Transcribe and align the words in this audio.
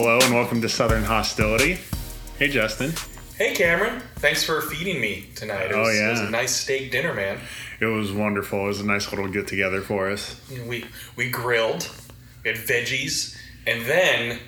Hello 0.00 0.20
and 0.22 0.32
welcome 0.32 0.60
to 0.60 0.68
Southern 0.68 1.02
Hostility. 1.02 1.76
Hey, 2.38 2.46
Justin. 2.46 2.92
Hey 3.34 3.52
Cameron, 3.52 4.00
thanks 4.20 4.44
for 4.44 4.60
feeding 4.60 5.00
me 5.00 5.26
tonight. 5.34 5.72
It 5.72 5.74
Oh, 5.74 5.80
was, 5.80 5.96
it 5.96 5.98
yeah. 6.00 6.10
was 6.12 6.20
a 6.20 6.30
nice 6.30 6.54
steak 6.54 6.92
dinner, 6.92 7.12
man. 7.12 7.40
It 7.80 7.86
was 7.86 8.12
wonderful. 8.12 8.60
It 8.62 8.66
was 8.68 8.80
a 8.80 8.86
nice 8.86 9.10
little 9.10 9.26
get 9.26 9.48
together 9.48 9.80
for 9.80 10.08
us. 10.08 10.40
We 10.68 10.84
we 11.16 11.30
grilled, 11.30 11.90
we 12.44 12.50
had 12.50 12.60
veggies, 12.60 13.36
and 13.66 13.84
then 13.86 14.38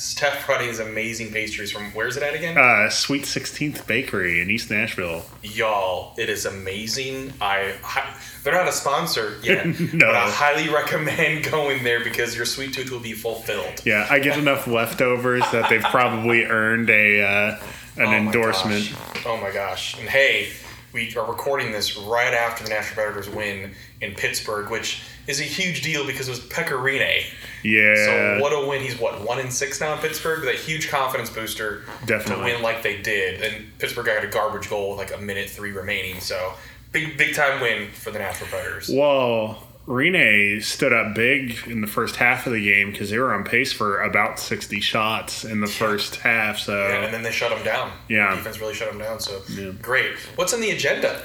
Steph 0.00 0.44
brought 0.44 0.60
these 0.60 0.78
amazing 0.78 1.32
pastries 1.32 1.72
from 1.72 1.84
where's 1.94 2.18
it 2.18 2.22
at 2.22 2.34
again? 2.34 2.58
Uh, 2.58 2.90
Sweet 2.90 3.22
16th 3.22 3.86
Bakery 3.86 4.42
in 4.42 4.50
East 4.50 4.70
Nashville. 4.70 5.24
Y'all, 5.42 6.12
it 6.18 6.28
is 6.28 6.44
amazing. 6.44 7.32
I 7.40 7.72
hi- 7.82 8.14
they're 8.44 8.52
not 8.52 8.68
a 8.68 8.72
sponsor 8.72 9.38
yet, 9.42 9.64
No. 9.94 10.06
but 10.06 10.14
I 10.14 10.28
highly 10.30 10.68
recommend 10.74 11.44
going 11.50 11.82
there 11.82 12.04
because 12.04 12.36
your 12.36 12.44
sweet 12.44 12.74
tooth 12.74 12.90
will 12.90 13.00
be 13.00 13.14
fulfilled. 13.14 13.80
Yeah, 13.86 14.06
I 14.10 14.18
get 14.18 14.38
enough 14.38 14.66
leftovers 14.66 15.42
that 15.52 15.70
they've 15.70 15.80
probably 15.80 16.44
earned 16.44 16.90
a 16.90 17.22
uh, 17.22 17.58
an 17.96 18.08
Oh 18.08 18.12
endorsement. 18.12 18.92
gosh. 18.92 19.24
Oh 19.26 19.38
my 19.38 19.50
gosh! 19.50 19.98
And 19.98 20.06
hey, 20.10 20.50
we 20.92 21.16
are 21.16 21.24
recording 21.26 21.72
this 21.72 21.96
right 21.96 22.34
after 22.34 22.64
the 22.64 22.68
Nashville 22.68 22.96
Predators 23.02 23.30
win 23.30 23.70
in 24.02 24.12
Pittsburgh, 24.14 24.68
which 24.70 25.02
is 25.26 25.40
a 25.40 25.44
huge 25.44 25.80
deal 25.82 26.06
because 26.06 26.28
it 26.28 26.32
was 26.32 26.40
Pekka 26.40 26.72
Rinne. 26.78 27.24
Yeah. 27.66 27.94
So 28.36 28.42
what 28.42 28.52
a 28.52 28.66
win! 28.66 28.82
He's 28.82 28.98
what 28.98 29.20
one 29.26 29.38
in 29.38 29.50
six 29.50 29.80
now 29.80 29.92
in 29.94 29.98
Pittsburgh. 29.98 30.44
That 30.44 30.54
huge 30.56 30.88
confidence 30.88 31.30
booster 31.30 31.82
Definitely. 32.06 32.50
to 32.50 32.54
win 32.54 32.62
like 32.62 32.82
they 32.82 33.00
did. 33.02 33.42
And 33.42 33.76
Pittsburgh 33.78 34.06
got 34.06 34.24
a 34.24 34.28
garbage 34.28 34.68
goal 34.70 34.90
with 34.90 34.98
like 34.98 35.16
a 35.16 35.20
minute 35.22 35.48
three 35.50 35.72
remaining. 35.72 36.20
So 36.20 36.54
big 36.92 37.16
big 37.18 37.34
time 37.34 37.60
win 37.60 37.90
for 37.90 38.10
the 38.10 38.18
Nashville 38.18 38.48
Predators. 38.48 38.88
Well, 38.92 39.62
Rinne 39.86 40.60
stood 40.64 40.92
up 40.92 41.14
big 41.14 41.56
in 41.68 41.80
the 41.80 41.86
first 41.86 42.16
half 42.16 42.46
of 42.48 42.52
the 42.52 42.64
game 42.64 42.90
because 42.90 43.08
they 43.10 43.18
were 43.18 43.32
on 43.32 43.44
pace 43.44 43.72
for 43.72 44.02
about 44.02 44.40
60 44.40 44.80
shots 44.80 45.44
in 45.44 45.60
the 45.60 45.68
first 45.68 46.16
half. 46.16 46.58
So, 46.58 46.88
Yeah, 46.88 47.04
and 47.04 47.14
then 47.14 47.22
they 47.22 47.30
shut 47.30 47.50
them 47.50 47.64
down. 47.64 47.92
Yeah. 48.08 48.34
defense 48.34 48.60
really 48.60 48.74
shut 48.74 48.90
them 48.90 48.98
down. 48.98 49.20
So 49.20 49.42
great. 49.80 50.16
What's 50.34 50.52
on 50.52 50.60
the 50.60 50.70
agenda? 50.72 51.22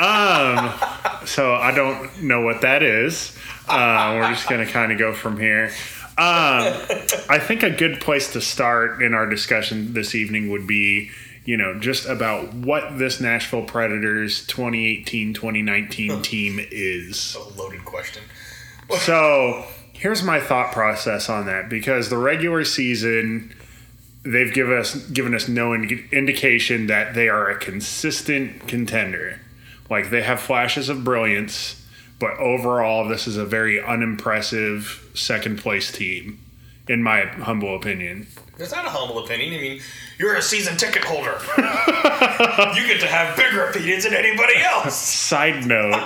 um, 0.00 0.72
so 1.26 1.54
I 1.54 1.72
don't 1.74 2.22
know 2.24 2.40
what 2.40 2.62
that 2.62 2.82
is. 2.82 3.36
Uh, 3.68 4.16
we're 4.16 4.28
just 4.30 4.48
going 4.48 4.64
to 4.64 4.70
kind 4.70 4.92
of 4.92 4.98
go 4.98 5.12
from 5.12 5.38
here. 5.38 5.70
Um, 6.18 6.74
I 7.30 7.38
think 7.38 7.62
a 7.62 7.70
good 7.70 8.00
place 8.00 8.32
to 8.34 8.40
start 8.40 9.02
in 9.02 9.14
our 9.14 9.26
discussion 9.26 9.94
this 9.94 10.14
evening 10.14 10.50
would 10.50 10.66
be, 10.66 11.10
you 11.44 11.56
know, 11.56 11.78
just 11.78 12.06
about 12.06 12.52
what 12.52 12.98
this 12.98 13.20
Nashville 13.20 13.64
Predators 13.64 14.46
2018 14.46 15.32
2019 15.32 16.22
team 16.22 16.60
is. 16.70 17.34
A 17.34 17.58
loaded 17.58 17.84
question. 17.84 18.22
So 18.90 19.64
here's 19.94 20.22
my 20.22 20.40
thought 20.40 20.72
process 20.72 21.30
on 21.30 21.46
that 21.46 21.68
because 21.68 22.10
the 22.10 22.18
regular 22.18 22.64
season 22.64 23.54
they've 24.24 24.52
given 24.52 24.76
us 24.76 24.94
given 25.10 25.34
us 25.34 25.48
no 25.48 25.74
indi- 25.74 26.04
indication 26.12 26.88
that 26.88 27.14
they 27.14 27.28
are 27.28 27.48
a 27.48 27.58
consistent 27.58 28.66
contender. 28.68 29.40
Like 29.90 30.10
they 30.10 30.22
have 30.22 30.40
flashes 30.40 30.88
of 30.88 31.04
brilliance, 31.04 31.81
but 32.22 32.38
overall 32.38 33.08
this 33.08 33.26
is 33.26 33.36
a 33.36 33.44
very 33.44 33.82
unimpressive 33.82 35.10
second 35.12 35.58
place 35.58 35.90
team 35.90 36.38
in 36.86 37.02
my 37.02 37.24
humble 37.24 37.74
opinion. 37.74 38.28
That's 38.56 38.70
not 38.70 38.86
a 38.86 38.90
humble 38.90 39.24
opinion. 39.24 39.54
I 39.54 39.56
mean, 39.60 39.80
you're 40.18 40.36
a 40.36 40.42
season 40.42 40.76
ticket 40.76 41.02
holder. 41.02 41.36
you 42.78 42.86
get 42.86 43.00
to 43.00 43.08
have 43.08 43.36
bigger 43.36 43.64
opinions 43.64 44.04
than 44.04 44.14
anybody 44.14 44.54
else. 44.62 44.94
Side 44.94 45.66
note, 45.66 46.00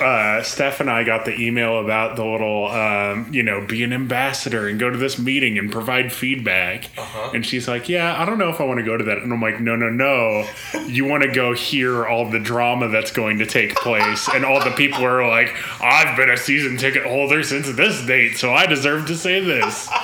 uh, 0.00 0.42
Steph 0.42 0.80
and 0.80 0.90
I 0.90 1.04
got 1.04 1.24
the 1.24 1.34
email 1.34 1.80
about 1.80 2.16
the 2.16 2.24
little, 2.24 2.68
um, 2.68 3.32
you 3.32 3.42
know, 3.42 3.64
be 3.64 3.82
an 3.82 3.92
ambassador 3.92 4.68
and 4.68 4.78
go 4.78 4.90
to 4.90 4.96
this 4.96 5.18
meeting 5.18 5.58
and 5.58 5.70
provide 5.70 6.12
feedback. 6.12 6.90
Uh-huh. 6.96 7.30
And 7.34 7.44
she's 7.44 7.68
like, 7.68 7.88
yeah, 7.88 8.20
I 8.20 8.24
don't 8.24 8.38
know 8.38 8.48
if 8.48 8.60
I 8.60 8.64
want 8.64 8.78
to 8.78 8.84
go 8.84 8.96
to 8.96 9.04
that. 9.04 9.18
And 9.18 9.32
I'm 9.32 9.40
like, 9.40 9.60
no, 9.60 9.76
no, 9.76 9.90
no. 9.90 10.48
You 10.86 11.04
want 11.04 11.22
to 11.22 11.32
go 11.32 11.54
hear 11.54 12.06
all 12.06 12.28
the 12.30 12.40
drama 12.40 12.88
that's 12.88 13.10
going 13.10 13.38
to 13.38 13.46
take 13.46 13.74
place. 13.76 14.28
And 14.32 14.44
all 14.44 14.62
the 14.62 14.70
people 14.70 15.04
are 15.04 15.26
like, 15.28 15.54
I've 15.80 16.16
been 16.16 16.30
a 16.30 16.36
season 16.36 16.76
ticket 16.76 17.04
holder 17.04 17.42
since 17.42 17.70
this 17.76 18.04
date, 18.06 18.36
so 18.36 18.52
I 18.52 18.66
deserve 18.66 19.06
to 19.06 19.16
say 19.16 19.40
this. 19.40 19.88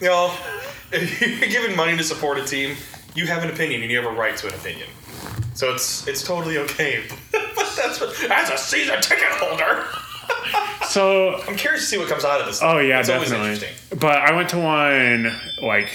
You 0.00 0.06
know, 0.06 0.34
if 0.92 1.20
you're 1.20 1.50
given 1.50 1.76
money 1.76 1.94
to 1.94 2.02
support 2.02 2.38
a 2.38 2.44
team, 2.44 2.74
you 3.14 3.26
have 3.26 3.42
an 3.42 3.50
opinion 3.50 3.82
and 3.82 3.90
you 3.90 4.00
have 4.00 4.10
a 4.10 4.16
right 4.16 4.34
to 4.38 4.48
an 4.48 4.54
opinion. 4.54 4.88
So 5.52 5.74
it's 5.74 6.08
it's 6.08 6.22
totally 6.22 6.56
okay. 6.56 7.04
that's 7.76 8.00
what, 8.00 8.10
a 8.10 8.58
season 8.58 9.00
ticket 9.00 9.28
holder, 9.30 9.86
So 10.88 11.40
I'm 11.46 11.56
curious 11.56 11.82
to 11.82 11.86
see 11.86 11.98
what 11.98 12.08
comes 12.08 12.24
out 12.24 12.40
of 12.40 12.46
this. 12.46 12.60
Oh 12.62 12.78
yeah, 12.78 12.98
it's 12.98 13.08
definitely. 13.08 13.52
interesting. 13.52 13.98
But 13.98 14.18
I 14.18 14.34
went 14.34 14.48
to 14.50 14.58
one 14.58 15.32
like 15.62 15.88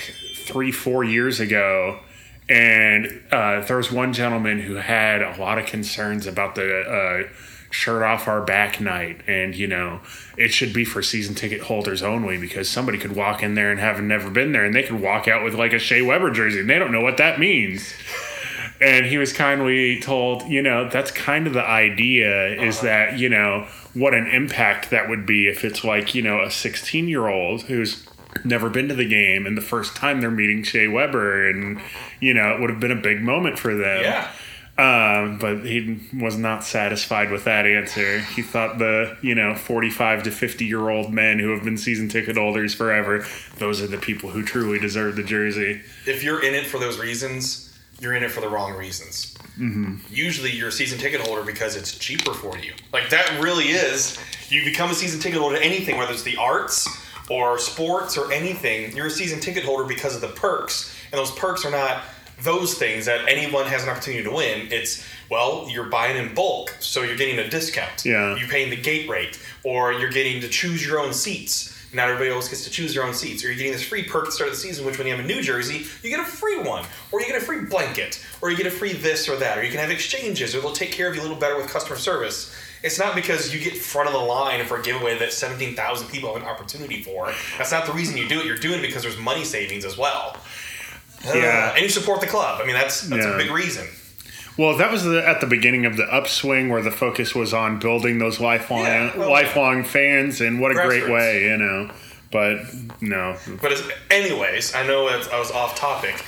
three, 0.46 0.72
four 0.72 1.04
years 1.04 1.40
ago, 1.40 2.00
and 2.48 3.22
uh, 3.32 3.62
there 3.62 3.78
was 3.78 3.92
one 3.92 4.14
gentleman 4.14 4.60
who 4.60 4.76
had 4.76 5.22
a 5.22 5.36
lot 5.38 5.58
of 5.58 5.66
concerns 5.66 6.28
about 6.28 6.56
the 6.56 6.82
uh, 6.82 7.34
shirt 7.72 8.04
off 8.04 8.28
our 8.28 8.42
back 8.42 8.80
night, 8.80 9.22
and 9.28 9.56
you 9.56 9.68
know 9.68 10.00
it 10.38 10.50
should 10.50 10.72
be 10.72 10.86
for 10.86 11.02
season 11.02 11.36
ticket 11.36 11.62
holders 11.62 12.02
only 12.02 12.38
because 12.38 12.70
somebody 12.70 12.98
could 12.98 13.16
walk 13.16 13.44
in 13.44 13.56
there 13.56 13.72
and 13.72 13.80
have 13.80 14.02
never 14.02 14.30
been 14.30 14.54
there, 14.54 14.64
and 14.64 14.74
they 14.74 14.84
could 14.84 15.02
walk 15.02 15.28
out 15.28 15.44
with 15.44 15.56
like 15.56 15.74
a 15.74 15.80
Shea 15.80 16.02
Weber 16.02 16.32
jersey, 16.32 16.62
and 16.62 16.70
they 16.70 16.80
don't 16.80 16.92
know 16.92 17.02
what 17.02 17.18
that 17.18 17.40
means. 17.40 17.94
And 18.82 19.06
he 19.06 19.18
was 19.18 19.32
kindly 19.32 20.00
told, 20.02 20.44
you 20.44 20.62
know, 20.62 20.90
that's 20.90 21.12
kind 21.12 21.48
of 21.48 21.54
the 21.54 21.64
idea 21.64 22.62
is 22.62 22.82
that, 22.82 23.18
you 23.18 23.30
know, 23.30 23.68
what 23.94 24.14
an 24.14 24.28
impact 24.28 24.90
that 24.90 25.08
would 25.08 25.26
be 25.26 25.48
if 25.48 25.64
it's 25.64 25.84
like, 25.84 26.14
you 26.14 26.22
know, 26.22 26.42
a 26.42 26.52
16 26.52 27.08
year 27.08 27.28
old 27.28 27.64
who's 27.64 28.06
never 28.44 28.70
been 28.70 28.90
to 28.90 28.96
the 28.96 29.08
game 29.08 29.46
and 29.46 29.58
the 29.58 29.62
first 29.62 29.96
time 29.96 30.20
they're 30.20 30.30
meeting 30.30 30.62
Shea 30.62 30.88
Weber 30.88 31.50
and, 31.50 31.80
you 32.20 32.34
know, 32.34 32.54
it 32.54 32.60
would 32.60 32.70
have 32.70 32.82
been 32.82 32.92
a 32.92 33.02
big 33.02 33.22
moment 33.22 33.58
for 33.58 33.74
them. 33.76 34.04
Yeah. 34.04 34.30
Um, 34.78 35.38
but 35.38 35.66
he 35.66 36.02
was 36.14 36.38
not 36.38 36.66
satisfied 36.66 37.32
with 37.32 37.46
that 37.46 37.66
answer. 37.66 38.20
He 38.20 38.42
thought 38.42 38.78
the, 38.78 39.16
you 39.22 39.34
know, 39.34 39.56
45 39.56 40.24
to 40.24 40.32
50 40.32 40.66
year 40.66 40.90
old 40.90 41.14
men 41.14 41.40
who 41.40 41.52
have 41.52 41.64
been 41.64 41.78
season 41.78 42.10
ticket 42.10 42.36
holders 42.36 42.74
forever, 42.74 43.26
those 43.58 43.82
are 43.82 43.88
the 43.88 43.98
people 43.98 44.32
who 44.32 44.44
truly 44.44 44.78
deserve 44.78 45.16
the 45.16 45.24
jersey. 45.24 45.82
If 46.06 46.24
you're 46.24 46.44
in 46.44 46.54
it 46.54 46.66
for 46.66 46.78
those 46.78 47.00
reasons, 47.00 47.65
you're 48.00 48.14
in 48.14 48.24
it 48.24 48.32
for 48.32 48.42
the 48.42 48.50
wrong 48.50 48.74
reasons. 48.74 49.36
Mm-hmm. 49.58 49.96
Usually, 50.10 50.52
you're 50.52 50.70
a 50.70 50.72
season 50.72 51.00
ticket 51.00 51.22
holder 51.22 51.44
because 51.44 51.76
it's 51.76 51.98
cheaper 51.98 52.34
for 52.34 52.58
you. 52.58 52.74
Like 52.92 53.10
that 53.10 53.42
really 53.42 53.66
is. 53.66 54.18
You 54.50 54.64
become 54.64 54.92
a 54.92 54.94
season 54.94 55.20
ticket 55.20 55.40
holder 55.40 55.58
to 55.58 55.64
anything, 55.64 55.98
whether 55.98 56.12
it's 56.12 56.24
the 56.24 56.38
arts 56.38 56.88
or 57.30 57.58
sports 57.58 58.18
or 58.18 58.32
anything. 58.32 58.96
You're 58.96 59.08
a 59.08 59.12
season 59.12 59.40
ticket 59.40 59.64
holder 59.64 59.86
because 59.86 60.16
of 60.16 60.22
the 60.22 60.28
perks, 60.30 60.96
and 61.12 61.20
those 61.20 61.32
perks 61.32 61.66
are 61.66 61.72
not 61.72 62.04
those 62.42 62.74
things 62.74 63.06
that 63.06 63.28
anyone 63.28 63.66
has 63.66 63.84
an 63.84 63.90
opportunity 63.90 64.24
to 64.24 64.32
win. 64.32 64.68
It's 64.72 65.06
well, 65.30 65.68
you're 65.70 65.86
buying 65.86 66.18
in 66.18 66.36
bulk, 66.36 66.76
so 66.80 67.02
you're 67.02 67.18
getting 67.18 67.40
a 67.40 67.50
discount. 67.50 68.06
Yeah. 68.06 68.36
You're 68.36 68.50
paying 68.50 68.70
the 68.70 68.76
gate 68.76 69.10
rate, 69.10 69.40
or 69.64 69.94
you're 69.94 70.12
getting 70.12 70.42
to 70.42 70.48
choose 70.48 70.86
your 70.86 71.00
own 71.00 71.14
seats. 71.14 71.72
Not 71.96 72.10
everybody 72.10 72.30
else 72.30 72.50
gets 72.50 72.64
to 72.66 72.70
choose 72.70 72.94
their 72.94 73.04
own 73.06 73.14
seats. 73.14 73.44
Or 73.44 73.48
you're 73.48 73.56
getting 73.56 73.72
this 73.72 73.84
free 73.84 74.04
perk 74.04 74.24
at 74.24 74.26
the 74.28 74.32
start 74.34 74.50
of 74.50 74.56
the 74.56 74.62
season, 74.62 74.86
which 74.86 74.98
when 74.98 75.08
you 75.08 75.16
have 75.16 75.24
a 75.24 75.28
new 75.28 75.42
jersey, 75.42 75.86
you 76.04 76.10
get 76.10 76.20
a 76.20 76.26
free 76.26 76.60
one. 76.60 76.86
Or 77.12 77.22
you 77.22 77.28
get 77.28 77.42
a 77.42 77.46
free 77.46 77.62
blanket. 77.62 78.24
Or 78.42 78.52
you 78.52 78.58
get 78.58 78.68
a 78.68 78.72
free 78.72 78.92
this 78.94 79.30
or 79.30 79.38
that. 79.38 79.58
Or 79.58 79.64
you 79.64 79.72
can 79.72 79.80
have 79.80 79.90
exchanges, 79.92 80.54
or 80.54 80.60
they'll 80.62 80.74
take 80.74 80.92
care 80.92 81.08
of 81.10 81.16
you 81.16 81.22
a 81.22 81.24
little 81.24 81.38
better 81.38 81.56
with 81.56 81.68
customer 81.70 81.96
service. 81.98 82.54
It's 82.84 83.00
not 83.00 83.16
because 83.16 83.54
you 83.54 83.60
get 83.60 83.78
front 83.78 84.08
of 84.08 84.14
the 84.14 84.20
line 84.20 84.64
for 84.66 84.78
a 84.78 84.84
giveaway 84.84 85.18
that 85.18 85.32
17,000 85.34 86.08
people 86.10 86.32
have 86.34 86.44
an 86.44 86.48
opportunity 86.48 87.02
for. 87.02 87.32
That's 87.58 87.72
not 87.72 87.86
the 87.88 87.94
reason 87.94 88.18
you 88.18 88.28
do 88.28 88.40
it. 88.42 88.46
You're 88.46 88.58
doing 88.58 88.80
it 88.80 88.82
because 88.84 89.02
there's 89.02 89.18
money 89.18 89.44
savings 89.46 89.86
as 89.86 89.98
well. 89.98 90.38
Yeah. 91.26 91.70
Uh, 91.72 91.74
and 91.76 91.82
you 91.82 91.90
support 91.90 92.20
the 92.22 92.28
club. 92.28 92.60
I 92.62 92.66
mean, 92.66 92.76
that's 92.76 93.02
that's 93.02 93.26
Yeah. 93.26 93.34
a 93.34 93.38
big 93.38 93.50
reason. 93.52 93.88
Well, 94.58 94.78
that 94.78 94.92
was 94.92 95.04
the, 95.04 95.28
at 95.28 95.42
the 95.42 95.48
beginning 95.48 95.86
of 95.86 95.98
the 95.98 96.06
upswing 96.06 96.70
where 96.70 96.82
the 96.82 96.92
focus 96.92 97.36
was 97.36 97.54
on 97.54 97.80
building 97.80 98.20
those 98.20 98.40
lifelong 98.40 98.84
Yeah, 98.84 99.18
well, 99.18 99.30
lifelong 99.30 99.84
fans, 99.84 100.40
and 100.40 100.62
what 100.62 100.72
a 100.72 100.76
great 100.76 101.10
way, 101.10 101.44
you 101.44 101.58
know. 101.58 101.92
But 102.32 102.62
no, 103.02 103.38
But 103.62 103.72
as, 103.74 103.90
anyways, 104.10 104.76
I 104.76 104.86
know 104.86 105.08
I 105.08 105.40
was 105.40 105.52
off 105.52 105.76
topic, 105.76 106.24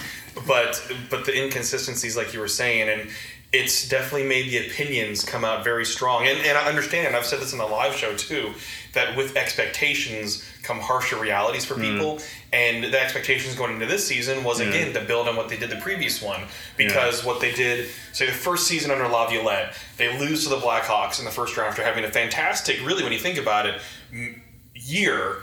but 0.46 0.82
but 1.10 1.26
the 1.26 1.36
inconsistencies, 1.36 2.16
like 2.16 2.34
you 2.34 2.40
were 2.40 2.48
saying, 2.48 2.88
and 2.90 3.10
it's 3.54 3.88
definitely 3.88 4.28
made 4.28 4.50
the 4.50 4.68
opinions 4.68 5.24
come 5.24 5.46
out 5.46 5.64
very 5.64 5.86
strong. 5.86 6.28
And, 6.28 6.38
and 6.40 6.58
I 6.58 6.68
understand, 6.68 7.08
and 7.08 7.16
I've 7.16 7.26
said 7.26 7.40
this 7.40 7.54
in 7.54 7.60
the 7.60 7.66
live 7.66 7.96
show 7.96 8.16
too, 8.16 8.54
that 8.94 9.16
with 9.16 9.36
expectations 9.38 10.44
come 10.68 10.80
harsher 10.80 11.18
realities 11.18 11.66
for 11.66 11.76
hmm. 11.76 11.82
people. 11.82 12.20
And 12.54 12.84
the 12.84 13.02
expectations 13.02 13.56
going 13.56 13.74
into 13.74 13.86
this 13.86 14.06
season 14.06 14.44
was 14.44 14.60
again 14.60 14.94
to 14.94 15.02
build 15.02 15.28
on 15.28 15.36
what 15.36 15.50
they 15.50 15.58
did 15.58 15.70
the 15.70 15.78
previous 15.78 16.22
one, 16.22 16.42
because 16.76 17.24
what 17.24 17.40
they 17.42 17.54
did, 17.54 17.90
say 18.14 18.26
the 18.26 18.32
first 18.32 18.68
season 18.68 18.92
under 18.92 19.08
Laviolette, 19.08 19.76
they 19.98 20.18
lose 20.20 20.44
to 20.44 20.50
the 20.50 20.58
Blackhawks 20.58 21.20
in 21.20 21.26
the 21.26 21.32
first 21.32 21.56
round 21.58 21.70
after 21.70 21.84
having 21.84 22.04
a 22.04 22.12
fantastic, 22.12 22.86
really 22.86 23.04
when 23.04 23.12
you 23.12 23.20
think 23.20 23.38
about 23.38 23.66
it, 23.66 23.82
year. 24.76 25.38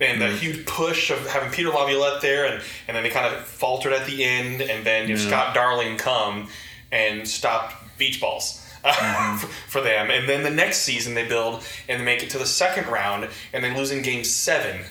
And 0.00 0.22
the 0.22 0.30
hmm. 0.30 0.36
huge 0.36 0.66
push 0.66 1.10
of 1.10 1.26
having 1.26 1.50
Peter 1.50 1.70
Laviolette 1.70 2.22
there, 2.22 2.46
and, 2.46 2.62
and 2.86 2.96
then 2.96 3.02
they 3.02 3.10
kind 3.10 3.34
of 3.34 3.44
faltered 3.44 3.92
at 3.92 4.06
the 4.06 4.24
end, 4.24 4.62
and 4.62 4.86
then 4.86 5.08
know, 5.08 5.16
Scott 5.16 5.54
Darling 5.54 5.96
come 5.96 6.48
and 6.92 7.26
stopped 7.26 7.74
beach 7.98 8.20
balls. 8.20 8.64
uh, 9.00 9.36
for- 9.38 9.80
them, 9.80 10.10
and 10.10 10.28
then 10.28 10.42
the 10.42 10.50
next 10.50 10.78
season 10.78 11.14
they 11.14 11.26
build 11.26 11.62
and 11.88 12.00
they 12.00 12.04
make 12.04 12.22
it 12.22 12.30
to 12.30 12.38
the 12.38 12.46
second 12.46 12.86
round, 12.88 13.28
and 13.52 13.62
they 13.62 13.74
lose 13.74 13.90
in 13.90 14.02
Game 14.02 14.24
Seven 14.24 14.84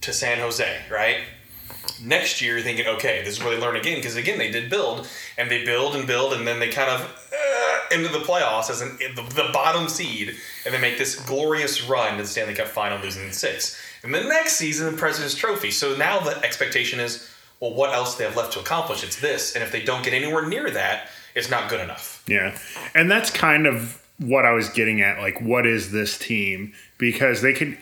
to 0.00 0.12
San 0.12 0.38
Jose, 0.38 0.80
right? 0.90 1.18
Next 2.02 2.42
year, 2.42 2.54
you're 2.54 2.64
thinking, 2.64 2.86
okay, 2.86 3.22
this 3.24 3.38
is 3.38 3.44
where 3.44 3.54
they 3.54 3.60
learn 3.60 3.76
again, 3.76 3.96
because 3.96 4.16
again, 4.16 4.38
they 4.38 4.50
did 4.50 4.68
build, 4.68 5.08
and 5.38 5.50
they 5.50 5.64
build 5.64 5.94
and 5.94 6.06
build, 6.06 6.32
and 6.32 6.46
then 6.46 6.58
they 6.58 6.68
kind 6.68 6.90
of 6.90 7.00
uh, 7.02 7.94
into 7.94 8.08
the 8.08 8.18
playoffs 8.18 8.70
as 8.70 8.80
an, 8.80 8.98
the, 9.14 9.22
the 9.34 9.50
bottom 9.52 9.88
seed, 9.88 10.34
and 10.64 10.74
they 10.74 10.80
make 10.80 10.98
this 10.98 11.16
glorious 11.26 11.88
run 11.88 12.16
to 12.16 12.22
the 12.22 12.28
Stanley 12.28 12.54
Cup 12.54 12.68
final, 12.68 12.98
losing 12.98 13.24
in 13.24 13.32
six. 13.32 13.80
And 14.02 14.12
the 14.12 14.24
next 14.24 14.56
season, 14.56 14.90
the 14.90 14.98
President's 14.98 15.34
Trophy. 15.34 15.70
So 15.70 15.96
now 15.96 16.20
the 16.20 16.36
expectation 16.44 16.98
is, 16.98 17.28
well, 17.60 17.74
what 17.74 17.94
else 17.94 18.16
they 18.16 18.24
have 18.24 18.36
left 18.36 18.54
to 18.54 18.60
accomplish? 18.60 19.04
It's 19.04 19.20
this, 19.20 19.54
and 19.54 19.62
if 19.62 19.70
they 19.70 19.82
don't 19.82 20.04
get 20.04 20.12
anywhere 20.12 20.46
near 20.46 20.70
that, 20.70 21.08
it's 21.34 21.50
not 21.50 21.68
good 21.70 21.80
enough. 21.80 22.22
Yeah. 22.26 22.58
And 22.94 23.10
that's 23.10 23.30
kind 23.30 23.66
of 23.66 24.02
what 24.18 24.44
I 24.44 24.52
was 24.52 24.68
getting 24.68 25.00
at. 25.00 25.18
Like, 25.18 25.40
what 25.40 25.66
is 25.66 25.92
this 25.92 26.18
team? 26.18 26.72
Because 26.98 27.42
they 27.42 27.52
could 27.52 27.76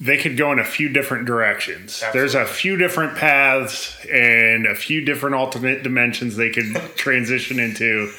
they 0.00 0.16
could 0.16 0.38
go 0.38 0.52
in 0.52 0.58
a 0.58 0.64
few 0.64 0.88
different 0.88 1.26
directions. 1.26 2.02
Absolutely. 2.02 2.20
There's 2.20 2.34
a 2.34 2.46
few 2.46 2.76
different 2.76 3.16
paths 3.16 3.94
and 4.06 4.66
a 4.66 4.74
few 4.74 5.04
different 5.04 5.34
alternate 5.34 5.82
dimensions 5.82 6.36
they 6.36 6.50
could 6.50 6.74
transition 6.96 7.58
into. 7.58 8.10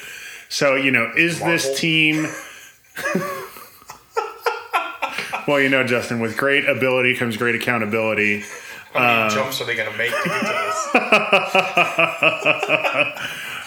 So, 0.48 0.76
you 0.76 0.92
know, 0.92 1.12
is 1.16 1.40
Marvel. 1.40 1.56
this 1.56 1.80
team 1.80 2.26
Well, 5.48 5.60
you 5.60 5.70
know, 5.70 5.82
Justin, 5.82 6.20
with 6.20 6.36
great 6.36 6.68
ability 6.68 7.16
comes 7.16 7.38
great 7.38 7.54
accountability. 7.54 8.44
How 8.92 9.00
many 9.00 9.22
um, 9.22 9.30
jumps 9.30 9.62
are 9.62 9.64
they 9.64 9.74
going 9.74 9.90
to 9.90 9.96
make 9.96 10.10
to 10.10 10.28
get 10.28 10.40
to 10.40 10.46
this? 10.46 10.88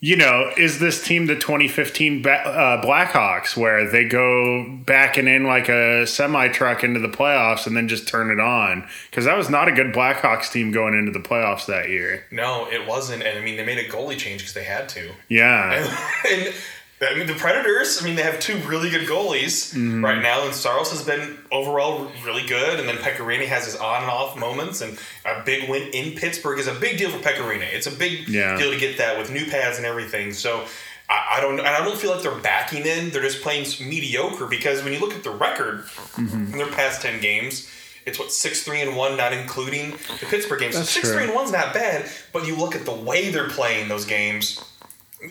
you 0.00 0.16
know, 0.16 0.52
is 0.56 0.78
this 0.78 1.04
team 1.04 1.26
the 1.26 1.34
2015 1.34 2.22
ba- 2.22 2.46
uh, 2.46 2.82
Blackhawks 2.82 3.56
where 3.56 3.90
they 3.90 4.04
go 4.04 4.64
backing 4.86 5.26
in 5.26 5.42
like 5.42 5.68
a 5.68 6.06
semi 6.06 6.48
truck 6.48 6.84
into 6.84 7.00
the 7.00 7.08
playoffs 7.08 7.66
and 7.66 7.76
then 7.76 7.88
just 7.88 8.06
turn 8.06 8.30
it 8.30 8.38
on? 8.38 8.86
Because 9.10 9.24
that 9.24 9.36
was 9.36 9.50
not 9.50 9.66
a 9.66 9.72
good 9.72 9.92
Blackhawks 9.92 10.52
team 10.52 10.70
going 10.70 10.94
into 10.94 11.10
the 11.10 11.18
playoffs 11.18 11.66
that 11.66 11.88
year. 11.88 12.24
No, 12.30 12.68
it 12.70 12.86
wasn't. 12.86 13.24
And 13.24 13.38
I 13.38 13.42
mean, 13.42 13.56
they 13.56 13.64
made 13.64 13.78
a 13.78 13.88
goalie 13.88 14.16
change 14.16 14.42
because 14.42 14.54
they 14.54 14.64
had 14.64 14.88
to. 14.90 15.10
Yeah. 15.28 15.96
and 16.30 16.54
I 17.00 17.14
mean, 17.14 17.28
the 17.28 17.34
Predators, 17.34 18.02
I 18.02 18.04
mean, 18.04 18.16
they 18.16 18.22
have 18.22 18.40
two 18.40 18.56
really 18.66 18.90
good 18.90 19.06
goalies 19.08 19.72
Mm-hmm. 19.74 20.04
right 20.04 20.20
now, 20.20 20.44
and 20.44 20.52
Saros 20.54 20.90
has 20.90 21.02
been 21.04 21.38
overall 21.52 22.10
really 22.24 22.44
good, 22.46 22.80
and 22.80 22.88
then 22.88 22.96
Pekka 22.96 23.18
Rinne 23.18 23.46
has 23.46 23.66
his 23.66 23.76
on 23.76 24.02
and 24.02 24.10
off 24.10 24.36
moments, 24.36 24.80
and 24.80 24.98
a 25.24 25.42
big 25.44 25.68
win 25.70 25.82
in 25.92 26.16
Pittsburgh 26.18 26.58
is 26.58 26.66
a 26.66 26.74
big 26.74 26.98
deal 26.98 27.10
for 27.10 27.18
Pekka 27.18 27.38
Rinne. 27.48 27.72
It's 27.72 27.86
a 27.86 27.92
big 27.92 28.28
Yeah. 28.28 28.56
deal 28.58 28.72
to 28.72 28.78
get 28.78 28.98
that 28.98 29.16
with 29.16 29.30
new 29.30 29.46
pads 29.46 29.76
and 29.76 29.86
everything. 29.86 30.32
So 30.32 30.64
I, 31.08 31.36
I 31.36 31.40
don't, 31.40 31.58
and 31.60 31.68
I 31.68 31.84
don't 31.84 31.96
feel 31.96 32.10
like 32.10 32.22
they're 32.22 32.32
backing 32.34 32.84
in. 32.84 33.10
They're 33.10 33.22
just 33.22 33.42
playing 33.42 33.66
mediocre 33.80 34.46
because 34.46 34.82
when 34.82 34.92
you 34.92 34.98
look 34.98 35.14
at 35.14 35.22
the 35.22 35.30
record 35.30 35.84
Mm-hmm. 36.16 36.52
in 36.52 36.58
their 36.58 36.66
past 36.66 37.02
ten 37.02 37.20
games. 37.20 37.70
It's 38.06 38.18
what 38.18 38.32
six 38.32 38.62
three 38.64 38.80
and 38.80 38.96
one, 38.96 39.18
not 39.18 39.34
including 39.34 39.90
the 39.90 40.26
Pittsburgh 40.30 40.60
games. 40.60 40.72
So 40.74 40.78
That's 40.80 40.90
six 40.90 41.08
true. 41.08 41.18
three 41.18 41.24
and 41.26 41.34
one's 41.34 41.52
not 41.52 41.74
bad, 41.74 42.08
but 42.32 42.46
you 42.46 42.56
look 42.56 42.74
at 42.74 42.86
the 42.86 42.92
way 42.94 43.28
they're 43.28 43.50
playing 43.50 43.88
those 43.88 44.06
games 44.06 44.64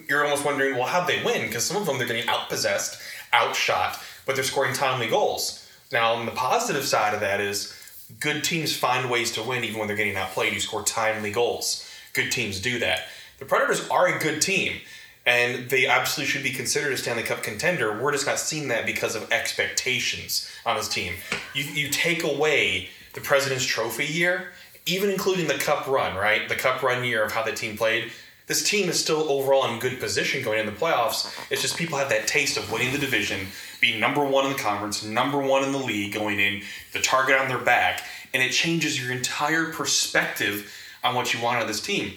you're 0.08 0.24
almost 0.24 0.46
wondering, 0.46 0.76
well, 0.76 0.88
how'd 0.88 1.08
they 1.08 1.24
win? 1.24 1.48
Because 1.48 1.66
some 1.66 1.78
of 1.78 1.86
them 1.86 1.98
they're 1.98 2.08
getting 2.08 2.28
outpossessed, 2.28 3.02
outshot, 3.34 4.00
but 4.26 4.36
they're 4.36 4.44
scoring 4.44 4.74
timely 4.74 5.08
goals. 5.08 5.70
Now, 5.92 6.14
on 6.14 6.26
the 6.26 6.32
positive 6.32 6.84
side 6.84 7.14
of 7.14 7.22
that 7.22 7.40
is 7.40 7.74
good 8.20 8.44
teams 8.44 8.76
find 8.76 9.10
ways 9.10 9.32
to 9.34 9.44
win 9.44 9.64
even 9.64 9.80
when 9.80 9.88
they're 9.88 9.98
getting 9.98 10.16
outplayed. 10.16 10.54
You 10.54 10.60
score 10.60 10.84
timely 10.84 11.32
goals. 11.32 11.90
Good 12.14 12.32
teams 12.32 12.60
do 12.60 12.80
that. 12.80 13.08
The 13.40 13.46
Predators 13.46 13.88
are 13.90 14.08
a 14.08 14.20
good 14.20 14.42
team, 14.42 14.74
and 15.26 15.70
they 15.70 15.88
absolutely 15.88 16.32
should 16.32 16.44
be 16.44 16.52
considered 16.52 16.94
a 16.94 16.98
Stanley 16.98 17.24
Cup 17.24 17.44
contender. 17.44 18.02
We're 18.02 18.12
just 18.12 18.26
not 18.26 18.40
seeing 18.40 18.70
that 18.70 18.86
because 18.86 19.16
of 19.16 19.32
expectations 19.32 20.50
on 20.66 20.76
this 20.76 20.90
team. 20.90 21.14
You, 21.54 21.64
you 21.64 21.90
take 21.90 22.24
away 22.24 22.90
the 23.14 23.22
President's 23.22 23.66
Trophy 23.66 24.06
year, 24.06 24.52
even 24.86 25.10
including 25.10 25.48
the 25.48 25.56
Cup 25.56 25.88
run, 25.88 26.16
right? 26.16 26.50
The 26.50 26.56
Cup 26.56 26.82
run 26.82 27.04
year 27.04 27.24
of 27.24 27.32
how 27.32 27.44
the 27.44 27.52
team 27.52 27.78
played 27.78 28.12
this 28.48 28.64
team 28.68 28.90
is 28.90 29.00
still 29.00 29.30
overall 29.30 29.72
in 29.72 29.80
good 29.80 30.00
position 30.00 30.44
going 30.44 30.60
into 30.60 30.72
the 30.72 30.78
playoffs. 30.78 31.30
It's 31.52 31.62
just 31.62 31.78
people 31.78 31.98
have 31.98 32.10
that 32.10 32.28
taste 32.28 32.58
of 32.58 32.72
winning 32.72 32.94
the 32.94 32.98
division, 32.98 33.48
being 33.82 34.00
number 34.00 34.24
one 34.24 34.46
in 34.46 34.54
the 34.54 34.60
conference, 34.60 35.04
number 35.04 35.38
one 35.38 35.64
in 35.64 35.74
the 35.74 35.78
league 35.78 36.14
going 36.14 36.40
in, 36.40 36.62
the 36.94 37.00
target 37.02 37.38
on 37.38 37.50
their 37.50 37.60
back, 37.60 38.04
and 38.34 38.42
it 38.42 38.52
changes 38.52 39.02
your 39.02 39.12
entire 39.12 39.72
perspective 39.74 40.74
on 41.04 41.14
what 41.14 41.34
you 41.34 41.42
want 41.42 41.58
out 41.58 41.64
of 41.64 41.68
this 41.68 41.82
team. 41.82 42.14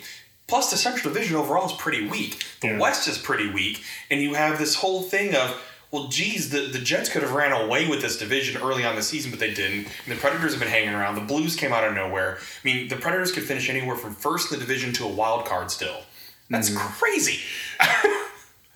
Plus, 0.46 0.70
the 0.70 0.76
Central 0.76 1.12
Division 1.12 1.36
overall 1.36 1.66
is 1.66 1.72
pretty 1.72 2.08
weak. 2.08 2.44
The 2.60 2.68
Yeah. 2.68 2.78
West 2.78 3.06
is 3.08 3.18
pretty 3.18 3.50
weak, 3.50 3.82
and 4.10 4.20
you 4.20 4.34
have 4.34 4.58
this 4.58 4.76
whole 4.76 5.02
thing 5.02 5.34
of, 5.34 5.60
well, 5.92 6.06
geez, 6.06 6.50
the, 6.50 6.60
the 6.60 6.78
Jets 6.78 7.08
could 7.08 7.22
have 7.22 7.32
ran 7.32 7.50
away 7.50 7.88
with 7.88 8.00
this 8.00 8.16
division 8.16 8.62
early 8.62 8.84
on 8.84 8.94
the 8.94 9.02
season, 9.02 9.32
but 9.32 9.40
they 9.40 9.52
didn't. 9.52 9.88
And 10.06 10.14
the 10.14 10.16
Predators 10.16 10.52
have 10.52 10.60
been 10.60 10.68
hanging 10.68 10.94
around. 10.94 11.16
The 11.16 11.20
Blues 11.20 11.56
came 11.56 11.72
out 11.72 11.82
of 11.82 11.94
nowhere. 11.94 12.38
I 12.38 12.40
mean, 12.64 12.86
the 12.86 12.94
Predators 12.96 13.32
could 13.32 13.42
finish 13.42 13.68
anywhere 13.68 13.96
from 13.96 14.14
first 14.14 14.52
in 14.52 14.58
the 14.58 14.64
division 14.64 14.92
to 14.94 15.04
a 15.04 15.08
wild 15.08 15.46
card 15.46 15.70
still. 15.72 16.02
That's 16.50 16.68
mm-hmm. 16.70 16.86
crazy. 16.88 17.40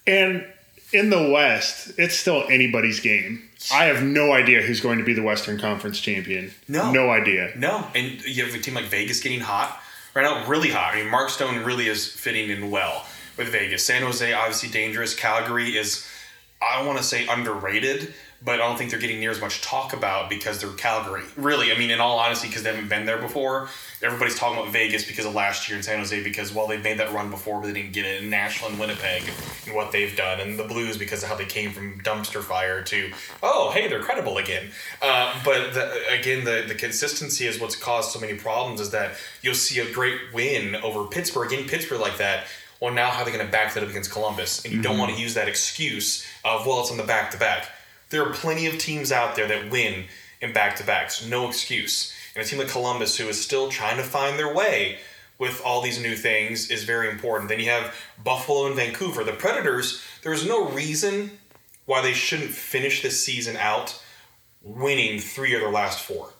And 0.06 0.46
in 0.92 1.10
the 1.10 1.30
West, 1.30 1.92
it's 1.98 2.14
still 2.14 2.44
anybody's 2.48 3.00
game. 3.00 3.48
I 3.72 3.86
have 3.86 4.02
no 4.02 4.32
idea 4.32 4.62
who's 4.62 4.80
going 4.80 4.98
to 4.98 5.04
be 5.04 5.12
the 5.12 5.22
Western 5.22 5.58
Conference 5.58 5.98
champion. 5.98 6.52
No. 6.68 6.92
No 6.92 7.10
idea. 7.10 7.52
No, 7.56 7.86
and 7.94 8.22
you 8.24 8.44
have 8.44 8.54
a 8.54 8.58
team 8.58 8.74
like 8.74 8.84
Vegas 8.84 9.20
getting 9.20 9.40
hot 9.40 9.80
right 10.14 10.22
now, 10.22 10.46
really 10.46 10.70
hot. 10.70 10.94
I 10.94 11.02
mean, 11.02 11.10
Mark 11.10 11.30
Stone 11.30 11.64
really 11.64 11.88
is 11.88 12.06
fitting 12.06 12.50
in 12.50 12.70
well 12.70 13.06
with 13.36 13.48
Vegas. 13.48 13.84
San 13.84 14.02
Jose 14.02 14.32
obviously 14.32 14.68
dangerous. 14.68 15.14
Calgary 15.14 15.76
is, 15.76 16.06
I 16.62 16.86
want 16.86 16.98
to 16.98 17.04
say 17.04 17.26
underrated, 17.26 18.14
but 18.44 18.56
I 18.56 18.58
don't 18.58 18.76
think 18.76 18.90
they're 18.90 19.00
getting 19.00 19.20
near 19.20 19.30
as 19.30 19.40
much 19.40 19.62
talk 19.62 19.94
about 19.94 20.28
because 20.28 20.60
they're 20.60 20.70
Calgary. 20.70 21.22
Really, 21.36 21.72
I 21.72 21.78
mean, 21.78 21.90
in 21.90 21.98
all 21.98 22.18
honesty, 22.18 22.48
because 22.48 22.62
they 22.62 22.70
haven't 22.70 22.90
been 22.90 23.06
there 23.06 23.16
before. 23.16 23.68
Everybody's 24.02 24.38
talking 24.38 24.58
about 24.58 24.70
Vegas 24.70 25.06
because 25.06 25.24
of 25.24 25.34
last 25.34 25.66
year 25.66 25.78
in 25.78 25.82
San 25.82 25.98
Jose 25.98 26.22
because 26.22 26.52
well 26.52 26.66
they've 26.66 26.82
made 26.82 26.98
that 26.98 27.12
run 27.14 27.30
before 27.30 27.60
but 27.60 27.68
they 27.68 27.72
didn't 27.72 27.92
get 27.92 28.04
it. 28.04 28.22
In 28.22 28.28
Nashville 28.28 28.68
and 28.68 28.78
Winnipeg 28.78 29.22
and 29.66 29.74
what 29.74 29.92
they've 29.92 30.14
done 30.14 30.40
and 30.40 30.58
the 30.58 30.64
Blues 30.64 30.98
because 30.98 31.22
of 31.22 31.30
how 31.30 31.36
they 31.36 31.46
came 31.46 31.72
from 31.72 32.00
dumpster 32.00 32.42
fire 32.42 32.82
to 32.82 33.10
oh 33.42 33.70
hey 33.72 33.88
they're 33.88 34.02
credible 34.02 34.36
again. 34.36 34.70
Uh, 35.00 35.40
but 35.42 35.72
the, 35.72 36.02
again 36.10 36.44
the, 36.44 36.64
the 36.68 36.74
consistency 36.74 37.46
is 37.46 37.58
what's 37.58 37.76
caused 37.76 38.10
so 38.10 38.20
many 38.20 38.34
problems 38.34 38.80
is 38.80 38.90
that 38.90 39.14
you'll 39.40 39.54
see 39.54 39.80
a 39.80 39.90
great 39.90 40.20
win 40.34 40.76
over 40.76 41.04
Pittsburgh 41.04 41.52
in 41.52 41.66
Pittsburgh 41.66 42.00
like 42.00 42.18
that. 42.18 42.46
Well 42.80 42.92
now 42.92 43.10
how 43.10 43.22
are 43.22 43.24
they 43.24 43.32
going 43.32 43.46
to 43.46 43.50
back 43.50 43.72
that 43.72 43.82
up 43.82 43.88
against 43.88 44.12
Columbus? 44.12 44.66
And 44.66 44.74
you 44.74 44.82
don't 44.82 44.98
want 44.98 45.14
to 45.14 45.20
use 45.20 45.32
that 45.32 45.48
excuse 45.48 46.26
of 46.44 46.66
well 46.66 46.82
it's 46.82 46.90
on 46.90 46.98
the 46.98 47.04
back 47.04 47.30
to 47.30 47.38
back 47.38 47.70
there 48.10 48.22
are 48.24 48.32
plenty 48.32 48.66
of 48.66 48.78
teams 48.78 49.10
out 49.12 49.36
there 49.36 49.46
that 49.48 49.70
win 49.70 50.04
in 50.40 50.52
back 50.52 50.76
to 50.76 50.84
backs 50.84 51.26
no 51.26 51.48
excuse 51.48 52.12
and 52.34 52.44
a 52.44 52.48
team 52.48 52.58
like 52.58 52.68
Columbus, 52.68 53.16
who 53.16 53.28
is 53.28 53.40
still 53.40 53.68
trying 53.68 53.96
to 53.96 54.02
find 54.02 54.38
their 54.38 54.52
way 54.52 54.98
with 55.38 55.60
all 55.64 55.80
these 55.80 56.00
new 56.02 56.16
things, 56.16 56.70
is 56.70 56.84
very 56.84 57.08
important. 57.08 57.48
Then 57.48 57.60
you 57.60 57.70
have 57.70 57.94
Buffalo 58.22 58.66
and 58.66 58.74
Vancouver. 58.74 59.22
The 59.24 59.32
Predators, 59.32 60.02
there's 60.22 60.46
no 60.46 60.68
reason 60.68 61.38
why 61.86 62.02
they 62.02 62.12
shouldn't 62.12 62.50
finish 62.50 63.02
this 63.02 63.24
season 63.24 63.56
out 63.56 64.02
winning 64.62 65.20
three 65.20 65.54
of 65.54 65.60
their 65.60 65.70
last 65.70 66.00
four. 66.00 66.30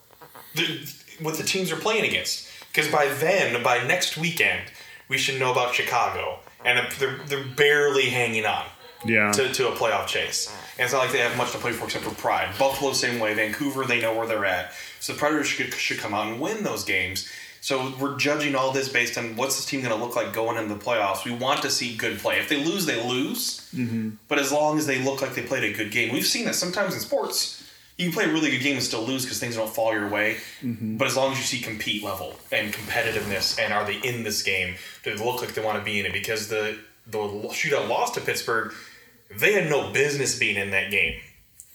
The, 0.55 0.93
with 1.21 1.37
the 1.37 1.43
teams 1.43 1.69
they're 1.69 1.79
playing 1.79 2.05
against. 2.05 2.49
Because 2.71 2.91
by 2.91 3.07
then, 3.07 3.63
by 3.63 3.83
next 3.83 4.17
weekend, 4.17 4.63
we 5.07 5.17
should 5.17 5.39
know 5.39 5.51
about 5.51 5.73
Chicago. 5.75 6.39
And 6.65 6.91
they're, 6.99 7.19
they're 7.27 7.45
barely 7.55 8.09
hanging 8.09 8.45
on 8.45 8.65
Yeah. 9.05 9.31
to, 9.31 9.53
to 9.53 9.69
a 9.69 9.71
playoff 9.75 10.07
chase. 10.07 10.53
And 10.77 10.85
it's 10.85 10.93
not 10.93 10.99
like 10.99 11.11
they 11.11 11.19
have 11.19 11.37
much 11.37 11.51
to 11.53 11.57
play 11.57 11.71
for 11.71 11.85
except 11.85 12.03
for 12.03 12.13
pride. 12.15 12.53
Buffalo, 12.59 12.91
same 12.93 13.19
way. 13.19 13.33
Vancouver, 13.33 13.85
they 13.85 14.01
know 14.01 14.13
where 14.15 14.27
they're 14.27 14.45
at. 14.45 14.73
So 14.99 15.13
the 15.13 15.19
Predators 15.19 15.47
should, 15.47 15.73
should 15.73 15.99
come 15.99 16.13
out 16.13 16.27
and 16.27 16.39
win 16.41 16.63
those 16.63 16.83
games. 16.83 17.29
So 17.61 17.93
we're 17.99 18.17
judging 18.17 18.53
all 18.55 18.71
this 18.71 18.89
based 18.89 19.17
on 19.17 19.35
what's 19.35 19.55
this 19.55 19.65
team 19.65 19.81
going 19.81 19.97
to 19.97 20.03
look 20.03 20.15
like 20.15 20.33
going 20.33 20.57
into 20.57 20.75
the 20.75 20.79
playoffs. 20.79 21.25
We 21.25 21.31
want 21.31 21.61
to 21.63 21.71
see 21.71 21.95
good 21.95 22.19
play. 22.19 22.37
If 22.39 22.47
they 22.47 22.63
lose, 22.63 22.85
they 22.85 23.03
lose. 23.07 23.67
Mm-hmm. 23.73 24.09
But 24.27 24.37
as 24.37 24.51
long 24.51 24.77
as 24.77 24.85
they 24.85 25.01
look 25.01 25.21
like 25.21 25.33
they 25.33 25.41
played 25.41 25.63
a 25.63 25.75
good 25.75 25.91
game, 25.91 26.13
we've 26.13 26.27
seen 26.27 26.45
that 26.45 26.55
sometimes 26.55 26.93
in 26.93 26.99
sports. 26.99 27.63
You 27.97 28.05
can 28.05 28.13
play 28.13 28.25
a 28.25 28.27
really 28.33 28.51
good 28.51 28.61
game 28.61 28.75
and 28.75 28.83
still 28.83 29.01
lose 29.03 29.23
because 29.23 29.39
things 29.39 29.55
don't 29.55 29.73
fall 29.73 29.93
your 29.93 30.09
way. 30.09 30.37
But 30.97 31.07
as 31.07 31.15
long 31.15 31.31
as 31.31 31.37
you 31.37 31.43
see 31.45 31.59
compete 31.59 32.03
level 32.03 32.35
and 32.51 32.73
competitiveness, 32.73 33.57
and 33.57 33.73
are 33.73 33.85
they 33.85 33.95
in 33.97 34.23
this 34.23 34.43
game? 34.43 34.75
Do 35.03 35.15
they 35.15 35.25
look 35.25 35.41
like 35.41 35.53
they 35.53 35.63
want 35.63 35.79
to 35.79 35.83
be 35.83 35.99
in 35.99 36.05
it? 36.05 36.13
Because 36.13 36.49
the 36.49 36.77
the 37.07 37.17
shootout 37.17 37.87
loss 37.87 38.11
to 38.11 38.21
Pittsburgh, 38.21 38.73
they 39.29 39.53
had 39.53 39.69
no 39.69 39.91
business 39.91 40.37
being 40.37 40.55
in 40.55 40.71
that 40.71 40.91
game 40.91 41.19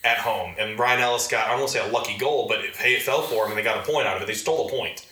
at 0.04 0.19
home. 0.19 0.54
And 0.59 0.78
Ryan 0.78 1.00
Ellis 1.00 1.28
got, 1.28 1.47
I 1.47 1.50
don't 1.50 1.61
want 1.61 1.73
to 1.73 1.78
say 1.78 1.88
a 1.88 1.92
lucky 1.92 2.16
goal, 2.16 2.49
but 2.49 2.64
it, 2.64 2.76
hey, 2.76 2.95
it 2.95 3.02
fell 3.02 3.23
for 3.23 3.45
him 3.45 3.50
and 3.50 3.59
they 3.59 3.62
got 3.62 3.87
a 3.87 3.90
point 3.90 4.07
out 4.07 4.16
of 4.16 4.23
it. 4.23 4.26
They 4.26 4.35
stole 4.35 4.66
a 4.66 4.71
point 4.71 5.07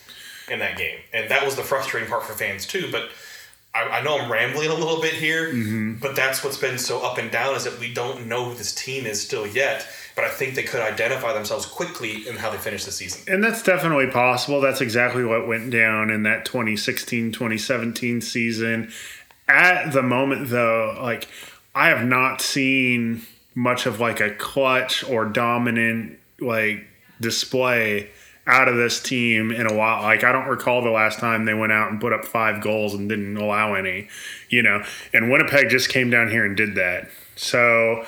in 0.49 0.59
that 0.59 0.77
game. 0.77 0.99
And 1.13 1.29
that 1.29 1.45
was 1.45 1.55
the 1.55 1.63
frustrating 1.63 2.09
part 2.09 2.23
for 2.23 2.33
fans 2.33 2.65
too. 2.65 2.89
But 2.91 3.09
I, 3.73 3.99
I 3.99 4.01
know 4.01 4.19
I'm 4.19 4.31
rambling 4.31 4.69
a 4.69 4.73
little 4.73 4.99
bit 4.99 5.13
here, 5.13 5.53
mm-hmm. 5.53 5.95
but 5.99 6.15
that's 6.15 6.43
what's 6.43 6.57
been 6.57 6.79
so 6.79 7.05
up 7.05 7.17
and 7.19 7.29
down 7.29 7.55
is 7.55 7.65
that 7.65 7.79
we 7.79 7.93
don't 7.93 8.27
know 8.27 8.45
who 8.45 8.55
this 8.55 8.73
team 8.73 9.05
is 9.05 9.21
still 9.21 9.45
yet. 9.45 9.87
But 10.15 10.23
I 10.25 10.29
think 10.29 10.55
they 10.55 10.63
could 10.63 10.81
identify 10.81 11.33
themselves 11.33 11.65
quickly 11.65 12.27
in 12.27 12.35
how 12.35 12.49
they 12.49 12.57
finish 12.57 12.83
the 12.83 12.91
season. 12.91 13.31
And 13.31 13.43
that's 13.43 13.63
definitely 13.63 14.07
possible. 14.07 14.59
That's 14.59 14.81
exactly 14.81 15.23
what 15.23 15.47
went 15.47 15.69
down 15.69 16.09
in 16.09 16.23
that 16.23 16.45
2016 16.45 17.31
2017 17.31 18.21
season. 18.21 18.91
At 19.47 19.93
the 19.93 20.03
moment, 20.03 20.49
though, 20.49 20.99
like 21.01 21.27
I 21.79 21.87
have 21.87 22.03
not 22.03 22.41
seen 22.41 23.25
much 23.55 23.85
of 23.85 24.01
like 24.01 24.19
a 24.19 24.31
clutch 24.31 25.01
or 25.05 25.23
dominant 25.23 26.19
like 26.41 26.85
display 27.21 28.09
out 28.45 28.67
of 28.67 28.75
this 28.75 29.01
team 29.01 29.49
in 29.49 29.65
a 29.65 29.73
while. 29.73 30.03
Like 30.03 30.25
I 30.25 30.33
don't 30.33 30.49
recall 30.49 30.81
the 30.81 30.89
last 30.89 31.19
time 31.19 31.45
they 31.45 31.53
went 31.53 31.71
out 31.71 31.89
and 31.89 32.01
put 32.01 32.11
up 32.11 32.25
five 32.25 32.61
goals 32.61 32.93
and 32.93 33.07
didn't 33.07 33.37
allow 33.37 33.75
any, 33.75 34.09
you 34.49 34.61
know. 34.61 34.83
And 35.13 35.31
Winnipeg 35.31 35.69
just 35.69 35.87
came 35.87 36.09
down 36.09 36.29
here 36.29 36.43
and 36.43 36.57
did 36.57 36.75
that. 36.75 37.07
So, 37.37 38.03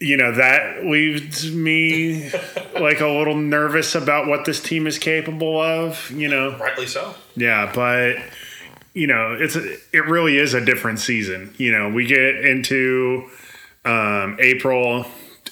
you 0.00 0.16
know, 0.16 0.32
that 0.32 0.86
leaves 0.86 1.52
me 1.52 2.30
like 2.80 3.00
a 3.00 3.08
little 3.08 3.36
nervous 3.36 3.94
about 3.94 4.26
what 4.26 4.46
this 4.46 4.62
team 4.62 4.86
is 4.86 4.98
capable 4.98 5.60
of, 5.60 6.10
you 6.12 6.28
know. 6.28 6.56
Rightly 6.56 6.86
so. 6.86 7.14
Yeah, 7.36 7.70
but 7.74 8.16
you 8.96 9.06
know, 9.06 9.36
it's 9.38 9.56
a, 9.56 9.74
it 9.92 10.06
really 10.06 10.38
is 10.38 10.54
a 10.54 10.64
different 10.64 10.98
season. 10.98 11.54
You 11.58 11.70
know, 11.70 11.90
we 11.90 12.06
get 12.06 12.36
into 12.36 13.28
um, 13.84 14.38
April, 14.40 15.04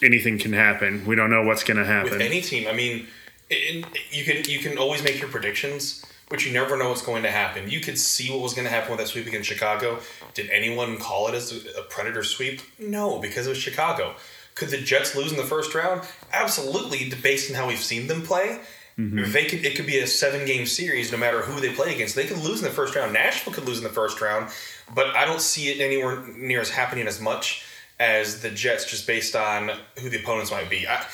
anything 0.03 0.39
can 0.39 0.55
happen. 0.55 1.05
We 1.05 1.15
don't 1.15 1.29
know 1.29 1.43
what's 1.43 1.63
going 1.63 1.77
to 1.77 1.85
happen. 1.85 2.13
With 2.13 2.23
any 2.23 2.41
team, 2.41 2.67
I 2.67 2.73
mean, 2.73 3.07
it, 3.51 3.87
you 4.11 4.25
can 4.25 4.51
you 4.51 4.61
can 4.61 4.79
always 4.79 5.05
make 5.05 5.21
your 5.21 5.29
predictions, 5.29 6.03
but 6.31 6.47
you 6.47 6.55
never 6.55 6.79
know 6.79 6.89
what's 6.89 7.03
going 7.03 7.23
to 7.25 7.31
happen. 7.31 7.69
You 7.69 7.81
could 7.81 7.99
see 7.99 8.31
what 8.31 8.41
was 8.41 8.55
going 8.55 8.65
to 8.65 8.71
happen 8.71 8.93
with 8.93 9.01
that 9.01 9.09
sweep 9.09 9.27
against 9.27 9.47
Chicago. 9.47 9.99
Did 10.33 10.49
anyone 10.49 10.97
call 10.97 11.29
it 11.29 11.35
as 11.35 11.53
a 11.53 11.83
Predator 11.91 12.25
sweep? 12.25 12.63
No, 12.79 13.19
because 13.19 13.47
it 13.47 13.51
was 13.51 13.59
Chicago. 13.59 14.15
Could 14.55 14.71
the 14.71 14.79
Jets 14.79 15.15
lose 15.15 15.33
in 15.33 15.37
the 15.37 15.45
first 15.45 15.75
round? 15.75 16.01
Absolutely, 16.33 17.13
based 17.23 17.51
on 17.51 17.57
how 17.57 17.69
we've 17.69 17.79
seen 17.79 18.07
them 18.07 18.23
play. 18.23 18.61
Mm-hmm. 18.99 19.33
They 19.33 19.47
could 19.47 19.65
it 19.65 19.75
could 19.75 19.87
be 19.87 19.99
a 19.99 20.07
seven 20.07 20.47
game 20.47 20.67
series 20.67 21.11
no 21.11 21.19
matter 21.19 21.41
who 21.41 21.61
they 21.61 21.73
play 21.75 21.95
against. 21.95 22.15
They 22.15 22.27
could 22.27 22.39
lose 22.39 22.61
in 22.61 22.65
the 22.65 22.71
first 22.71 22.95
round. 22.95 23.13
Nashville 23.13 23.53
could 23.53 23.65
lose 23.65 23.79
in 23.79 23.85
the 23.85 23.91
first 23.91 24.21
round, 24.21 24.51
but 24.95 25.09
I 25.17 25.25
don't 25.25 25.41
see 25.41 25.69
it 25.71 25.81
anywhere 25.81 26.25
near 26.37 26.61
as 26.61 26.71
happening 26.71 27.09
as 27.09 27.21
much 27.21 27.65
as 27.99 28.41
the 28.41 28.51
Jets 28.51 28.89
just 28.89 29.07
based 29.07 29.35
on 29.35 29.71
who 30.01 30.09
the 30.09 30.21
opponents 30.21 30.51
might 30.51 30.71
be. 30.71 30.87
I, 30.87 31.05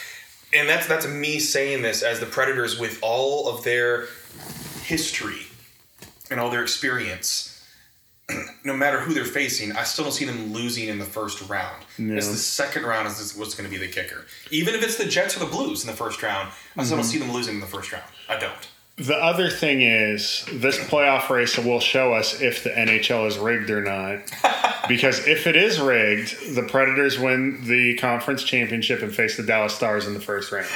and 0.53 0.69
that's 0.69 0.87
that's 0.87 1.07
me 1.07 1.39
saying 1.39 1.81
this 1.81 2.03
as 2.03 2.21
the 2.21 2.27
Predators 2.27 2.79
with 2.79 2.99
all 3.03 3.49
of 3.49 3.65
their 3.65 4.09
history 4.83 5.47
and 6.31 6.39
all 6.39 6.51
their 6.51 6.63
experience. 6.63 7.50
no 8.65 8.77
matter 8.77 9.01
who 9.01 9.15
they're 9.15 9.25
facing, 9.25 9.73
I 9.73 9.85
still 9.85 10.05
don't 10.05 10.13
see 10.13 10.25
them 10.25 10.53
losing 10.53 10.89
in 10.89 10.99
the 10.99 11.05
first 11.05 11.49
round. 11.49 11.85
No. 11.99 12.15
It's 12.15 12.29
the 12.29 12.37
second 12.37 12.85
round 12.85 13.07
is 13.09 13.37
what's 13.37 13.55
going 13.55 13.71
to 13.71 13.79
be 13.79 13.85
the 13.85 13.93
kicker. 13.93 14.27
Even 14.51 14.75
if 14.75 14.83
it's 14.83 14.97
the 14.97 15.07
Jets 15.07 15.37
or 15.37 15.41
the 15.41 15.47
Blues 15.47 15.83
in 15.83 15.91
the 15.91 15.97
first 15.97 16.23
round, 16.23 16.51
I 16.77 16.85
still 16.85 16.97
mm-hmm. 16.97 17.03
don't 17.03 17.05
see 17.05 17.19
them 17.19 17.33
losing 17.33 17.55
in 17.55 17.61
the 17.61 17.67
first 17.67 17.93
round. 17.93 18.05
I 18.29 18.39
don't. 18.39 18.69
The 18.97 19.17
other 19.17 19.49
thing 19.49 19.81
is, 19.81 20.45
this 20.53 20.77
playoff 20.77 21.31
race 21.31 21.57
will 21.57 21.81
show 21.81 22.13
us 22.13 22.43
if 22.43 22.65
the 22.65 22.71
NHL 22.71 23.27
is 23.27 23.39
rigged 23.39 23.71
or 23.71 23.81
not. 23.81 24.31
because 24.89 25.27
if 25.27 25.47
it 25.47 25.57
is 25.57 25.81
rigged, 25.81 26.55
the 26.55 26.65
Predators 26.65 27.19
win 27.19 27.65
the 27.65 27.97
conference 27.97 28.43
championship 28.43 29.03
and 29.03 29.15
face 29.15 29.39
the 29.39 29.43
Dallas 29.43 29.75
Stars 29.75 30.07
in 30.07 30.13
the 30.13 30.21
first 30.21 30.53
round. 30.53 30.69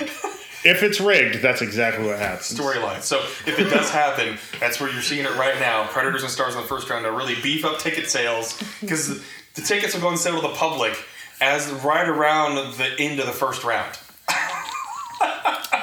If 0.65 0.83
it's 0.83 1.01
rigged, 1.01 1.43
that's 1.43 1.63
exactly 1.63 2.07
what 2.07 2.19
happens. 2.19 2.59
Storyline. 2.59 3.03
So 3.03 3.21
if 3.47 3.59
it 3.59 3.71
does 3.71 3.91
happen, 3.91 4.39
that's 4.59 4.81
where 4.81 4.91
you're 4.91 5.03
seeing 5.03 5.25
it 5.25 5.35
right 5.37 5.59
now. 5.61 5.87
Predators 5.89 6.23
and 6.23 6.31
Stars 6.31 6.55
in 6.55 6.61
the 6.63 6.67
first 6.67 6.89
round 6.89 7.05
to 7.05 7.13
really 7.13 7.35
beef 7.43 7.65
up 7.65 7.79
ticket 7.79 8.09
sales 8.09 8.61
because 8.81 9.23
the 9.55 9.63
tickets 9.63 9.95
will 9.95 10.01
go 10.01 10.09
on 10.09 10.17
sale 10.17 10.37
to 10.37 10.43
the 10.43 10.55
public 10.55 10.97
as 11.41 11.71
right 11.85 12.09
around 12.09 12.55
the 12.77 12.95
end 12.99 13.21
of 13.21 13.27
the 13.27 13.33
first 13.33 13.65
round. 13.65 13.99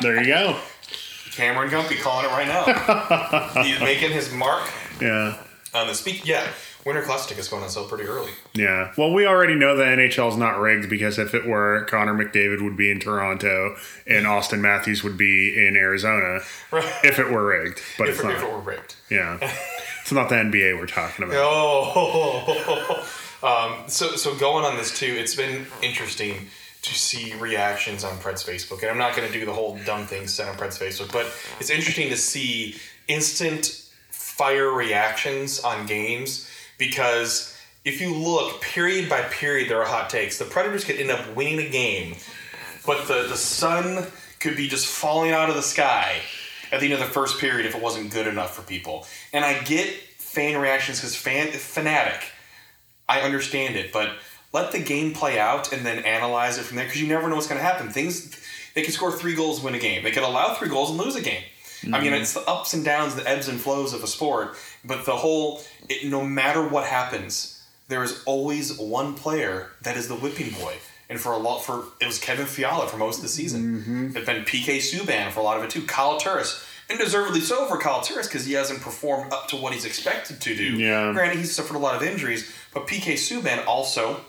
there 0.01 0.19
you 0.21 0.27
go. 0.27 0.59
Cameron 1.31 1.69
Gumpy 1.69 1.99
calling 2.01 2.25
it 2.25 2.29
right 2.29 2.47
now. 2.47 3.63
He's 3.63 3.79
making 3.79 4.11
his 4.11 4.31
mark. 4.33 4.69
Yeah. 4.99 5.37
On 5.73 5.87
the 5.87 5.95
speak, 5.95 6.25
yeah. 6.25 6.47
Winter 6.85 7.03
Classic 7.03 7.37
is 7.37 7.47
going 7.47 7.63
on 7.63 7.69
sale 7.69 7.87
pretty 7.87 8.05
early. 8.05 8.31
Yeah. 8.53 8.91
Well, 8.97 9.13
we 9.13 9.25
already 9.27 9.55
know 9.55 9.75
the 9.75 9.83
NHL 9.83 10.29
is 10.29 10.37
not 10.37 10.59
rigged 10.59 10.89
because 10.89 11.19
if 11.19 11.35
it 11.35 11.45
were, 11.45 11.85
Connor 11.85 12.13
McDavid 12.13 12.61
would 12.63 12.75
be 12.75 12.89
in 12.89 12.99
Toronto 12.99 13.75
and 14.07 14.25
Auston 14.25 14.61
Matthews 14.61 15.03
would 15.03 15.17
be 15.17 15.67
in 15.67 15.75
Arizona. 15.75 16.39
Right. 16.71 16.83
If 17.03 17.19
it 17.19 17.29
were 17.29 17.45
rigged, 17.45 17.81
but 17.97 18.09
if, 18.09 18.15
it's 18.15 18.23
not. 18.23 18.33
If 18.33 18.43
it 18.43 18.51
were 18.51 18.59
rigged. 18.59 18.95
Yeah. 19.09 19.37
it's 20.01 20.11
not 20.11 20.29
the 20.29 20.35
NBA 20.35 20.79
we're 20.79 20.87
talking 20.87 21.25
about. 21.25 21.37
Oh. 21.37 23.07
um, 23.43 23.87
so 23.87 24.15
so 24.15 24.35
going 24.35 24.65
on 24.65 24.77
this 24.77 24.97
too, 24.97 25.13
it's 25.17 25.35
been 25.35 25.67
interesting 25.83 26.47
to 26.81 26.93
see 26.95 27.35
reactions 27.35 28.03
on 28.03 28.17
Pred's 28.17 28.43
Facebook. 28.43 28.81
And 28.81 28.89
I'm 28.89 28.97
not 28.97 29.15
going 29.15 29.31
to 29.31 29.39
do 29.39 29.45
the 29.45 29.53
whole 29.53 29.77
dumb 29.85 30.07
thing 30.07 30.25
said 30.25 30.49
on 30.49 30.55
Pred's 30.57 30.79
Facebook, 30.79 31.11
but 31.11 31.27
it's 31.59 31.69
interesting 31.69 32.09
to 32.09 32.17
see 32.17 32.75
instant 33.07 33.87
fire 34.09 34.71
reactions 34.71 35.59
on 35.59 35.85
games 35.85 36.49
because 36.81 37.55
if 37.85 38.01
you 38.01 38.13
look 38.13 38.59
period 38.59 39.07
by 39.07 39.21
period, 39.21 39.69
there 39.69 39.79
are 39.79 39.85
hot 39.85 40.09
takes. 40.09 40.39
The 40.39 40.45
Predators 40.45 40.83
could 40.83 40.95
end 40.95 41.11
up 41.11 41.35
winning 41.35 41.59
a 41.59 41.69
game, 41.69 42.15
but 42.87 43.07
the, 43.07 43.27
the 43.29 43.37
sun 43.37 44.07
could 44.39 44.57
be 44.57 44.67
just 44.67 44.87
falling 44.87 45.31
out 45.31 45.47
of 45.47 45.55
the 45.55 45.61
sky 45.61 46.15
at 46.71 46.79
the 46.79 46.85
end 46.85 46.93
of 46.95 46.99
the 46.99 47.05
first 47.05 47.39
period 47.39 47.67
if 47.67 47.75
it 47.75 47.81
wasn't 47.81 48.11
good 48.11 48.25
enough 48.25 48.55
for 48.55 48.63
people. 48.63 49.05
And 49.31 49.45
I 49.45 49.61
get 49.61 49.87
fan 50.17 50.59
reactions 50.59 50.99
because 50.99 51.15
fan 51.15 51.51
fanatic. 51.51 52.23
I 53.07 53.21
understand 53.21 53.75
it, 53.75 53.93
but 53.93 54.09
let 54.51 54.71
the 54.71 54.79
game 54.79 55.13
play 55.13 55.37
out 55.37 55.71
and 55.71 55.85
then 55.85 56.03
analyze 56.03 56.57
it 56.57 56.63
from 56.63 56.77
there 56.77 56.85
because 56.85 56.99
you 56.99 57.07
never 57.07 57.29
know 57.29 57.35
what's 57.35 57.47
going 57.47 57.59
to 57.59 57.63
happen. 57.63 57.89
Things 57.89 58.35
they 58.73 58.81
can 58.81 58.91
score 58.91 59.11
three 59.11 59.35
goals, 59.35 59.61
win 59.61 59.75
a 59.75 59.79
game. 59.79 60.03
They 60.03 60.11
could 60.11 60.23
allow 60.23 60.55
three 60.55 60.69
goals 60.69 60.89
and 60.89 60.97
lose 60.97 61.15
a 61.15 61.21
game. 61.21 61.43
Mm-hmm. 61.81 61.95
I 61.95 61.99
mean, 61.99 62.11
mm-hmm. 62.11 62.21
it's 62.21 62.33
the 62.33 62.41
ups 62.41 62.73
and 62.73 62.85
downs, 62.85 63.15
the 63.15 63.27
ebbs 63.27 63.47
and 63.47 63.59
flows 63.59 63.93
of 63.93 64.03
a 64.03 64.07
sport. 64.07 64.55
But 64.85 65.05
the 65.05 65.15
whole, 65.15 65.61
it, 65.89 66.09
no 66.09 66.23
matter 66.23 66.67
what 66.67 66.85
happens, 66.85 67.63
there 67.87 68.03
is 68.03 68.23
always 68.25 68.77
one 68.77 69.15
player 69.15 69.71
that 69.81 69.97
is 69.97 70.07
the 70.07 70.15
whipping 70.15 70.51
boy. 70.51 70.75
And 71.09 71.19
for 71.19 71.33
a 71.33 71.37
lot, 71.37 71.59
for 71.59 71.83
it 71.99 72.05
was 72.05 72.19
Kevin 72.19 72.45
Fiala 72.45 72.87
for 72.87 72.97
most 72.97 73.17
of 73.17 73.23
the 73.23 73.29
season. 73.29 73.81
Mm-hmm. 73.81 74.17
It's 74.17 74.25
been 74.25 74.43
PK 74.45 74.77
Subban 74.77 75.31
for 75.31 75.41
a 75.41 75.43
lot 75.43 75.57
of 75.57 75.63
it 75.63 75.69
too. 75.69 75.85
Kyle 75.85 76.17
Turris, 76.17 76.65
and 76.89 76.99
deservedly 76.99 77.41
so 77.41 77.65
for 77.65 77.77
Kyle 77.77 78.01
Turris 78.01 78.27
because 78.27 78.45
he 78.45 78.53
hasn't 78.53 78.81
performed 78.81 79.33
up 79.33 79.47
to 79.49 79.55
what 79.55 79.73
he's 79.73 79.85
expected 79.85 80.39
to 80.41 80.55
do. 80.55 80.77
Yeah. 80.77 81.11
Granted, 81.11 81.37
he's 81.37 81.53
suffered 81.53 81.75
a 81.75 81.79
lot 81.79 81.95
of 81.95 82.03
injuries, 82.03 82.53
but 82.73 82.87
PK 82.87 83.13
Subban 83.13 83.65
also 83.65 84.21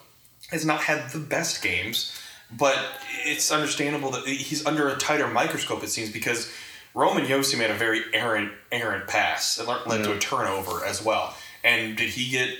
has 0.50 0.64
not 0.64 0.80
had 0.80 1.10
the 1.10 1.18
best 1.18 1.62
games, 1.62 2.18
but 2.56 2.78
it's 3.24 3.50
understandable 3.50 4.10
that 4.10 4.26
he's 4.26 4.66
under 4.66 4.88
a 4.88 4.96
tighter 4.96 5.28
microscope, 5.28 5.82
it 5.82 5.88
seems, 5.88 6.10
because 6.10 6.52
Roman 6.94 7.24
Josi 7.24 7.58
made 7.58 7.70
a 7.70 7.74
very 7.74 8.02
errant, 8.12 8.52
errant 8.70 9.08
pass. 9.08 9.58
It 9.58 9.66
led 9.66 9.86
yeah. 9.86 10.02
to 10.02 10.12
a 10.12 10.18
turnover 10.18 10.84
as 10.84 11.02
well. 11.02 11.34
And 11.64 11.96
did 11.96 12.10
he 12.10 12.30
get 12.30 12.50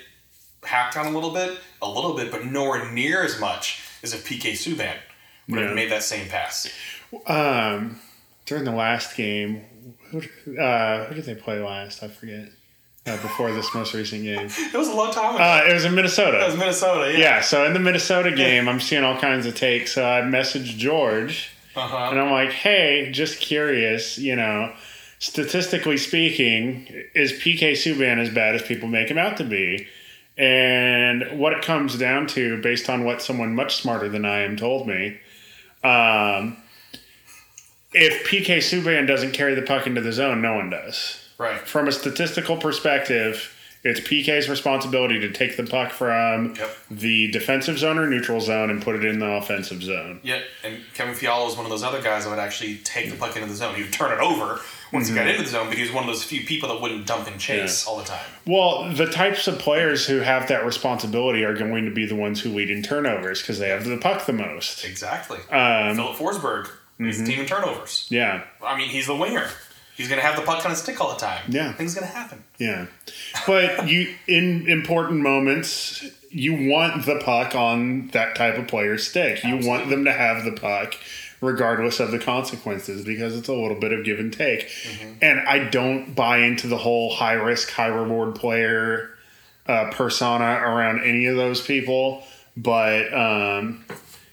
hacked 0.63 0.97
on 0.97 1.07
a 1.07 1.11
little 1.11 1.33
bit? 1.33 1.59
A 1.81 1.89
little 1.89 2.15
bit, 2.15 2.31
but 2.31 2.45
nowhere 2.45 2.91
near 2.91 3.23
as 3.23 3.41
much 3.41 3.83
as 4.03 4.15
if 4.15 4.27
PK 4.27 4.53
Subban 4.53 4.97
would 5.49 5.61
yeah. 5.61 5.67
have 5.67 5.75
made 5.75 5.91
that 5.91 6.03
same 6.03 6.29
pass. 6.29 6.69
Um, 7.27 7.99
during 8.47 8.65
the 8.65 8.73
last 8.73 9.17
game, 9.17 9.65
who, 10.11 10.19
uh, 10.59 11.07
who 11.07 11.15
did 11.15 11.25
they 11.25 11.35
play 11.35 11.61
last? 11.61 12.03
I 12.03 12.09
forget 12.09 12.49
uh, 13.07 13.21
before 13.21 13.53
this 13.53 13.75
most 13.75 13.95
recent 13.95 14.23
game. 14.23 14.49
It 14.73 14.77
was 14.77 14.89
a 14.89 14.95
long 14.95 15.13
time 15.13 15.35
ago. 15.35 15.45
Uh, 15.45 15.65
it 15.69 15.75
was 15.75 15.85
in 15.85 15.95
Minnesota. 15.95 16.41
It 16.43 16.47
was 16.47 16.57
Minnesota, 16.57 17.13
yeah. 17.13 17.19
Yeah, 17.19 17.41
so 17.41 17.65
in 17.67 17.73
the 17.73 17.81
Minnesota 17.81 18.31
game, 18.31 18.69
I'm 18.69 18.81
seeing 18.81 19.05
all 19.05 19.19
kinds 19.19 19.47
of 19.47 19.55
takes. 19.55 19.93
So 19.95 20.05
I 20.05 20.23
messaged 20.23 20.77
George, 20.79 21.51
uh-huh. 21.75 22.09
and 22.11 22.21
I'm 22.21 22.31
like, 22.31 22.51
hey, 22.51 23.11
just 23.13 23.41
curious, 23.41 24.19
you 24.19 24.37
know, 24.37 24.73
statistically 25.19 25.97
speaking, 25.97 26.87
is 27.15 27.33
PK 27.33 27.73
Subban 27.73 28.19
as 28.19 28.31
bad 28.31 28.55
as 28.55 28.63
people 28.63 28.89
make 28.89 29.09
him 29.09 29.19
out 29.19 29.37
to 29.39 29.45
be? 29.45 29.87
And 30.37 31.39
what 31.39 31.53
it 31.53 31.63
comes 31.63 31.97
down 31.97 32.27
to, 32.29 32.61
based 32.61 32.89
on 32.89 33.05
what 33.05 33.23
someone 33.23 33.55
much 33.55 33.77
smarter 33.77 34.09
than 34.09 34.25
I 34.25 34.41
am 34.41 34.57
told 34.57 34.89
me, 34.89 35.19
um, 35.85 36.57
if 37.93 38.27
PK 38.27 38.59
Subban 38.59 39.07
doesn't 39.07 39.33
carry 39.33 39.55
the 39.55 39.63
puck 39.63 39.87
into 39.87 40.01
the 40.01 40.13
zone, 40.13 40.41
no 40.41 40.55
one 40.55 40.71
does. 40.71 41.19
Right. 41.39 41.61
From 41.61 41.89
a 41.89 41.93
statistical 41.93 42.57
perspective, 42.57 43.52
it's 43.85 43.99
PK's 44.01 44.49
responsibility 44.49 45.19
to 45.21 45.33
take 45.33 45.57
the 45.57 45.65
puck 45.65 45.91
from 45.91 46.55
yep. 46.55 46.77
the 46.89 47.31
defensive 47.33 47.79
zone 47.79 47.99
or 47.99 48.07
neutral 48.07 48.41
zone 48.41 48.71
and 48.71 48.81
put 48.81 48.95
it 48.95 49.05
in 49.05 49.19
the 49.19 49.27
offensive 49.27 49.83
zone. 49.83 50.21
Yeah, 50.23 50.41
and 50.63 50.79
Kevin 50.95 51.15
Fiala 51.15 51.47
was 51.47 51.57
one 51.57 51.67
of 51.67 51.71
those 51.71 51.83
other 51.83 52.01
guys 52.01 52.25
that 52.25 52.31
would 52.31 52.39
actually 52.39 52.77
take 52.79 53.11
the 53.11 53.17
puck 53.17 53.35
into 53.35 53.49
the 53.49 53.55
zone. 53.55 53.75
He 53.75 53.83
would 53.83 53.93
turn 53.93 54.13
it 54.13 54.21
over 54.21 54.61
once 54.93 55.09
mm-hmm. 55.09 55.17
he 55.17 55.25
got 55.25 55.27
into 55.29 55.43
the 55.43 55.49
zone, 55.49 55.67
but 55.67 55.77
he 55.77 55.83
was 55.83 55.93
one 55.93 56.05
of 56.05 56.07
those 56.07 56.23
few 56.23 56.45
people 56.45 56.69
that 56.69 56.81
wouldn't 56.81 57.07
dump 57.07 57.27
and 57.27 57.41
chase 57.41 57.85
yeah. 57.85 57.91
all 57.91 57.99
the 57.99 58.05
time. 58.05 58.25
Well, 58.47 58.95
the 58.95 59.07
types 59.07 59.49
of 59.49 59.59
players 59.59 60.07
who 60.07 60.19
have 60.19 60.47
that 60.49 60.65
responsibility 60.65 61.43
are 61.43 61.55
going 61.55 61.85
to 61.85 61.91
be 61.91 62.07
the 62.07 62.17
ones 62.17 62.41
who 62.41 62.51
lead 62.51 62.71
in 62.71 62.85
turnovers 62.85 63.41
because 63.43 63.59
they 63.59 63.71
have 63.71 63.85
the 63.85 63.97
puck 63.97 64.27
the 64.27 64.33
most. 64.33 64.85
Exactly. 64.85 65.39
Um, 65.51 65.97
Filip 65.97 66.17
Forsberg 66.17 66.71
leads 67.01 67.17
mm-hmm. 67.17 67.27
team 67.27 67.41
in 67.41 67.47
turnovers. 67.47 68.07
Yeah. 68.11 68.45
I 68.65 68.77
mean, 68.77 68.91
he's 68.91 69.09
the 69.09 69.17
winger. 69.17 69.49
He's 69.97 70.09
gonna 70.09 70.23
have 70.23 70.37
the 70.37 70.43
puck 70.43 70.65
on 70.65 70.71
his 70.71 70.81
stick 70.81 71.01
all 71.01 71.13
the 71.13 71.21
time. 71.21 71.43
Yeah, 71.49 71.73
things 71.73 71.95
gonna 71.95 72.07
happen. 72.07 72.43
Yeah, 72.59 72.87
but 73.47 73.89
you 73.89 74.15
in 74.27 74.69
important 74.69 75.21
moments, 75.21 76.05
you 76.31 76.71
want 76.71 77.05
the 77.05 77.19
puck 77.19 77.55
on 77.55 78.09
that 78.09 78.35
type 78.35 78.57
of 78.57 78.69
player's 78.69 79.07
stick. 79.07 79.37
Absolutely. 79.37 79.65
You 79.65 79.69
want 79.69 79.91
them 79.91 80.05
to 80.05 80.13
have 80.13 80.45
the 80.45 80.53
puck 80.53 80.95
regardless 81.43 82.01
of 82.01 82.13
the 82.13 82.19
consequences 82.19 83.05
because 83.05 83.37
it's 83.37 83.49
a 83.49 83.53
little 83.53 83.79
bit 83.79 83.93
of 83.93 84.05
give 84.05 84.19
and 84.19 84.33
take. 84.33 84.69
Mm-hmm. 84.69 85.13
And 85.21 85.41
I 85.41 85.69
don't 85.69 86.15
buy 86.15 86.39
into 86.39 86.69
the 86.69 86.79
whole 86.79 87.13
high 87.13 87.33
risk, 87.33 87.71
high 87.71 87.89
reward 87.89 88.37
player 88.37 89.11
uh, 89.67 89.91
persona 89.91 90.45
around 90.45 91.03
any 91.03 91.27
of 91.27 91.37
those 91.37 91.61
people. 91.61 92.25
But, 92.57 93.13
um, 93.13 93.85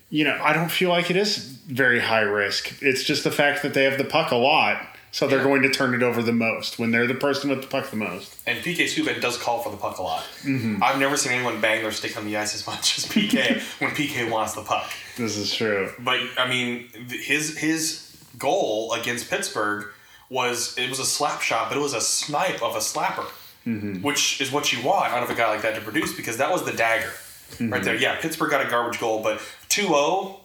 you 0.09 0.23
know, 0.23 0.39
I 0.41 0.53
don't 0.53 0.69
feel 0.71 0.89
like 0.89 1.09
it 1.09 1.17
is 1.17 1.37
very 1.37 1.99
high 1.99 2.21
risk. 2.21 2.81
It's 2.81 3.03
just 3.03 3.23
the 3.23 3.31
fact 3.31 3.63
that 3.63 3.73
they 3.73 3.85
have 3.85 3.97
the 3.97 4.05
puck 4.05 4.31
a 4.31 4.35
lot 4.35 4.81
So 5.11 5.27
they're 5.27 5.43
going 5.43 5.63
to 5.63 5.69
turn 5.69 5.93
it 5.95 6.03
over 6.03 6.21
the 6.21 6.33
most 6.33 6.77
when 6.77 6.91
they're 6.91 7.07
the 7.07 7.15
person 7.15 7.49
with 7.49 7.61
the 7.61 7.67
puck 7.67 7.89
the 7.89 7.95
most. 7.95 8.39
And 8.45 8.63
PK 8.63 8.83
Subban 8.83 9.19
does 9.19 9.37
call 9.37 9.61
for 9.61 9.71
the 9.71 9.77
puck 9.77 9.97
a 9.97 10.03
lot. 10.03 10.23
Mm-hmm. 10.43 10.83
I've 10.83 10.99
never 10.99 11.17
seen 11.17 11.31
anyone 11.31 11.59
bang 11.59 11.81
their 11.81 11.91
stick 11.91 12.15
on 12.15 12.25
the 12.25 12.37
ice 12.37 12.53
as 12.53 12.67
much 12.67 12.97
as 12.97 13.05
PK 13.05 13.59
when 13.81 13.91
PK 13.91 14.29
wants 14.29 14.53
the 14.53 14.61
puck. 14.61 14.91
This 15.17 15.35
is 15.35 15.53
true. 15.53 15.91
But 15.99 16.19
I 16.37 16.47
mean, 16.47 16.89
his 17.09 17.57
his 17.57 18.15
goal 18.37 18.93
against 18.93 19.29
Pittsburgh 19.29 19.87
was 20.29 20.77
it 20.77 20.89
was 20.89 20.99
a 20.99 21.05
slap 21.05 21.41
shot, 21.41 21.69
but 21.69 21.77
it 21.77 21.81
was 21.81 21.93
a 21.93 22.01
snipe 22.01 22.61
of 22.61 22.75
a 22.75 22.79
slapper, 22.79 23.25
which 24.03 24.39
is 24.39 24.51
what 24.51 24.71
you 24.71 24.83
want 24.85 25.11
out 25.11 25.23
of 25.23 25.29
a 25.29 25.35
guy 25.35 25.49
like 25.49 25.63
that 25.63 25.75
to 25.75 25.81
produce 25.81 26.15
because 26.15 26.37
that 26.37 26.51
was 26.51 26.63
the 26.65 26.71
dagger 26.71 27.11
right 27.59 27.83
there. 27.83 27.95
Yeah, 27.95 28.15
Pittsburgh 28.19 28.51
got 28.51 28.65
a 28.65 28.69
garbage 28.69 28.99
goal, 28.99 29.23
but 29.23 29.39
2-0, 29.69 30.39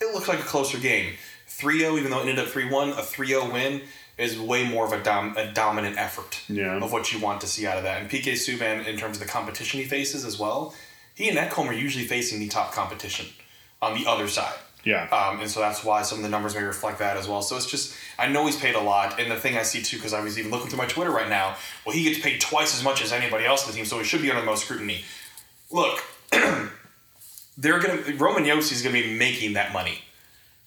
it 0.00 0.14
looked 0.14 0.28
like 0.28 0.40
a 0.40 0.42
closer 0.42 0.78
game. 0.78 1.14
3-0, 1.58 1.98
even 1.98 2.10
though 2.10 2.18
it 2.18 2.28
ended 2.28 2.38
up 2.38 2.46
3-1, 2.46 2.92
a 2.92 3.02
3-0 3.02 3.52
win 3.52 3.82
is 4.16 4.38
way 4.38 4.68
more 4.68 4.84
of 4.84 4.92
a, 4.92 5.02
dom- 5.02 5.36
a 5.36 5.52
dominant 5.52 5.96
effort 5.96 6.40
Yeah. 6.48 6.82
of 6.82 6.92
what 6.92 7.12
you 7.12 7.20
want 7.20 7.40
to 7.42 7.46
see 7.46 7.66
out 7.66 7.76
of 7.76 7.84
that. 7.84 8.00
And 8.00 8.10
PK 8.10 8.32
Subban, 8.32 8.86
in 8.86 8.96
terms 8.96 9.16
of 9.16 9.22
the 9.22 9.28
competition 9.28 9.80
he 9.80 9.86
faces 9.86 10.24
as 10.24 10.38
well, 10.38 10.74
he 11.14 11.28
and 11.28 11.38
Ekholm 11.38 11.66
are 11.68 11.72
usually 11.72 12.04
facing 12.06 12.38
the 12.40 12.48
top 12.48 12.72
competition 12.72 13.26
on 13.82 13.94
the 14.00 14.08
other 14.08 14.26
side. 14.28 14.54
Yeah. 14.84 15.08
Um, 15.10 15.40
and 15.40 15.50
so 15.50 15.60
that's 15.60 15.84
why 15.84 16.02
some 16.02 16.18
of 16.18 16.22
the 16.24 16.30
numbers 16.30 16.54
may 16.54 16.62
reflect 16.62 17.00
that 17.00 17.16
as 17.16 17.28
well. 17.28 17.42
So 17.42 17.56
it's 17.56 17.70
just, 17.70 17.94
I 18.18 18.28
know 18.28 18.46
he's 18.46 18.56
paid 18.56 18.74
a 18.76 18.80
lot. 18.80 19.20
And 19.20 19.30
the 19.30 19.36
thing 19.36 19.56
I 19.56 19.62
see 19.62 19.82
too, 19.82 19.96
because 19.96 20.14
I 20.14 20.20
was 20.22 20.38
even 20.38 20.50
looking 20.50 20.68
through 20.68 20.78
my 20.78 20.86
Twitter 20.86 21.10
right 21.10 21.28
now, 21.28 21.56
well, 21.84 21.94
he 21.94 22.04
gets 22.04 22.20
paid 22.20 22.40
twice 22.40 22.76
as 22.76 22.82
much 22.84 23.02
as 23.02 23.12
anybody 23.12 23.44
else 23.44 23.64
on 23.64 23.70
the 23.72 23.76
team, 23.76 23.84
so 23.84 23.98
he 23.98 24.04
should 24.04 24.22
be 24.22 24.30
under 24.30 24.40
the 24.40 24.46
most 24.46 24.64
scrutiny. 24.64 25.04
Look, 25.70 26.02
they're 27.58 27.78
going 27.80 28.02
to, 28.04 28.14
Roman 28.16 28.44
Josi's 28.44 28.82
going 28.82 28.94
to 28.94 29.02
be 29.02 29.14
making 29.16 29.54
that 29.54 29.72
money 29.72 29.98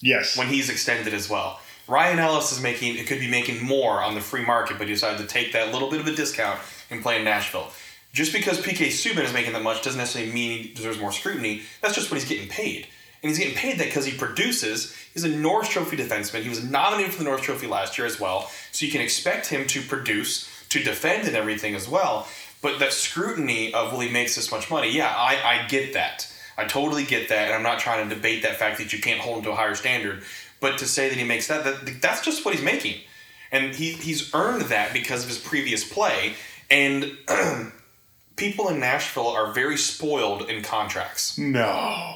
yes. 0.01 0.38
when 0.38 0.48
he's 0.48 0.70
extended 0.70 1.13
as 1.13 1.29
well. 1.29 1.60
Ryan 1.88 2.20
Ellis 2.20 2.51
is 2.51 2.62
making, 2.62 2.98
it 2.98 3.08
could 3.08 3.20
be 3.20 3.29
making 3.29 3.63
more 3.63 4.01
on 4.01 4.15
the 4.15 4.22
free 4.22 4.46
market, 4.46 4.77
but 4.77 4.88
he 4.88 4.93
decided 4.93 5.17
to 5.17 5.27
take 5.27 5.53
that 5.53 5.74
little 5.74 5.89
bit 5.89 6.00
of 6.00 6.08
a 6.08 6.15
discount 6.15 6.60
and 6.89 7.01
play 7.01 7.17
in 7.17 7.25
Nashville. 7.25 7.72
Just 8.13 8.34
because 8.34 8.60
PK 8.60 8.88
Subban 8.88 9.24
is 9.24 9.34
making 9.34 9.53
that 9.53 9.63
much 9.63 9.84
doesn't 9.84 9.98
necessarily 9.98 10.31
mean 10.31 10.63
he 10.63 10.74
deserves 10.74 11.00
more 11.00 11.12
scrutiny. 11.12 11.63
That's 11.81 11.96
just 11.96 12.12
what 12.12 12.20
he's 12.20 12.27
getting 12.27 12.50
paid. 12.50 12.88
And 13.24 13.29
he's 13.29 13.38
getting 13.38 13.55
paid 13.55 13.77
that 13.79 13.86
because 13.86 14.05
he 14.05 14.17
produces. 14.17 14.96
He's 15.13 15.24
a 15.24 15.29
Norris 15.29 15.70
Trophy 15.70 15.96
defenseman. 15.96 16.41
He 16.41 16.50
was 16.50 16.63
nominated 16.63 17.13
for 17.13 17.20
the 17.20 17.25
Norris 17.25 17.41
Trophy 17.41 17.67
last 17.67 17.98
year 17.98 18.08
as 18.08 18.20
well. 18.20 18.50
So 18.72 18.86
you 18.86 18.91
can 18.91 19.01
expect 19.01 19.48
him 19.48 19.67
to 19.67 19.81
produce, 19.81 20.50
to 20.70 20.84
defend 20.84 21.27
and 21.27 21.36
everything 21.36 21.75
as 21.75 21.88
well. 21.88 22.27
But 22.62 22.79
that 22.79 22.93
scrutiny 22.93 23.74
of, 23.74 23.91
well, 23.91 24.01
he 24.01 24.10
makes 24.10 24.36
this 24.36 24.51
much 24.51 24.70
money, 24.70 24.91
yeah, 24.91 25.13
I, 25.15 25.63
I 25.63 25.67
get 25.67 25.93
that. 25.93 26.31
I 26.58 26.65
totally 26.65 27.03
get 27.03 27.29
that. 27.29 27.48
And 27.48 27.53
I'm 27.53 27.63
not 27.63 27.79
trying 27.79 28.08
to 28.08 28.15
debate 28.15 28.43
that 28.43 28.58
fact 28.58 28.77
that 28.79 28.93
you 28.93 29.00
can't 29.00 29.20
hold 29.20 29.39
him 29.39 29.43
to 29.46 29.51
a 29.51 29.55
higher 29.55 29.75
standard. 29.75 30.24
But 30.60 30.77
to 30.79 30.86
say 30.86 31.10
that 31.10 31.17
he 31.17 31.24
makes 31.24 31.48
that, 31.48 31.63
that 31.63 32.01
that's 32.01 32.24
just 32.24 32.46
what 32.46 32.53
he's 32.53 32.63
making. 32.63 33.01
And 33.51 33.75
he, 33.75 33.91
he's 33.91 34.34
earned 34.34 34.63
that 34.63 34.93
because 34.93 35.24
of 35.24 35.29
his 35.29 35.39
previous 35.39 35.84
play. 35.84 36.34
And 36.70 37.17
people 38.36 38.70
in 38.70 38.79
Nashville 38.79 39.27
are 39.27 39.51
very 39.51 39.77
spoiled 39.77 40.50
in 40.50 40.63
contracts. 40.63 41.38
no. 41.38 42.15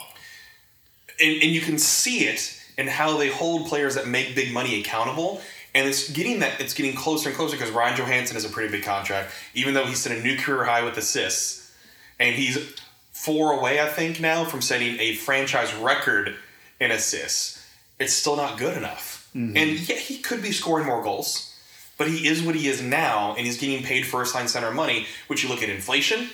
And, 1.18 1.42
and 1.42 1.52
you 1.52 1.62
can 1.62 1.78
see 1.78 2.26
it 2.26 2.62
in 2.78 2.88
how 2.88 3.18
they 3.18 3.30
hold 3.30 3.68
players 3.68 3.96
that 3.96 4.06
make 4.06 4.36
big 4.36 4.52
money 4.52 4.80
accountable. 4.82 5.42
And 5.74 5.88
it's 5.88 6.10
getting 6.10 6.40
that 6.40 6.60
it's 6.60 6.74
getting 6.74 6.96
closer 6.96 7.30
and 7.30 7.38
closer 7.38 7.58
because 7.58 7.72
Ryan 7.72 7.98
Johansen 7.98 8.34
has 8.34 8.46
a 8.46 8.50
pretty 8.50 8.72
big 8.72 8.84
contract, 8.84 9.32
even 9.54 9.74
though 9.74 9.86
he's 9.86 10.00
set 10.00 10.18
a 10.18 10.22
new 10.22 10.38
career 10.38 10.64
high 10.64 10.84
with 10.84 10.98
assists. 10.98 11.74
And 12.20 12.36
he's 12.36 12.76
four 13.16 13.58
away, 13.58 13.80
I 13.80 13.88
think, 13.88 14.20
now 14.20 14.44
from 14.44 14.62
setting 14.62 15.00
a 15.00 15.16
franchise 15.16 15.74
record 15.76 16.36
in 16.82 16.92
assists. 16.92 17.66
It's 17.98 18.14
still 18.14 18.36
not 18.36 18.60
good 18.60 18.78
enough. 18.78 19.30
Mm-hmm. 19.34 19.58
And 19.58 19.90
yeah, 19.90 19.96
he 19.96 20.18
could 20.18 20.44
be 20.44 20.52
scoring 20.52 20.86
more 20.86 21.02
goals, 21.02 21.58
but 21.98 22.10
he 22.10 22.28
is 22.28 22.44
what 22.44 22.56
he 22.56 22.68
is 22.68 22.82
now, 22.82 23.34
and 23.36 23.46
he's 23.46 23.58
getting 23.58 23.84
paid 23.84 24.06
first 24.06 24.36
line 24.36 24.50
center 24.50 24.70
money, 24.70 25.08
which 25.28 25.44
you 25.44 25.50
look 25.50 25.64
at 25.64 25.70
inflation, 25.70 26.30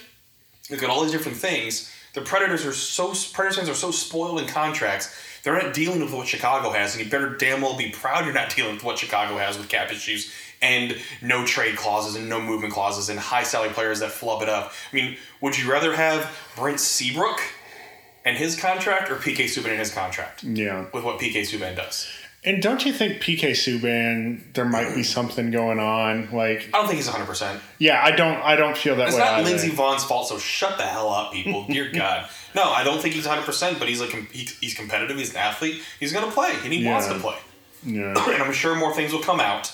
look 0.72 0.82
at 0.82 0.90
all 0.90 1.04
these 1.04 1.12
different 1.12 1.38
things. 1.38 1.94
The 2.14 2.22
Predators 2.22 2.66
are 2.66 2.74
so 2.74 3.14
Predators 3.32 3.58
fans 3.58 3.70
are 3.70 3.76
so 3.76 3.92
spoiled 3.92 4.42
in 4.42 4.48
contracts. 4.48 5.16
They're 5.44 5.62
not 5.62 5.74
dealing 5.74 6.02
with 6.02 6.14
what 6.14 6.28
Chicago 6.28 6.72
has, 6.72 6.96
and 6.96 7.06
you 7.06 7.10
better 7.10 7.36
damn 7.36 7.62
well 7.62 7.78
be 7.78 7.92
proud 7.92 8.26
you're 8.26 8.34
not 8.34 8.56
dealing 8.56 8.74
with 8.74 8.84
what 8.84 8.98
Chicago 8.98 9.38
has 9.38 9.58
with 9.58 9.70
cap 9.70 9.92
issues 9.92 10.34
and 10.62 10.98
no 11.22 11.46
trade 11.46 11.76
clauses 11.76 12.16
and 12.16 12.30
no 12.30 12.40
movement 12.42 12.74
clauses 12.74 13.10
and 13.10 13.20
high 13.20 13.44
salary 13.44 13.70
players 13.72 14.00
that 14.02 14.12
flub 14.12 14.42
it 14.42 14.50
up. 14.50 14.72
I 14.92 14.96
mean, 14.96 15.18
would 15.42 15.58
you 15.58 15.72
rather 15.72 15.96
have 15.96 16.30
Brent 16.56 16.80
Seabrook 16.80 17.40
and 18.24 18.38
his 18.38 18.60
contract 18.60 19.10
or 19.10 19.16
PK 19.16 19.46
Subban 19.46 19.70
and 19.72 19.80
his 19.80 19.92
contract 19.94 20.44
Yeah. 20.44 20.86
with 20.94 21.04
what 21.04 21.20
PK 21.20 21.42
Subban 21.42 21.76
does? 21.76 22.08
And 22.44 22.60
don't 22.62 22.84
you 22.86 22.92
think 22.92 23.22
PK 23.22 23.52
Subban 23.52 24.54
there 24.54 24.66
might 24.66 24.96
be 24.96 25.04
something 25.04 25.52
going 25.52 25.80
on? 25.80 26.30
Like, 26.32 26.70
I 26.74 26.78
don't 26.80 26.88
think 26.88 26.98
he's 26.98 27.08
100%. 27.08 27.60
yeah, 27.78 28.02
I 28.04 28.12
don't, 28.12 28.38
I 28.42 28.56
don't 28.56 28.76
feel 28.76 28.96
that 28.96 29.10
It's 29.10 29.16
way. 29.16 29.22
It's 29.22 29.30
not 29.32 29.40
either. 29.42 29.50
Lindsey 29.50 29.70
Vonn's 29.70 30.04
fault, 30.04 30.28
so 30.28 30.40
shut 30.40 30.78
the 30.78 30.84
hell 30.84 31.10
up, 31.10 31.34
people. 31.34 31.66
Dear 31.70 31.92
God. 31.92 32.28
No, 32.56 32.64
I 32.64 32.84
don't 32.84 33.00
think 33.02 33.14
he's 33.14 33.28
100%, 33.28 33.78
but 33.80 33.88
he's 33.88 34.02
like 34.02 34.10
he, 34.32 34.48
he's 34.60 34.74
competitive. 34.74 35.18
He's 35.18 35.32
an 35.32 35.38
athlete. 35.38 35.82
He's 36.00 36.12
going 36.14 36.26
to 36.26 36.32
play, 36.32 36.52
and 36.64 36.74
he 36.74 36.84
wants 36.86 37.08
to 37.08 37.16
play. 37.20 37.38
Yeah. 37.86 38.14
And 38.34 38.42
I'm 38.44 38.54
sure 38.54 38.76
more 38.76 38.94
things 38.94 39.14
will 39.14 39.22
come 39.22 39.40
out 39.40 39.72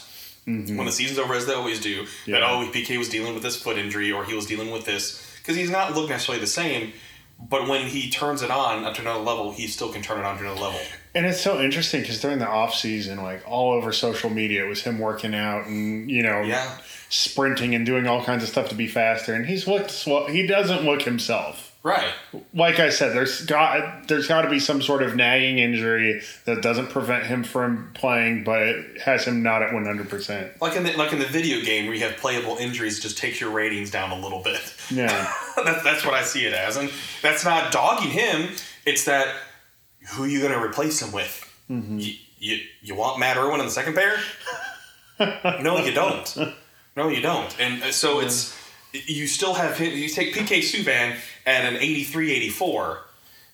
when 0.47 0.85
the 0.85 0.91
season's 0.91 1.19
over, 1.19 1.33
as 1.33 1.45
they 1.45 1.53
always 1.53 1.79
do. 1.81 2.05
That, 2.27 2.41
Mm-hmm. 2.41 2.69
Oh, 2.69 2.71
PK 2.71 2.97
was 2.97 3.09
dealing 3.09 3.33
with 3.33 3.43
this 3.43 3.61
foot 3.61 3.77
injury, 3.77 4.11
or 4.11 4.23
he 4.23 4.33
was 4.33 4.45
dealing 4.45 4.71
with 4.71 4.85
this. 4.85 5.21
Because 5.37 5.55
he's 5.57 5.69
not 5.69 5.93
look 5.93 6.09
necessarily 6.09 6.39
the 6.39 6.47
same, 6.47 6.93
but 7.39 7.67
when 7.67 7.87
he 7.87 8.09
turns 8.09 8.41
it 8.41 8.49
on 8.51 8.83
up 8.85 8.93
to 8.95 9.01
another 9.01 9.19
level, 9.19 9.51
he 9.51 9.67
still 9.67 9.91
can 9.91 10.01
turn 10.01 10.19
it 10.19 10.25
on 10.25 10.37
to 10.37 10.43
another 10.43 10.59
level. 10.61 10.79
And 11.13 11.25
it's 11.25 11.41
so 11.41 11.59
interesting 11.61 12.01
because 12.01 12.19
during 12.21 12.39
the 12.39 12.47
off 12.47 12.73
season, 12.73 13.21
like 13.21 13.43
all 13.47 13.73
over 13.73 13.91
social 13.91 14.29
media, 14.29 14.65
it 14.65 14.69
was 14.69 14.81
him 14.81 14.99
working 14.99 15.33
out 15.35 15.65
and 15.67 16.09
you 16.11 16.21
know 16.23 16.41
Yeah. 16.43 16.77
sprinting 17.09 17.73
and 17.75 17.85
doing 17.85 18.07
all 18.07 18.23
kinds 18.23 18.43
of 18.43 18.49
stuff 18.49 18.69
to 18.69 18.75
be 18.75 18.87
faster. 18.87 19.33
And 19.33 19.45
he's 19.45 19.67
looked 19.67 19.91
he 20.29 20.45
doesn't 20.47 20.83
look 20.83 21.01
himself. 21.03 21.66
Right. 21.87 22.11
Like 22.53 22.81
I 22.81 22.89
said, 22.89 23.15
there's 23.15 23.45
got 23.45 24.09
there's 24.09 24.27
got 24.27 24.41
to 24.41 24.49
be 24.49 24.59
some 24.59 24.81
sort 24.81 25.01
of 25.01 25.15
nagging 25.15 25.57
injury 25.59 26.21
that 26.43 26.61
doesn't 26.61 26.89
prevent 26.89 27.27
him 27.27 27.45
from 27.45 27.91
playing, 27.93 28.43
but 28.43 28.61
it 28.61 29.01
has 29.03 29.23
him 29.23 29.41
not 29.41 29.63
at 29.63 29.73
one 29.73 29.85
hundred 29.85 30.09
percent. 30.09 30.61
Like 30.61 30.75
in 30.75 30.83
the, 30.83 30.91
like 30.97 31.13
in 31.13 31.19
the 31.19 31.25
video 31.25 31.63
game 31.63 31.85
where 31.85 31.95
you 31.95 32.01
have 32.01 32.17
playable 32.17 32.57
injuries, 32.57 32.99
just 32.99 33.17
takes 33.17 33.39
your 33.39 33.51
ratings 33.51 33.89
down 33.89 34.11
a 34.11 34.19
little 34.19 34.43
bit. 34.43 34.75
Yeah, 34.91 35.31
that's, 35.55 35.81
that's 35.81 36.03
what 36.03 36.13
I 36.13 36.23
see 36.23 36.45
it 36.45 36.53
as. 36.53 36.75
And 36.75 36.91
that's 37.21 37.45
not 37.45 37.71
dogging 37.71 38.11
him. 38.11 38.49
It's 38.85 39.05
that 39.05 39.33
who 40.09 40.25
are 40.25 40.27
you 40.27 40.41
going 40.41 40.51
to 40.51 40.61
replace 40.61 41.01
him 41.01 41.13
with? 41.13 41.41
You, 41.69 42.15
you, 42.37 42.59
you 42.81 42.95
want 42.95 43.17
Matt 43.17 43.37
Irwin 43.37 43.61
in 43.61 43.65
the 43.65 43.71
second 43.71 43.93
pair? 43.93 44.17
no, 45.61 45.77
you 45.77 45.93
don't. 45.93 46.37
No, 46.97 47.07
you 47.07 47.21
don't. 47.21 47.57
And 47.61 47.81
uh, 47.81 47.91
so 47.93 48.19
it's 48.19 48.56
you 48.93 49.27
still 49.27 49.53
have 49.53 49.77
him. 49.77 49.93
You 49.93 50.09
take 50.09 50.33
PK 50.33 50.59
Subban 50.59 51.17
at 51.45 51.65
an 51.65 51.77
83 51.77 52.31
84 52.31 53.01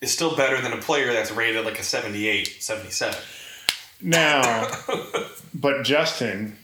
is 0.01 0.11
still 0.11 0.35
better 0.35 0.61
than 0.61 0.73
a 0.73 0.77
player 0.77 1.13
that's 1.13 1.31
rated 1.31 1.65
like 1.65 1.79
a 1.79 1.83
78 1.83 2.61
77. 2.61 3.17
now, 4.01 4.69
but 5.53 5.83
Justin 5.83 6.57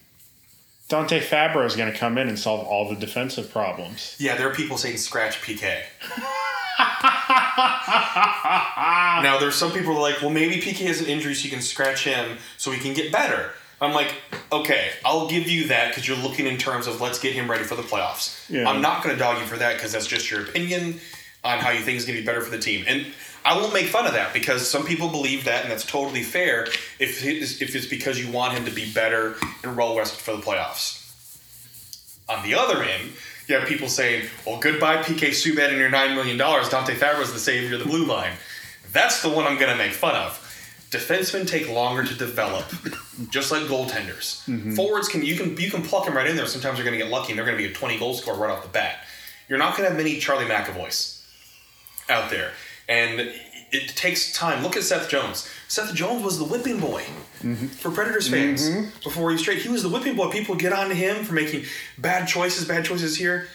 Dante 0.89 1.21
Fabbro 1.21 1.65
is 1.65 1.75
going 1.75 1.91
to 1.91 1.97
come 1.97 2.17
in 2.17 2.27
and 2.27 2.37
solve 2.37 2.65
all 2.65 2.89
the 2.89 2.95
defensive 2.95 3.51
problems. 3.51 4.15
Yeah, 4.17 4.35
there 4.35 4.49
are 4.49 4.55
people 4.55 4.75
saying 4.75 4.97
scratch 4.97 5.39
PK. 5.41 5.83
now 9.23 9.37
there's 9.39 9.53
some 9.53 9.71
people 9.71 10.01
like, 10.01 10.19
well, 10.19 10.31
maybe 10.31 10.59
PK 10.59 10.87
has 10.87 10.99
an 10.99 11.05
injury, 11.05 11.35
so 11.35 11.45
you 11.45 11.51
can 11.51 11.61
scratch 11.61 12.05
him 12.05 12.39
so 12.57 12.71
he 12.71 12.79
can 12.79 12.95
get 12.95 13.11
better. 13.11 13.51
I'm 13.81 13.93
like, 13.93 14.13
okay, 14.51 14.91
I'll 15.05 15.27
give 15.27 15.47
you 15.47 15.67
that 15.67 15.89
because 15.89 16.07
you're 16.07 16.17
looking 16.17 16.45
in 16.47 16.57
terms 16.57 16.87
of 16.87 16.99
let's 17.01 17.19
get 17.19 17.33
him 17.33 17.49
ready 17.49 17.63
for 17.63 17.75
the 17.75 17.81
playoffs. 17.81 18.49
Yeah. 18.49 18.69
I'm 18.69 18.81
not 18.81 19.03
going 19.03 19.15
to 19.15 19.19
dog 19.19 19.39
you 19.39 19.45
for 19.45 19.57
that 19.57 19.75
because 19.75 19.93
that's 19.93 20.07
just 20.07 20.29
your 20.29 20.41
opinion 20.41 20.99
on 21.43 21.59
how 21.59 21.69
you 21.71 21.79
think 21.81 21.97
is 21.97 22.05
going 22.05 22.17
to 22.17 22.21
be 22.21 22.25
better 22.25 22.41
for 22.41 22.49
the 22.49 22.59
team, 22.59 22.83
and 22.87 23.07
I 23.45 23.57
won't 23.57 23.73
make 23.73 23.85
fun 23.85 24.05
of 24.05 24.13
that 24.13 24.33
because 24.33 24.69
some 24.69 24.85
people 24.85 25.07
believe 25.07 25.45
that, 25.45 25.63
and 25.63 25.71
that's 25.71 25.85
totally 25.85 26.23
fair. 26.23 26.65
If 26.99 27.25
it's, 27.25 27.61
if 27.61 27.73
it's 27.75 27.85
because 27.85 28.19
you 28.19 28.31
want 28.31 28.53
him 28.53 28.65
to 28.65 28.71
be 28.71 28.91
better 28.91 29.35
and 29.63 29.77
well 29.77 29.97
rested 29.97 30.19
for 30.19 30.35
the 30.35 30.41
playoffs. 30.41 30.97
On 32.27 32.43
the 32.43 32.53
other 32.53 32.83
end, 32.83 33.11
you 33.47 33.55
have 33.55 33.67
people 33.67 33.87
saying, 33.87 34.29
well, 34.45 34.59
goodbye 34.59 34.97
PK 34.97 35.29
Subban 35.29 35.69
and 35.69 35.77
your 35.77 35.89
$9 35.89 36.13
million. 36.13 36.37
Dante 36.37 36.93
Fabbro's 36.95 37.33
the 37.33 37.39
savior 37.39 37.75
of 37.75 37.79
the 37.79 37.87
blue 37.87 38.05
line. 38.05 38.33
That's 38.91 39.21
the 39.21 39.29
one 39.29 39.47
I'm 39.47 39.57
going 39.57 39.71
to 39.71 39.77
make 39.77 39.93
fun 39.93 40.15
of. 40.15 40.45
Defensemen 40.91 41.47
take 41.47 41.69
longer 41.69 42.03
to 42.03 42.15
develop, 42.15 42.65
just 43.29 43.51
like 43.51 43.63
goaltenders. 43.63 44.43
Mm-hmm. 44.45 44.73
Forwards 44.73 45.07
can 45.07 45.23
you 45.23 45.35
can 45.35 45.55
you 45.57 45.69
can 45.69 45.83
pluck 45.83 46.05
them 46.05 46.15
right 46.15 46.27
in 46.27 46.35
there. 46.35 46.47
Sometimes 46.47 46.77
they're 46.77 46.85
going 46.85 46.97
to 46.97 47.03
get 47.03 47.11
lucky 47.11 47.31
and 47.31 47.37
they're 47.37 47.45
going 47.45 47.57
to 47.57 47.63
be 47.63 47.69
a 47.69 47.73
20 47.73 47.99
goal 47.99 48.13
scorer 48.15 48.37
right 48.37 48.49
off 48.49 48.63
the 48.63 48.69
bat. 48.69 49.05
You're 49.47 49.59
not 49.59 49.77
going 49.77 49.83
to 49.83 49.89
have 49.89 49.97
many 49.97 50.19
Charlie 50.19 50.45
McAvoys 50.45 51.23
out 52.09 52.29
there, 52.29 52.51
and 52.87 53.31
it 53.71 53.89
takes 53.89 54.33
time. 54.33 54.63
Look 54.63 54.75
at 54.75 54.83
Seth 54.83 55.09
Jones. 55.09 55.47
Seth 55.67 55.93
Jones 55.93 56.23
was 56.23 56.39
the 56.39 56.45
whipping 56.45 56.79
boy 56.79 57.03
mm-hmm. 57.41 57.67
for 57.67 57.91
Predators 57.91 58.27
fans 58.27 58.67
mm-hmm. 58.67 58.89
before 59.03 59.29
he 59.29 59.33
was 59.35 59.41
straight. 59.41 59.59
He 59.59 59.69
was 59.69 59.83
the 59.83 59.89
whipping 59.89 60.15
boy. 60.15 60.29
People 60.31 60.55
get 60.55 60.73
on 60.73 60.89
to 60.89 60.95
him 60.95 61.23
for 61.23 61.33
making 61.33 61.65
bad 61.97 62.27
choices, 62.27 62.67
bad 62.67 62.85
choices 62.85 63.15
here. 63.15 63.47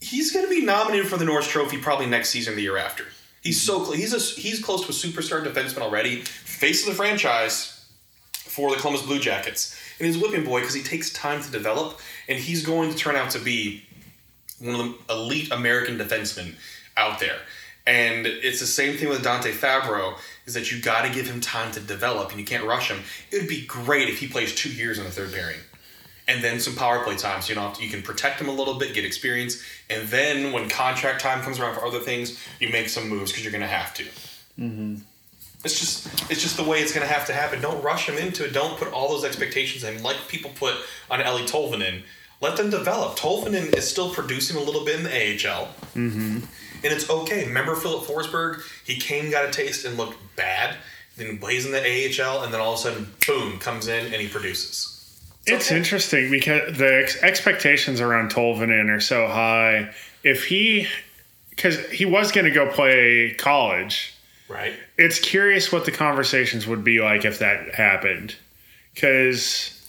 He's 0.00 0.32
going 0.32 0.46
to 0.46 0.50
be 0.50 0.64
nominated 0.64 1.08
for 1.08 1.16
the 1.16 1.24
Norris 1.24 1.48
Trophy 1.48 1.78
probably 1.78 2.06
next 2.06 2.30
season, 2.30 2.56
the 2.56 2.62
year 2.62 2.76
after. 2.76 3.04
He's 3.44 3.60
so 3.60 3.92
he's 3.92 4.14
a, 4.14 4.40
he's 4.40 4.58
close 4.58 4.82
to 4.82 4.88
a 4.88 5.12
superstar 5.12 5.44
defenseman 5.44 5.82
already, 5.82 6.22
face 6.22 6.82
of 6.82 6.88
the 6.88 6.94
franchise 6.96 7.86
for 8.32 8.70
the 8.70 8.76
Columbus 8.76 9.02
Blue 9.02 9.18
Jackets. 9.18 9.78
and 9.98 10.06
he's 10.06 10.16
a 10.16 10.20
whipping 10.20 10.44
boy 10.44 10.60
because 10.60 10.74
he 10.74 10.82
takes 10.82 11.12
time 11.12 11.42
to 11.42 11.50
develop, 11.50 12.00
and 12.28 12.38
he's 12.38 12.64
going 12.64 12.90
to 12.90 12.96
turn 12.96 13.16
out 13.16 13.30
to 13.30 13.38
be 13.38 13.84
one 14.60 14.74
of 14.74 14.78
the 14.78 15.12
elite 15.12 15.52
American 15.52 15.98
defensemen 15.98 16.54
out 16.96 17.20
there. 17.20 17.38
And 17.86 18.26
it's 18.26 18.60
the 18.60 18.66
same 18.66 18.96
thing 18.96 19.10
with 19.10 19.22
Dante 19.22 19.52
Fabbro, 19.52 20.16
is 20.46 20.54
that 20.54 20.72
you 20.72 20.80
got 20.80 21.02
to 21.02 21.12
give 21.12 21.26
him 21.26 21.40
time 21.40 21.70
to 21.72 21.80
develop, 21.80 22.30
and 22.30 22.40
you 22.40 22.46
can't 22.46 22.64
rush 22.64 22.90
him. 22.90 23.02
It 23.30 23.40
would 23.40 23.48
be 23.48 23.66
great 23.66 24.08
if 24.08 24.20
he 24.20 24.26
plays 24.26 24.54
two 24.54 24.72
years 24.72 24.98
in 24.98 25.04
the 25.04 25.10
third 25.10 25.32
pairing, 25.32 25.58
and 26.26 26.42
then 26.42 26.60
some 26.60 26.74
power 26.74 27.02
play 27.04 27.16
time, 27.16 27.42
so 27.42 27.50
you 27.50 27.54
know 27.54 27.72
you 27.78 27.88
can 27.88 28.02
protect 28.02 28.40
him 28.40 28.48
a 28.48 28.52
little 28.52 28.74
bit, 28.74 28.94
get 28.94 29.04
experience, 29.04 29.62
and 29.90 30.08
then 30.08 30.52
when 30.52 30.68
contract 30.68 31.20
time 31.20 31.42
comes 31.42 31.58
around 31.58 31.74
for 31.74 31.84
other 31.84 32.00
things, 32.00 32.38
you 32.60 32.70
make 32.70 32.88
some 32.88 33.08
moves 33.08 33.30
because 33.30 33.44
you're 33.44 33.52
going 33.52 33.62
to 33.62 33.66
have 33.66 33.94
to. 33.94 34.04
Mm-hmm. 34.58 34.96
It's 35.64 35.78
just 35.78 36.30
it's 36.30 36.42
just 36.42 36.56
the 36.56 36.64
way 36.64 36.80
it's 36.80 36.92
going 36.92 37.06
to 37.06 37.12
have 37.12 37.26
to 37.26 37.32
happen. 37.32 37.60
Don't 37.60 37.82
rush 37.82 38.08
him 38.08 38.18
into 38.18 38.44
it. 38.44 38.52
Don't 38.52 38.78
put 38.78 38.92
all 38.92 39.08
those 39.08 39.24
expectations 39.24 39.84
in, 39.84 40.02
like 40.02 40.16
people 40.28 40.50
put 40.56 40.74
on 41.10 41.20
Eeli 41.20 41.48
Tolvanen. 41.48 42.02
Let 42.40 42.56
them 42.56 42.68
develop. 42.68 43.16
Tolvanen 43.18 43.74
is 43.74 43.88
still 43.88 44.12
producing 44.12 44.56
a 44.56 44.60
little 44.60 44.84
bit 44.84 44.96
in 44.96 45.04
the 45.04 45.10
AHL. 45.10 45.68
Mm-hmm 45.94 46.40
and 46.84 46.92
it's 46.92 47.08
okay. 47.08 47.46
Remember 47.46 47.74
Filip 47.74 48.04
Forsberg? 48.04 48.62
He 48.84 48.96
came, 48.96 49.30
got 49.30 49.46
a 49.46 49.50
taste, 49.50 49.84
and 49.86 49.96
looked 49.96 50.18
bad. 50.36 50.76
Then 51.16 51.30
he 51.30 51.36
plays 51.36 51.64
in 51.64 51.72
the 51.72 51.80
AHL, 51.80 52.44
and 52.44 52.52
then 52.52 52.60
all 52.60 52.74
of 52.74 52.78
a 52.78 52.82
sudden, 52.82 53.08
boom, 53.26 53.58
comes 53.58 53.88
in 53.88 54.12
and 54.12 54.16
he 54.16 54.28
produces. 54.28 54.93
It's, 55.46 55.66
okay. 55.68 55.76
interesting 55.76 56.30
because 56.30 56.78
the 56.78 57.02
ex- 57.02 57.22
expectations 57.22 58.00
around 58.00 58.32
Tolvanen 58.32 58.88
are 58.88 59.00
so 59.00 59.26
high. 59.26 59.94
If 60.22 60.46
he, 60.46 60.86
because 61.50 61.78
he 61.90 62.04
was 62.04 62.32
going 62.32 62.46
to 62.46 62.50
go 62.50 62.70
play 62.70 63.34
college, 63.36 64.14
right? 64.48 64.74
It's 64.96 65.18
curious 65.18 65.70
what 65.70 65.84
the 65.84 65.92
conversations 65.92 66.66
would 66.66 66.82
be 66.82 67.00
like 67.00 67.24
if 67.24 67.38
that 67.40 67.74
happened, 67.74 68.36
because 68.94 69.86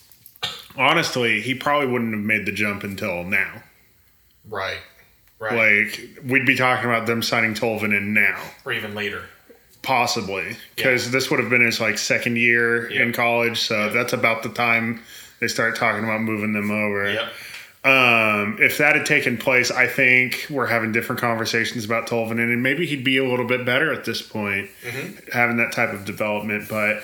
honestly, 0.78 1.42
he 1.42 1.54
probably 1.54 1.88
wouldn't 1.88 2.14
have 2.14 2.24
made 2.24 2.46
the 2.46 2.52
jump 2.52 2.84
until 2.84 3.24
now. 3.24 3.64
Right. 4.50 4.80
Right. 5.40 5.86
Like 5.86 6.20
we'd 6.26 6.46
be 6.46 6.56
talking 6.56 6.90
about 6.90 7.08
them 7.08 7.22
signing 7.22 7.54
Tolvanen 7.54 8.08
now, 8.08 8.42
or 8.64 8.72
even 8.72 8.96
later, 8.96 9.24
possibly, 9.82 10.56
because 10.76 11.06
yeah. 11.06 11.12
this 11.12 11.30
would 11.30 11.40
have 11.40 11.50
been 11.50 11.66
his 11.66 11.82
like 11.82 11.98
second 11.98 12.38
year 12.38 12.90
yep. 12.90 13.02
in 13.02 13.14
college. 13.14 13.60
So 13.62 13.86
yep. 13.86 13.94
that's 13.94 14.14
about 14.14 14.44
the 14.44 14.50
time 14.50 15.02
they 15.40 15.48
start 15.48 15.76
talking 15.76 16.04
about 16.04 16.22
moving 16.22 16.54
them 16.54 16.72
over. 16.72 17.12
Yep. 17.12 17.34
Um, 17.86 18.58
if 18.60 18.80
that 18.80 18.96
had 18.96 19.06
taken 19.06 19.38
place, 19.38 19.70
I 19.70 19.86
think 19.86 20.48
we're 20.50 20.66
having 20.66 20.92
different 20.92 21.22
conversations 21.22 21.86
about 21.86 22.08
Tolvanen, 22.08 22.52
and 22.52 22.64
maybe 22.64 22.88
he'd 22.88 23.04
be 23.04 23.18
a 23.18 23.24
little 23.24 23.46
bit 23.46 23.64
better 23.64 23.94
at 23.94 24.06
this 24.06 24.24
point, 24.24 24.72
mm-hmm. 24.82 25.32
having 25.32 25.58
that 25.58 25.72
type 25.72 25.94
of 25.94 26.04
development. 26.04 26.68
But 26.68 27.04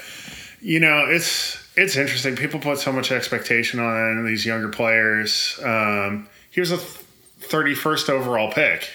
you 0.60 0.80
know, 0.80 1.06
it's 1.08 1.64
it's 1.76 1.96
interesting. 1.98 2.36
People 2.36 2.60
put 2.60 2.80
so 2.80 2.92
much 2.92 3.12
expectation 3.12 3.80
on 3.80 4.26
these 4.26 4.44
younger 4.44 4.70
players. 4.70 5.60
Um, 5.64 6.28
he 6.50 6.60
was 6.60 6.72
a 6.72 6.78
31st 6.78 8.10
overall 8.10 8.52
pick, 8.52 8.90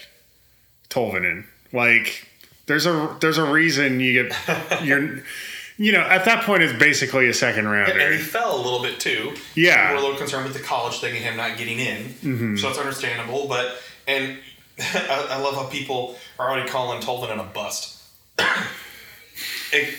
Tolvanen. 0.91 1.45
Like, 1.73 2.27
there's 2.67 2.87
a 2.87 3.17
there's 3.21 3.39
a 3.39 3.45
reason 3.45 4.01
you 4.01 4.25
get 4.25 4.83
you're. 4.83 5.21
You 5.79 5.93
know, 5.93 6.01
at 6.01 6.25
that 6.25 6.45
point, 6.45 6.63
it's 6.63 6.79
basically 6.79 7.29
a 7.29 7.35
second 7.35 7.69
rounder. 7.69 7.93
And 7.93 8.15
he 8.15 8.21
fell 8.21 8.57
a 8.57 8.63
little 8.63 8.83
bit 8.83 8.99
too. 8.99 9.35
Yeah, 9.55 9.93
we're 9.93 9.99
a 9.99 10.01
little 10.01 10.17
concerned 10.17 10.45
with 10.45 10.55
the 10.55 10.63
college 10.63 11.01
thing 11.01 11.15
and 11.15 11.25
him 11.25 11.37
not 11.37 11.59
getting 11.59 11.79
in, 11.79 12.05
mm-hmm. 12.05 12.57
so 12.57 12.71
it's 12.71 12.79
understandable. 12.79 13.47
But 13.47 13.77
and 14.09 14.39
I, 14.79 15.29
I, 15.33 15.37
love 15.39 15.55
how 15.55 15.67
people 15.67 16.17
are 16.39 16.49
already 16.49 16.69
calling 16.69 17.03
Tolvanen 17.03 17.41
a 17.41 17.45
bust. 17.45 18.03
it, 19.73 19.99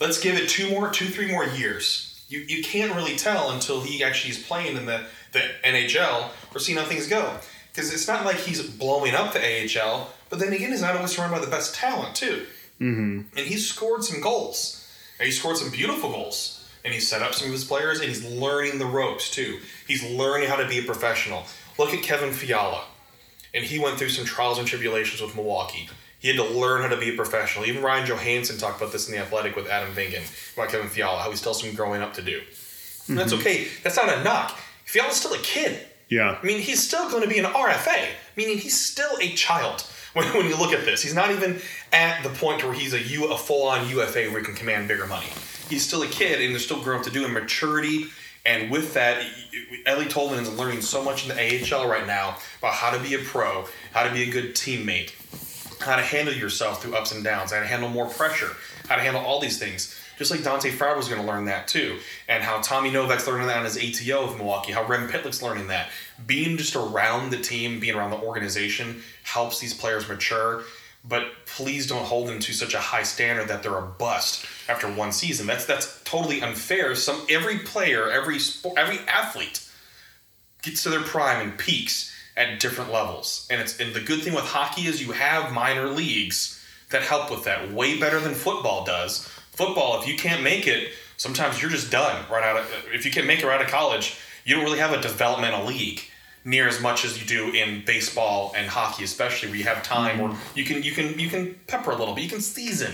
let's 0.00 0.20
give 0.20 0.36
it 0.36 0.48
two 0.48 0.70
more, 0.70 0.90
two, 0.90 1.06
three 1.06 1.30
more 1.30 1.44
years. 1.44 2.24
You 2.28 2.40
you 2.40 2.64
can't 2.64 2.94
really 2.96 3.16
tell 3.16 3.52
until 3.52 3.82
he 3.82 4.02
actually 4.02 4.32
is 4.32 4.42
playing 4.42 4.76
in 4.76 4.86
the 4.86 5.04
the 5.32 5.42
NHL 5.64 6.30
or 6.52 6.58
seeing 6.58 6.78
how 6.78 6.84
things 6.84 7.06
go 7.06 7.38
because 7.76 7.92
it's 7.92 8.08
not 8.08 8.24
like 8.24 8.36
he's 8.36 8.62
blowing 8.62 9.14
up 9.14 9.34
the 9.34 9.40
AHL, 9.40 10.08
but 10.30 10.38
then 10.38 10.52
again, 10.52 10.70
he's 10.70 10.80
not 10.80 10.96
always 10.96 11.14
surrounded 11.14 11.38
by 11.38 11.44
the 11.44 11.50
best 11.50 11.74
talent 11.74 12.16
too. 12.16 12.46
Mm-hmm. 12.80 13.20
And 13.36 13.46
he's 13.46 13.68
scored 13.68 14.02
some 14.02 14.20
goals. 14.20 14.82
And 15.18 15.26
he 15.26 15.32
scored 15.32 15.56
some 15.56 15.70
beautiful 15.70 16.10
goals. 16.10 16.68
And 16.84 16.94
he 16.94 17.00
set 17.00 17.20
up 17.20 17.34
some 17.34 17.48
of 17.48 17.52
his 17.52 17.64
players, 17.64 17.98
and 17.98 18.08
he's 18.08 18.24
learning 18.24 18.78
the 18.78 18.86
ropes 18.86 19.28
too. 19.30 19.58
He's 19.88 20.04
learning 20.04 20.48
how 20.48 20.56
to 20.56 20.68
be 20.68 20.78
a 20.78 20.82
professional. 20.82 21.44
Look 21.78 21.92
at 21.92 22.02
Kevin 22.02 22.32
Fiala, 22.32 22.84
and 23.52 23.64
he 23.64 23.80
went 23.80 23.98
through 23.98 24.10
some 24.10 24.24
trials 24.24 24.58
and 24.58 24.68
tribulations 24.68 25.20
with 25.20 25.34
Milwaukee. 25.34 25.88
He 26.20 26.28
had 26.28 26.36
to 26.36 26.44
learn 26.44 26.82
how 26.82 26.88
to 26.88 26.96
be 26.96 27.12
a 27.12 27.16
professional. 27.16 27.66
Even 27.66 27.82
Ryan 27.82 28.06
Johansen 28.06 28.58
talked 28.58 28.80
about 28.80 28.92
this 28.92 29.08
in 29.08 29.14
the 29.14 29.20
Athletic 29.20 29.56
with 29.56 29.68
Adam 29.68 29.92
Vingan 29.94 30.22
about 30.54 30.70
Kevin 30.70 30.88
Fiala, 30.88 31.18
how 31.18 31.30
he 31.30 31.36
still 31.36 31.52
has 31.52 31.60
some 31.60 31.74
growing 31.74 32.02
up 32.02 32.14
to 32.14 32.22
do. 32.22 32.40
Mm-hmm. 32.40 33.16
That's 33.16 33.32
okay. 33.32 33.66
That's 33.82 33.96
not 33.96 34.08
a 34.08 34.22
knock. 34.22 34.56
Fiala's 34.84 35.16
still 35.16 35.34
a 35.34 35.38
kid. 35.38 35.84
Yeah. 36.08 36.38
I 36.40 36.46
mean, 36.46 36.60
he's 36.60 36.82
still 36.86 37.10
going 37.10 37.22
to 37.22 37.28
be 37.28 37.38
an 37.38 37.46
RFA, 37.46 38.06
meaning 38.36 38.58
he's 38.58 38.80
still 38.80 39.18
a 39.20 39.30
child 39.30 39.84
when, 40.16 40.26
when 40.28 40.46
you 40.46 40.56
look 40.56 40.72
at 40.72 40.84
this. 40.86 41.02
He's 41.02 41.14
not 41.14 41.30
even 41.30 41.60
at 41.92 42.22
the 42.22 42.30
point 42.30 42.64
where 42.64 42.72
he's 42.72 42.94
a, 42.94 43.00
U, 43.00 43.26
a 43.26 43.36
full 43.36 43.68
on 43.68 43.86
UFA 43.88 44.30
where 44.30 44.38
he 44.38 44.44
can 44.44 44.54
command 44.54 44.88
bigger 44.88 45.06
money. 45.06 45.26
He's 45.68 45.86
still 45.86 46.02
a 46.02 46.06
kid 46.06 46.40
and 46.40 46.52
there's 46.52 46.64
still 46.64 46.82
growing 46.82 47.00
up 47.00 47.04
to 47.04 47.12
do 47.12 47.26
in 47.26 47.32
maturity. 47.32 48.06
And 48.46 48.70
with 48.70 48.94
that, 48.94 49.22
Eeli 49.86 50.04
Tolvanen 50.04 50.42
is 50.42 50.56
learning 50.56 50.80
so 50.80 51.04
much 51.04 51.28
in 51.28 51.36
the 51.36 51.74
AHL 51.74 51.86
right 51.86 52.06
now 52.06 52.38
about 52.60 52.72
how 52.72 52.90
to 52.96 53.02
be 53.02 53.14
a 53.14 53.18
pro, 53.18 53.66
how 53.92 54.04
to 54.04 54.12
be 54.12 54.22
a 54.22 54.30
good 54.30 54.54
teammate, 54.54 55.12
how 55.82 55.96
to 55.96 56.02
handle 56.02 56.32
yourself 56.32 56.80
through 56.80 56.94
ups 56.94 57.12
and 57.12 57.22
downs, 57.22 57.52
how 57.52 57.60
to 57.60 57.66
handle 57.66 57.90
more 57.90 58.06
pressure, 58.06 58.52
how 58.88 58.96
to 58.96 59.02
handle 59.02 59.22
all 59.22 59.40
these 59.40 59.58
things. 59.58 60.00
Just 60.16 60.30
like 60.30 60.42
Dante 60.42 60.70
Fowler 60.70 60.96
was 60.96 61.08
going 61.08 61.20
to 61.20 61.26
learn 61.26 61.44
that 61.44 61.68
too, 61.68 61.98
and 62.26 62.42
how 62.42 62.62
Tommy 62.62 62.90
Novak's 62.90 63.26
learning 63.26 63.48
that 63.48 63.58
on 63.58 63.64
his 63.64 63.76
ATO 63.76 64.24
of 64.24 64.36
Milwaukee, 64.38 64.72
how 64.72 64.86
Rem 64.86 65.08
Pitlick's 65.08 65.42
learning 65.42 65.66
that. 65.66 65.90
Being 66.24 66.56
just 66.56 66.76
around 66.76 67.30
the 67.30 67.38
team, 67.38 67.80
being 67.80 67.94
around 67.94 68.10
the 68.10 68.18
organization 68.18 69.02
helps 69.22 69.60
these 69.60 69.74
players 69.74 70.08
mature. 70.08 70.62
But 71.04 71.24
please 71.46 71.86
don't 71.86 72.04
hold 72.04 72.28
them 72.28 72.40
to 72.40 72.52
such 72.52 72.74
a 72.74 72.78
high 72.78 73.04
standard 73.04 73.48
that 73.48 73.62
they're 73.62 73.78
a 73.78 73.82
bust 73.82 74.46
after 74.68 74.88
one 74.88 75.12
season. 75.12 75.46
That's 75.46 75.64
that's 75.64 76.02
totally 76.04 76.42
unfair. 76.42 76.94
Some 76.96 77.24
every 77.28 77.60
player, 77.60 78.10
every 78.10 78.38
sport, 78.38 78.76
every 78.76 78.98
athlete 79.06 79.68
gets 80.62 80.82
to 80.82 80.90
their 80.90 81.02
prime 81.02 81.48
and 81.48 81.58
peaks 81.58 82.12
at 82.36 82.58
different 82.58 82.92
levels. 82.92 83.46
And 83.50 83.60
it's 83.60 83.78
and 83.78 83.94
the 83.94 84.00
good 84.00 84.22
thing 84.22 84.34
with 84.34 84.44
hockey 84.44 84.86
is 84.86 85.00
you 85.00 85.12
have 85.12 85.52
minor 85.52 85.86
leagues 85.86 86.60
that 86.90 87.02
help 87.02 87.30
with 87.30 87.44
that 87.44 87.72
way 87.72 88.00
better 88.00 88.18
than 88.18 88.34
football 88.34 88.84
does 88.84 89.28
football, 89.56 90.00
if 90.00 90.06
you 90.06 90.16
can't 90.16 90.42
make 90.42 90.66
it, 90.66 90.92
sometimes 91.16 91.60
you're 91.60 91.70
just 91.70 91.90
done 91.90 92.24
right 92.30 92.44
out 92.44 92.58
of. 92.58 92.70
If 92.92 93.04
you 93.04 93.10
can't 93.10 93.26
make 93.26 93.40
it 93.40 93.46
right 93.46 93.58
out 93.58 93.64
of 93.64 93.70
college, 93.70 94.18
you 94.46 94.54
don't 94.54 94.64
really 94.64 94.78
have 94.78 94.92
a 94.92 95.02
developmental 95.02 95.66
league 95.66 96.00
near 96.44 96.68
as 96.68 96.80
much 96.80 97.04
as 97.04 97.20
you 97.20 97.26
do 97.26 97.54
in 97.54 97.84
baseball 97.84 98.54
and 98.56 98.68
hockey, 98.68 99.04
especially 99.04 99.48
where 99.48 99.58
you 99.58 99.64
have 99.64 99.82
time 99.82 100.18
mm-hmm. 100.18 100.28
where 100.28 100.38
you 100.54 100.64
can 100.64 100.82
you 100.82 100.92
can 100.92 101.18
you 101.18 101.28
can 101.28 101.54
pepper 101.66 101.90
a 101.90 101.96
little 101.96 102.14
bit, 102.14 102.24
you 102.24 102.30
can 102.30 102.40
season 102.40 102.92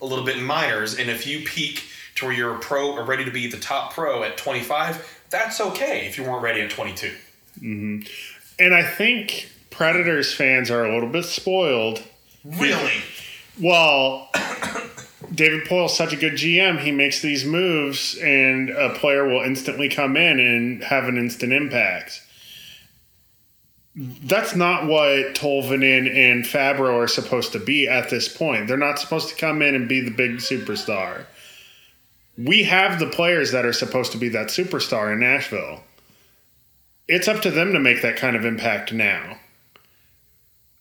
a 0.00 0.06
little 0.06 0.24
bit 0.24 0.38
in 0.38 0.44
minors, 0.44 0.98
and 0.98 1.10
if 1.10 1.26
you 1.26 1.44
peak 1.44 1.84
to 2.14 2.26
where 2.26 2.34
you're 2.34 2.54
a 2.54 2.58
pro 2.58 2.92
or 2.92 3.04
ready 3.04 3.24
to 3.24 3.30
be 3.30 3.46
the 3.46 3.58
top 3.58 3.92
pro 3.92 4.22
at 4.22 4.36
25, 4.36 5.24
that's 5.30 5.60
okay 5.60 6.06
if 6.06 6.16
you 6.16 6.24
weren't 6.24 6.42
ready 6.42 6.60
at 6.60 6.70
22. 6.70 7.14
Mm-hmm. 7.60 8.00
And 8.58 8.74
I 8.74 8.82
think 8.82 9.48
Predators 9.70 10.34
fans 10.34 10.70
are 10.70 10.84
a 10.84 10.92
little 10.92 11.08
bit 11.08 11.24
spoiled. 11.24 12.02
Really? 12.44 13.02
Well, 13.60 14.28
David 15.34 15.66
Poile's 15.66 15.96
such 15.96 16.12
a 16.12 16.16
good 16.16 16.34
GM. 16.34 16.80
He 16.80 16.90
makes 16.90 17.22
these 17.22 17.44
moves, 17.44 18.18
and 18.18 18.70
a 18.70 18.90
player 18.90 19.26
will 19.26 19.42
instantly 19.42 19.88
come 19.88 20.16
in 20.16 20.38
and 20.40 20.84
have 20.84 21.04
an 21.04 21.16
instant 21.16 21.52
impact. 21.52 22.22
That's 23.94 24.56
not 24.56 24.86
what 24.86 25.34
Tolvanen 25.34 26.10
and 26.10 26.44
Fabbro 26.44 26.94
are 26.94 27.08
supposed 27.08 27.52
to 27.52 27.58
be 27.58 27.86
at 27.86 28.08
this 28.08 28.28
point. 28.28 28.66
They're 28.66 28.76
not 28.76 28.98
supposed 28.98 29.28
to 29.28 29.36
come 29.36 29.60
in 29.62 29.74
and 29.74 29.88
be 29.88 30.00
the 30.00 30.10
big 30.10 30.36
superstar. 30.36 31.26
We 32.38 32.62
have 32.64 32.98
the 32.98 33.10
players 33.10 33.52
that 33.52 33.66
are 33.66 33.74
supposed 33.74 34.12
to 34.12 34.18
be 34.18 34.30
that 34.30 34.48
superstar 34.48 35.12
in 35.12 35.20
Nashville. 35.20 35.82
It's 37.06 37.28
up 37.28 37.42
to 37.42 37.50
them 37.50 37.72
to 37.72 37.80
make 37.80 38.00
that 38.00 38.16
kind 38.16 38.36
of 38.36 38.46
impact 38.46 38.92
now 38.92 39.38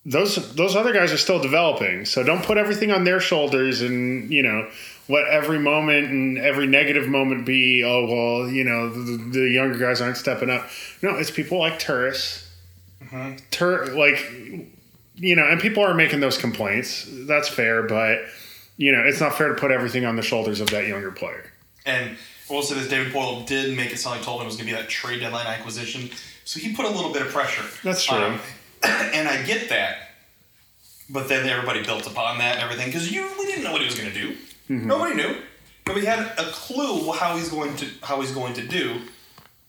those 0.06 0.56
those 0.56 0.76
other 0.76 0.94
guys 0.94 1.12
are 1.12 1.18
still 1.18 1.40
developing. 1.40 2.06
So 2.06 2.24
don't 2.24 2.44
put 2.44 2.58
everything 2.58 2.92
on 2.92 3.04
their 3.04 3.20
shoulders 3.20 3.82
and 3.82 4.32
you 4.32 4.42
know 4.42 4.70
let 5.08 5.28
every 5.28 5.60
moment 5.60 6.10
and 6.10 6.38
every 6.38 6.68
negative 6.68 7.08
moment 7.08 7.46
be 7.46 7.84
oh 7.84 8.06
well 8.06 8.50
you 8.50 8.64
know 8.64 8.90
the, 8.90 9.18
the 9.32 9.50
younger 9.50 9.78
guys 9.78 10.02
aren't 10.02 10.18
stepping 10.18 10.50
up. 10.50 10.68
No, 11.02 11.16
it's 11.16 11.32
people 11.32 11.60
like 11.60 11.80
Turris, 11.80 12.52
mm-hmm. 13.04 13.36
Tur 13.52 13.88
like 13.96 14.32
you 15.16 15.36
know, 15.36 15.48
and 15.48 15.62
people 15.62 15.84
are 15.84 15.94
making 15.94 16.20
those 16.20 16.38
complaints. 16.38 17.08
That's 17.12 17.48
fair, 17.48 17.84
but 17.84 18.20
you 18.78 18.92
know 18.92 19.04
it's 19.06 19.20
not 19.20 19.38
fair 19.38 19.50
to 19.50 19.56
put 19.56 19.72
everything 19.72 20.06
on 20.06 20.16
the 20.16 20.24
shoulders 20.24 20.62
of 20.62 20.70
that 20.72 20.88
younger 20.88 21.12
player. 21.12 21.52
And 21.86 22.18
also, 22.50 22.76
this 22.76 22.90
David 22.90 23.14
Poile 23.14 23.46
did 23.46 23.78
make 23.78 23.92
it 23.92 23.98
sound 23.98 24.18
like 24.18 24.26
told 24.26 24.42
him 24.42 24.46
it 24.46 24.48
was 24.48 24.56
going 24.56 24.68
to 24.68 24.76
be 24.76 24.80
that 24.80 24.90
trade 24.90 25.20
deadline 25.20 25.48
acquisition, 25.48 26.10
so 26.44 26.60
he 26.60 26.74
put 26.74 26.86
a 26.86 26.90
little 26.90 27.14
bit 27.14 27.22
of 27.22 27.30
pressure. 27.30 27.64
That's 27.84 28.04
true. 28.04 28.18
Um, 28.18 28.40
and 29.14 29.28
I 29.28 29.44
get 29.44 29.70
that. 29.70 29.98
But 31.10 31.28
then 31.28 31.48
everybody 31.48 31.84
built 31.84 32.08
upon 32.08 32.38
that 32.38 32.56
and 32.56 32.64
everything 32.64 32.88
because 32.88 33.12
you 33.12 33.30
we 33.38 33.46
didn't 33.46 33.64
know 33.64 33.72
what 33.72 33.82
he 33.82 33.88
was 33.88 34.00
going 34.00 34.12
to 34.12 34.20
do. 34.20 34.32
Mm-hmm. 34.70 34.88
Nobody 34.88 35.16
knew. 35.16 35.36
Nobody 35.88 36.06
had 36.06 36.20
a 36.38 36.52
clue 36.52 37.12
how 37.12 37.36
he's 37.36 37.50
going 37.50 37.76
to 37.78 37.88
how 38.04 38.22
he's 38.22 38.32
going 38.32 38.54
to 38.54 38.66
do, 38.66 39.02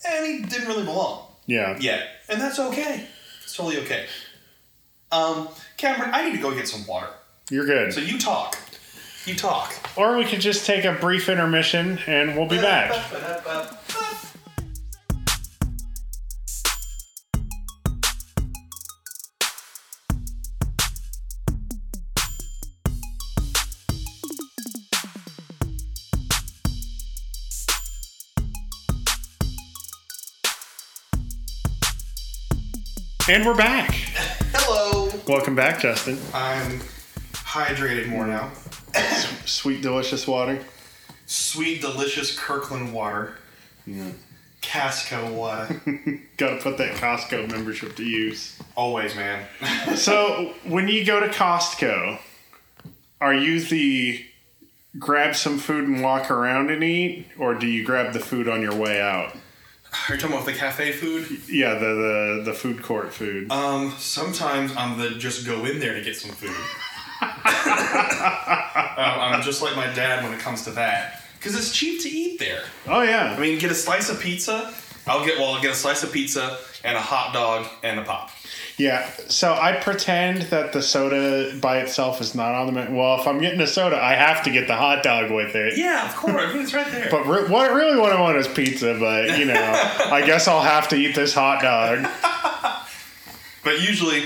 and 0.08 0.26
he 0.26 0.42
didn't 0.42 0.68
really 0.68 0.84
belong 0.84 1.26
Yeah. 1.46 1.76
Yeah, 1.80 2.02
and 2.28 2.40
that's 2.40 2.58
okay. 2.58 3.06
It's 3.42 3.56
totally 3.56 3.78
okay. 3.82 4.06
Um, 5.10 5.48
Cameron, 5.76 6.10
I 6.12 6.28
need 6.28 6.36
to 6.36 6.42
go 6.42 6.54
get 6.54 6.68
some 6.68 6.86
water. 6.86 7.08
You're 7.50 7.66
good. 7.66 7.92
So 7.92 8.00
you 8.00 8.18
talk. 8.18 8.56
You 9.26 9.34
talk. 9.34 9.74
Or 9.96 10.16
we 10.16 10.24
could 10.24 10.40
just 10.40 10.64
take 10.66 10.84
a 10.84 10.92
brief 10.92 11.28
intermission 11.28 11.98
and 12.06 12.36
we'll 12.36 12.48
be 12.48 12.56
back. 12.56 12.90
And 33.28 33.46
we're 33.46 33.54
back. 33.54 33.92
Hello. 34.52 35.08
Welcome 35.28 35.54
back, 35.54 35.78
Justin. 35.78 36.18
I'm 36.34 36.80
hydrated 37.32 38.08
more 38.08 38.26
now. 38.26 38.50
Sweet, 39.46 39.80
delicious 39.80 40.26
water. 40.26 40.58
Sweet, 41.26 41.80
delicious 41.80 42.36
Kirkland 42.36 42.92
water. 42.92 43.36
Costco 44.60 45.32
water. 45.34 45.80
Got 46.36 46.56
to 46.56 46.62
put 46.62 46.78
that 46.78 46.96
Costco 46.96 47.48
membership 47.48 47.94
to 47.96 48.02
use. 48.04 48.58
Always, 48.76 49.14
man. 49.14 49.46
So, 49.96 50.54
when 50.64 50.88
you 50.88 51.04
go 51.04 51.20
to 51.20 51.28
Costco, 51.28 52.18
are 53.20 53.34
you 53.34 53.60
the 53.60 54.24
grab 54.98 55.36
some 55.36 55.58
food 55.58 55.86
and 55.88 56.02
walk 56.02 56.28
around 56.28 56.70
and 56.70 56.82
eat, 56.82 57.28
or 57.38 57.54
do 57.54 57.68
you 57.68 57.84
grab 57.84 58.14
the 58.14 58.20
food 58.20 58.48
on 58.48 58.62
your 58.62 58.74
way 58.74 59.00
out? 59.00 59.36
Are 60.08 60.14
you 60.14 60.20
talking 60.20 60.34
about 60.34 60.46
the 60.46 60.52
cafe 60.52 60.92
food? 60.92 61.42
Yeah, 61.48 61.74
the 61.74 62.40
the, 62.40 62.42
the 62.46 62.54
food 62.54 62.82
court 62.82 63.12
food. 63.12 63.50
Um, 63.52 63.94
sometimes 63.98 64.74
I'm 64.76 64.98
the 64.98 65.10
just 65.10 65.46
go 65.46 65.64
in 65.64 65.78
there 65.78 65.94
to 65.94 66.02
get 66.02 66.16
some 66.16 66.32
food. 66.32 66.50
um, 67.22 67.28
I'm 68.98 69.42
just 69.42 69.62
like 69.62 69.76
my 69.76 69.86
dad 69.94 70.24
when 70.24 70.34
it 70.34 70.40
comes 70.40 70.64
to 70.64 70.70
that. 70.72 71.22
Because 71.38 71.56
it's 71.56 71.72
cheap 71.72 72.00
to 72.02 72.08
eat 72.08 72.38
there. 72.38 72.62
oh 72.86 73.02
yeah, 73.02 73.34
I 73.36 73.40
mean, 73.40 73.58
get 73.58 73.70
a 73.70 73.74
slice 73.74 74.10
of 74.10 74.20
pizza. 74.20 74.74
I'll 75.06 75.24
get 75.24 75.38
well. 75.38 75.54
I'll 75.54 75.62
get 75.62 75.70
a 75.70 75.76
slice 75.76 76.02
of 76.02 76.12
pizza 76.12 76.58
and 76.84 76.96
a 76.96 77.00
hot 77.00 77.32
dog 77.32 77.66
and 77.82 78.00
a 78.00 78.04
pop. 78.04 78.30
Yeah. 78.76 79.08
So 79.28 79.52
I 79.52 79.72
pretend 79.72 80.42
that 80.42 80.72
the 80.72 80.82
soda 80.82 81.56
by 81.58 81.78
itself 81.78 82.20
is 82.20 82.34
not 82.34 82.54
on 82.54 82.66
the 82.66 82.72
menu. 82.72 82.96
Well, 82.96 83.20
if 83.20 83.26
I'm 83.26 83.40
getting 83.40 83.60
a 83.60 83.66
soda, 83.66 84.02
I 84.02 84.14
have 84.14 84.44
to 84.44 84.50
get 84.50 84.66
the 84.66 84.76
hot 84.76 85.02
dog 85.02 85.30
with 85.30 85.54
it. 85.54 85.76
Yeah, 85.76 86.08
of 86.08 86.16
course. 86.16 86.54
It's 86.54 86.74
right 86.74 86.90
there. 86.90 87.08
But 87.10 87.26
re- 87.26 87.48
what 87.48 87.72
really 87.72 87.98
what 87.98 88.12
I 88.12 88.20
want 88.20 88.36
is 88.38 88.48
pizza. 88.48 88.96
But 88.98 89.38
you 89.38 89.44
know, 89.44 89.54
I 90.10 90.22
guess 90.26 90.48
I'll 90.48 90.62
have 90.62 90.88
to 90.88 90.96
eat 90.96 91.14
this 91.14 91.34
hot 91.34 91.62
dog. 91.62 92.06
But 93.64 93.80
usually, 93.80 94.18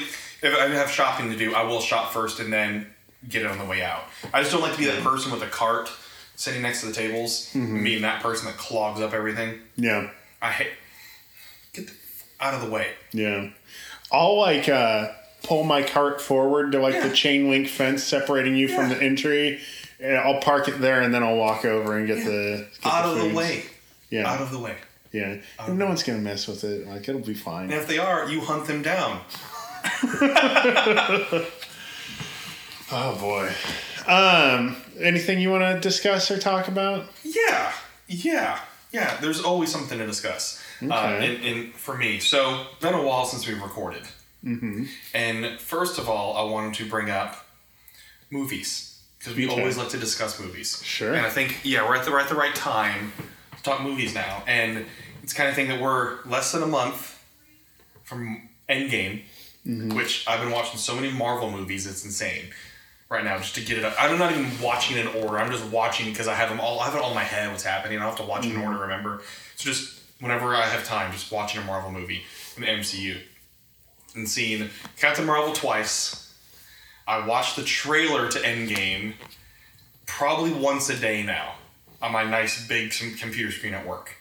if 0.42 0.44
I 0.58 0.66
have 0.68 0.90
shopping 0.90 1.30
to 1.30 1.36
do, 1.36 1.54
I 1.54 1.62
will 1.64 1.80
shop 1.80 2.12
first 2.12 2.40
and 2.40 2.52
then 2.52 2.86
get 3.28 3.42
it 3.42 3.48
on 3.48 3.58
the 3.58 3.64
way 3.64 3.82
out. 3.82 4.04
I 4.32 4.40
just 4.40 4.52
don't 4.52 4.62
like 4.62 4.72
to 4.72 4.78
be 4.78 4.86
that 4.86 5.02
person 5.02 5.30
with 5.32 5.42
a 5.42 5.46
cart 5.46 5.90
sitting 6.36 6.62
next 6.62 6.80
to 6.80 6.86
the 6.86 6.92
tables, 6.92 7.50
mm-hmm. 7.52 7.82
being 7.82 8.02
that 8.02 8.22
person 8.22 8.46
that 8.46 8.56
clogs 8.56 9.00
up 9.00 9.12
everything. 9.12 9.58
Yeah. 9.76 10.10
I 10.40 10.52
hate. 10.52 10.72
Get 11.72 11.86
the 11.86 11.92
f- 11.92 12.24
out 12.40 12.54
of 12.54 12.62
the 12.62 12.70
way. 12.70 12.88
Yeah. 13.12 13.50
I'll 14.12 14.36
like 14.38 14.68
uh 14.68 15.08
pull 15.42 15.64
my 15.64 15.82
cart 15.82 16.20
forward 16.20 16.72
to 16.72 16.78
like 16.80 16.94
Yeah. 16.94 17.08
the 17.08 17.14
chain 17.14 17.50
link 17.50 17.68
fence 17.68 18.02
separating 18.04 18.56
you 18.56 18.68
from 18.68 18.88
the 18.88 19.00
entry. 19.02 19.60
And 20.00 20.16
I'll 20.18 20.40
park 20.40 20.68
it 20.68 20.80
there 20.80 21.00
and 21.00 21.12
then 21.14 21.22
I'll 21.22 21.36
walk 21.36 21.64
over 21.64 21.96
and 21.96 22.06
get 22.06 22.24
the 22.24 22.66
get 22.82 22.92
Out 22.92 23.04
of 23.16 23.18
the 23.22 23.34
way. 23.34 23.64
Yeah. 24.10 24.30
Out 24.30 24.40
of 24.42 24.50
the 24.50 24.58
way. 24.58 24.76
yeah. 25.12 25.36
No 25.68 25.86
one's 25.86 26.02
gonna 26.02 26.18
mess 26.18 26.46
with 26.46 26.64
it. 26.64 26.86
Like 26.86 27.08
it'll 27.08 27.20
be 27.22 27.34
fine. 27.34 27.64
And 27.64 27.74
if 27.74 27.86
they 27.88 27.98
are, 27.98 28.28
you 28.28 28.40
hunt 28.40 28.66
them 28.66 28.82
down. 28.82 29.20
Oh 32.92 33.16
boy. 33.18 33.50
Um 34.06 34.76
anything 35.00 35.40
you 35.40 35.50
wanna 35.50 35.80
discuss 35.80 36.30
or 36.30 36.38
talk 36.38 36.68
about? 36.68 37.06
Yeah, 37.24 37.72
yeah, 38.06 38.60
yeah. 38.92 39.16
There's 39.20 39.40
always 39.42 39.72
something 39.72 39.98
to 39.98 40.06
discuss. 40.06 40.62
Uh, 40.82 40.86
Okay. 40.94 41.36
in, 41.36 41.40
in 41.42 41.72
for 41.72 41.96
me, 41.96 42.18
so 42.18 42.66
been 42.80 42.94
a 42.94 43.02
while 43.02 43.24
since 43.24 43.46
we've 43.46 43.62
recorded. 43.62 44.02
Mm-hmm. 44.44 44.84
And 45.14 45.58
first 45.60 45.98
of 45.98 46.08
all, 46.08 46.36
I 46.36 46.50
wanted 46.50 46.74
to 46.74 46.88
bring 46.88 47.10
up 47.10 47.46
movies 48.30 49.00
because 49.18 49.34
we 49.36 49.46
Okay. 49.46 49.58
always 49.58 49.76
like 49.76 49.88
to 49.90 49.98
discuss 49.98 50.38
movies. 50.40 50.80
Sure. 50.84 51.14
And 51.14 51.24
I 51.26 51.30
think 51.30 51.60
yeah, 51.64 51.88
we're 51.88 51.96
at 51.96 52.04
the 52.04 52.10
we're 52.10 52.20
at 52.20 52.28
the 52.28 52.34
right 52.34 52.54
time 52.54 53.12
to 53.56 53.62
talk 53.62 53.82
movies 53.82 54.14
now, 54.14 54.42
and 54.46 54.84
it's 55.22 55.32
kind 55.32 55.48
of 55.48 55.54
thing 55.54 55.68
that 55.68 55.80
we're 55.80 56.22
less 56.24 56.52
than 56.52 56.62
a 56.62 56.66
month 56.66 57.22
from 58.04 58.48
Endgame, 58.68 59.22
which 59.94 60.24
I've 60.28 60.40
been 60.40 60.52
watching 60.52 60.78
so 60.78 60.94
many 60.94 61.10
Marvel 61.10 61.50
movies, 61.50 61.86
it's 61.86 62.04
insane. 62.04 62.50
Right 63.08 63.22
now, 63.22 63.38
just 63.38 63.54
to 63.54 63.60
get 63.64 63.78
it 63.78 63.84
up. 63.84 63.94
I'm 64.00 64.18
not 64.18 64.32
even 64.32 64.50
watching 64.60 64.96
in 64.98 65.06
order. 65.06 65.38
I'm 65.38 65.48
just 65.52 65.64
watching 65.66 66.10
because 66.10 66.26
I 66.26 66.34
have 66.34 66.48
them 66.48 66.58
all. 66.58 66.80
I 66.80 66.86
have 66.86 66.94
it 66.96 67.00
all 67.00 67.10
in 67.10 67.14
my 67.14 67.22
head. 67.22 67.48
What's 67.52 67.62
happening? 67.62 67.98
I 67.98 68.00
don't 68.02 68.10
have 68.10 68.18
to 68.18 68.28
watch 68.28 68.44
it 68.44 68.52
in 68.52 68.60
order. 68.60 68.80
Remember? 68.80 69.22
So 69.54 69.70
just 69.70 69.95
whenever 70.20 70.54
I 70.54 70.62
have 70.62 70.84
time, 70.84 71.12
just 71.12 71.30
watching 71.30 71.62
a 71.62 71.64
Marvel 71.64 71.90
movie 71.90 72.22
in 72.56 72.62
the 72.62 72.68
MCU, 72.68 73.18
and 74.14 74.28
seeing 74.28 74.70
Captain 74.96 75.24
Marvel 75.24 75.52
twice. 75.52 76.34
I 77.08 77.24
watch 77.26 77.54
the 77.54 77.62
trailer 77.62 78.28
to 78.28 78.38
Endgame 78.38 79.14
probably 80.06 80.52
once 80.52 80.88
a 80.88 80.96
day 80.96 81.22
now 81.22 81.54
on 82.02 82.12
my 82.12 82.24
nice 82.24 82.66
big 82.66 82.92
computer 83.18 83.52
screen 83.52 83.74
at 83.74 83.86
work 83.86 84.14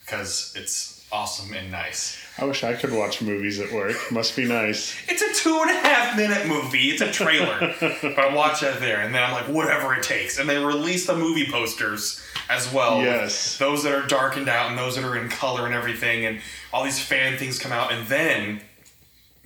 because 0.00 0.54
it's 0.56 1.06
awesome 1.12 1.54
and 1.54 1.70
nice. 1.70 2.21
I 2.38 2.44
wish 2.44 2.64
I 2.64 2.74
could 2.74 2.92
watch 2.92 3.20
movies 3.20 3.60
at 3.60 3.70
work. 3.72 3.96
Must 4.10 4.34
be 4.34 4.46
nice. 4.46 4.96
It's 5.06 5.20
a 5.20 5.42
two 5.42 5.60
and 5.60 5.70
a 5.70 5.74
half 5.74 6.16
minute 6.16 6.46
movie. 6.46 6.88
It's 6.90 7.02
a 7.02 7.12
trailer. 7.12 7.74
but 7.80 8.18
I 8.18 8.34
watch 8.34 8.60
that 8.60 8.80
there, 8.80 9.00
and 9.02 9.14
then 9.14 9.22
I'm 9.22 9.32
like, 9.32 9.48
whatever 9.48 9.94
it 9.94 10.02
takes. 10.02 10.38
And 10.38 10.48
they 10.48 10.56
release 10.56 11.06
the 11.06 11.14
movie 11.14 11.46
posters 11.50 12.22
as 12.48 12.72
well. 12.72 13.02
Yes. 13.02 13.58
Those 13.58 13.82
that 13.82 13.92
are 13.92 14.06
darkened 14.06 14.48
out 14.48 14.70
and 14.70 14.78
those 14.78 14.96
that 14.96 15.04
are 15.04 15.16
in 15.16 15.28
color 15.28 15.66
and 15.66 15.74
everything, 15.74 16.24
and 16.24 16.40
all 16.72 16.84
these 16.84 17.00
fan 17.00 17.36
things 17.36 17.58
come 17.58 17.72
out. 17.72 17.92
And 17.92 18.06
then 18.08 18.62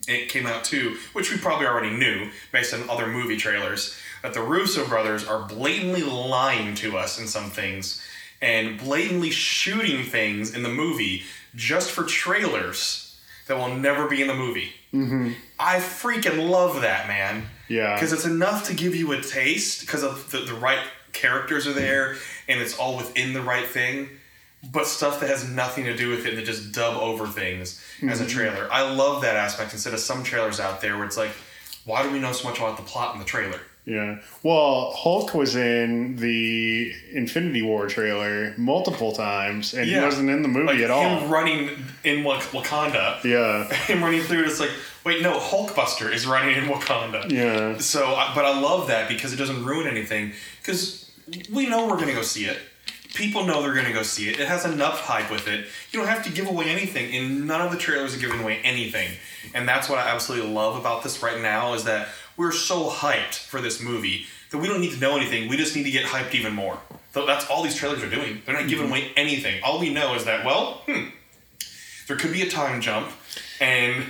it 0.07 0.29
came 0.29 0.47
out 0.47 0.63
too, 0.63 0.97
which 1.13 1.33
we 1.33 1.39
probably 1.39 1.67
already 1.67 1.91
knew 1.91 2.31
based 2.53 2.73
on 2.73 2.89
other 2.89 3.09
movie 3.09 3.37
trailers, 3.37 3.97
that 4.23 4.33
the 4.33 4.43
Russo 4.43 4.87
brothers 4.87 5.27
are 5.27 5.43
blatantly 5.43 6.05
lying 6.05 6.77
to 6.77 6.97
us 6.97 7.19
in 7.19 7.27
some 7.27 7.51
things 7.51 8.01
and 8.41 8.79
blatantly 8.79 9.31
shooting 9.31 10.05
things 10.05 10.55
in 10.55 10.63
the 10.63 10.69
movie 10.69 11.25
just 11.57 11.91
for 11.91 12.05
trailers 12.05 13.19
that 13.49 13.57
will 13.57 13.75
never 13.75 14.07
be 14.07 14.23
in 14.23 14.29
the 14.29 14.35
movie. 14.35 14.73
Mm-hmm. 14.93 15.33
I 15.59 15.79
freaking 15.79 16.49
love 16.49 16.83
that, 16.83 17.09
man. 17.09 17.45
Yeah. 17.69 17.95
Because 17.95 18.13
it's 18.13 18.25
enough 18.25 18.67
to 18.69 18.75
give 18.75 18.95
you 18.95 19.13
a 19.13 19.21
taste 19.21 19.81
because 19.81 20.05
of 20.05 20.31
the, 20.31 20.39
the 20.39 20.55
right 20.55 20.83
characters 21.13 21.67
are 21.67 21.73
there 21.73 22.17
and 22.49 22.61
it's 22.61 22.79
all 22.79 22.97
within 22.97 23.33
the 23.33 23.43
right 23.43 23.67
thing. 23.67 24.09
But 24.73 24.87
stuff 24.87 25.21
that 25.21 25.31
has 25.31 25.49
nothing 25.49 25.85
to 25.85 25.97
do 25.97 26.11
with 26.11 26.27
it 26.27 26.31
and 26.31 26.39
they 26.39 26.43
just 26.43 26.73
dub 26.73 27.01
over 27.01 27.27
things 27.27 27.83
as 28.03 28.21
a 28.21 28.27
trailer. 28.27 28.69
I 28.73 28.91
love 28.91 29.23
that 29.23 29.37
aspect 29.37 29.73
instead 29.73 29.95
of 29.95 30.01
some 30.01 30.23
trailers 30.25 30.59
out 30.59 30.81
there 30.81 30.97
where 30.97 31.07
it's 31.07 31.17
like, 31.17 31.31
why 31.85 32.03
do 32.03 32.11
we 32.11 32.19
know 32.19 32.33
so 32.33 32.49
much 32.49 32.59
about 32.59 32.77
the 32.77 32.83
plot 32.83 33.15
in 33.15 33.21
the 33.21 33.25
trailer? 33.25 33.61
Yeah. 33.87 34.19
Well, 34.43 34.93
Hulk 34.97 35.33
was 35.33 35.55
in 35.55 36.17
the 36.17 36.93
Infinity 37.13 37.63
War 37.63 37.87
trailer 37.87 38.53
multiple 38.59 39.13
times, 39.13 39.75
and 39.75 39.89
he 39.89 39.97
wasn't 39.99 40.29
in 40.29 40.43
the 40.43 40.49
movie 40.49 40.67
Like 40.67 40.79
at 40.81 40.91
all. 40.91 41.21
him 41.21 41.31
running 41.31 41.71
in 42.03 42.25
Wak- 42.25 42.43
Wakanda, 42.51 43.23
yeah. 43.23 43.73
him 43.87 44.03
running 44.03 44.23
through 44.23 44.41
it, 44.41 44.47
it's 44.49 44.59
like, 44.59 44.71
wait, 45.05 45.23
no, 45.23 45.39
Hulkbuster 45.39 46.13
is 46.13 46.27
running 46.27 46.57
in 46.57 46.65
Wakanda. 46.65 47.31
Yeah. 47.31 47.79
So, 47.79 48.07
but 48.35 48.45
I 48.45 48.61
love 48.61 48.89
that 48.89 49.09
because 49.09 49.33
it 49.33 49.37
doesn't 49.37 49.65
ruin 49.65 49.87
anything. 49.87 50.33
Because 50.61 51.09
we 51.53 51.69
know 51.69 51.87
we're 51.87 51.99
gonna 51.99 52.13
go 52.13 52.23
see 52.23 52.47
it. 52.47 52.59
People 53.15 53.47
know 53.47 53.63
they're 53.63 53.73
gonna 53.75 53.93
go 53.95 54.03
see 54.03 54.29
it. 54.29 54.41
It 54.41 54.49
has 54.49 54.65
enough 54.65 55.01
hype 55.01 55.31
with 55.31 55.47
it. 55.47 55.61
You 55.93 56.01
don't 56.01 56.09
have 56.09 56.25
to 56.25 56.31
give 56.33 56.49
away 56.49 56.67
anything, 56.67 57.15
and 57.15 57.47
none 57.47 57.61
of 57.61 57.71
the 57.71 57.79
trailers 57.79 58.17
are 58.17 58.21
giving 58.21 58.41
away 58.41 58.59
anything. 58.65 59.11
And 59.55 59.67
that's 59.69 59.89
what 59.89 59.99
I 60.01 60.09
absolutely 60.11 60.51
love 60.53 60.77
about 60.77 61.05
this 61.05 61.23
right 61.23 61.41
now 61.41 61.75
is 61.75 61.85
that 61.85 62.09
we're 62.37 62.53
so 62.53 62.89
hyped 62.91 63.35
for 63.35 63.61
this 63.61 63.83
movie 63.83 64.27
that 64.51 64.59
we 64.59 64.69
don't 64.69 64.81
need 64.81 64.93
to 64.93 65.01
know 65.01 65.17
anything. 65.17 65.49
We 65.49 65.57
just 65.57 65.75
need 65.75 65.85
to 65.85 65.91
get 65.91 66.05
hyped 66.05 66.35
even 66.35 66.55
more. 66.55 66.79
So 67.13 67.25
that's 67.27 67.49
all 67.49 67.63
these 67.63 67.75
trailers 67.77 68.03
are 68.03 68.11
doing. 68.11 68.43
They're 68.45 68.55
not 68.55 68.69
giving 68.69 68.89
away 68.89 69.11
anything. 69.17 69.63
All 69.65 69.81
we 69.81 69.93
know 69.93 70.15
is 70.15 70.25
that 70.25 70.45
well, 70.45 70.83
hmm, 70.87 71.09
there 72.09 72.17
could 72.17 72.33
be 72.33 72.43
a 72.43 72.49
time 72.51 72.81
jump, 72.81 73.11
and 73.61 74.05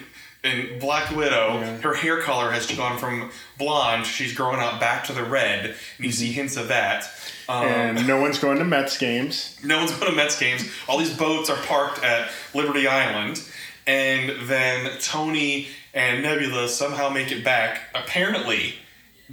in 0.44 0.78
Black 0.78 1.14
Widow, 1.14 1.78
her 1.82 1.94
hair 1.94 2.20
color 2.22 2.50
has 2.50 2.66
gone 2.76 2.98
from 2.98 3.30
blonde, 3.58 4.06
she's 4.06 4.32
growing 4.32 4.60
out 4.60 4.78
back 4.80 5.04
to 5.04 5.12
the 5.12 5.24
red, 5.24 5.74
and 5.96 6.06
you 6.06 6.12
see 6.12 6.30
hints 6.32 6.56
of 6.56 6.68
that. 6.68 7.08
Um, 7.48 7.64
And 7.66 8.06
no 8.06 8.20
one's 8.20 8.38
going 8.38 8.58
to 8.58 8.64
Mets 8.64 8.96
games. 8.98 9.58
no 9.64 9.78
one's 9.78 9.92
going 9.92 10.10
to 10.10 10.16
Mets 10.16 10.38
games. 10.38 10.68
All 10.88 10.98
these 10.98 11.16
boats 11.16 11.50
are 11.50 11.56
parked 11.64 12.02
at 12.04 12.30
Liberty 12.54 12.86
Island, 12.86 13.42
and 13.86 14.48
then 14.48 14.98
Tony 15.00 15.68
and 15.96 16.22
Nebula 16.22 16.68
somehow 16.68 17.08
make 17.08 17.32
it 17.32 17.42
back. 17.42 17.80
Apparently, 17.94 18.74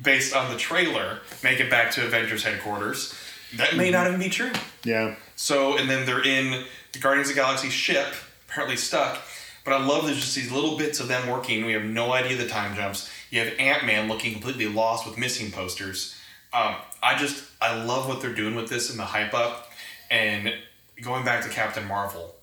based 0.01 0.33
on 0.33 0.49
the 0.49 0.57
trailer, 0.57 1.19
make 1.43 1.59
it 1.59 1.69
back 1.69 1.91
to 1.91 2.05
Avengers 2.05 2.43
headquarters. 2.43 3.13
That 3.57 3.75
may 3.75 3.91
not 3.91 4.07
even 4.07 4.19
be 4.19 4.29
true. 4.29 4.51
Yeah. 4.83 5.15
So, 5.35 5.77
and 5.77 5.89
then 5.89 6.05
they're 6.05 6.25
in 6.25 6.63
the 6.93 6.99
Guardians 6.99 7.29
of 7.29 7.35
the 7.35 7.41
Galaxy 7.41 7.69
ship, 7.69 8.13
apparently 8.47 8.77
stuck. 8.77 9.21
But 9.65 9.73
I 9.73 9.85
love 9.85 10.05
there's 10.05 10.19
just 10.19 10.35
these 10.35 10.51
little 10.51 10.77
bits 10.77 10.99
of 10.99 11.09
them 11.09 11.29
working. 11.29 11.65
We 11.65 11.73
have 11.73 11.83
no 11.83 12.13
idea 12.13 12.37
the 12.37 12.47
time 12.47 12.75
jumps. 12.75 13.09
You 13.29 13.41
have 13.41 13.53
Ant 13.59 13.85
Man 13.85 14.07
looking 14.07 14.31
completely 14.31 14.67
lost 14.67 15.05
with 15.05 15.17
missing 15.17 15.51
posters. 15.51 16.15
Um, 16.53 16.75
I 17.01 17.17
just, 17.17 17.43
I 17.61 17.83
love 17.83 18.07
what 18.07 18.21
they're 18.21 18.33
doing 18.33 18.55
with 18.55 18.69
this 18.69 18.89
and 18.89 18.97
the 18.97 19.05
hype 19.05 19.33
up. 19.33 19.69
And 20.09 20.53
going 21.01 21.25
back 21.25 21.43
to 21.43 21.49
Captain 21.49 21.87
Marvel, 21.87 22.35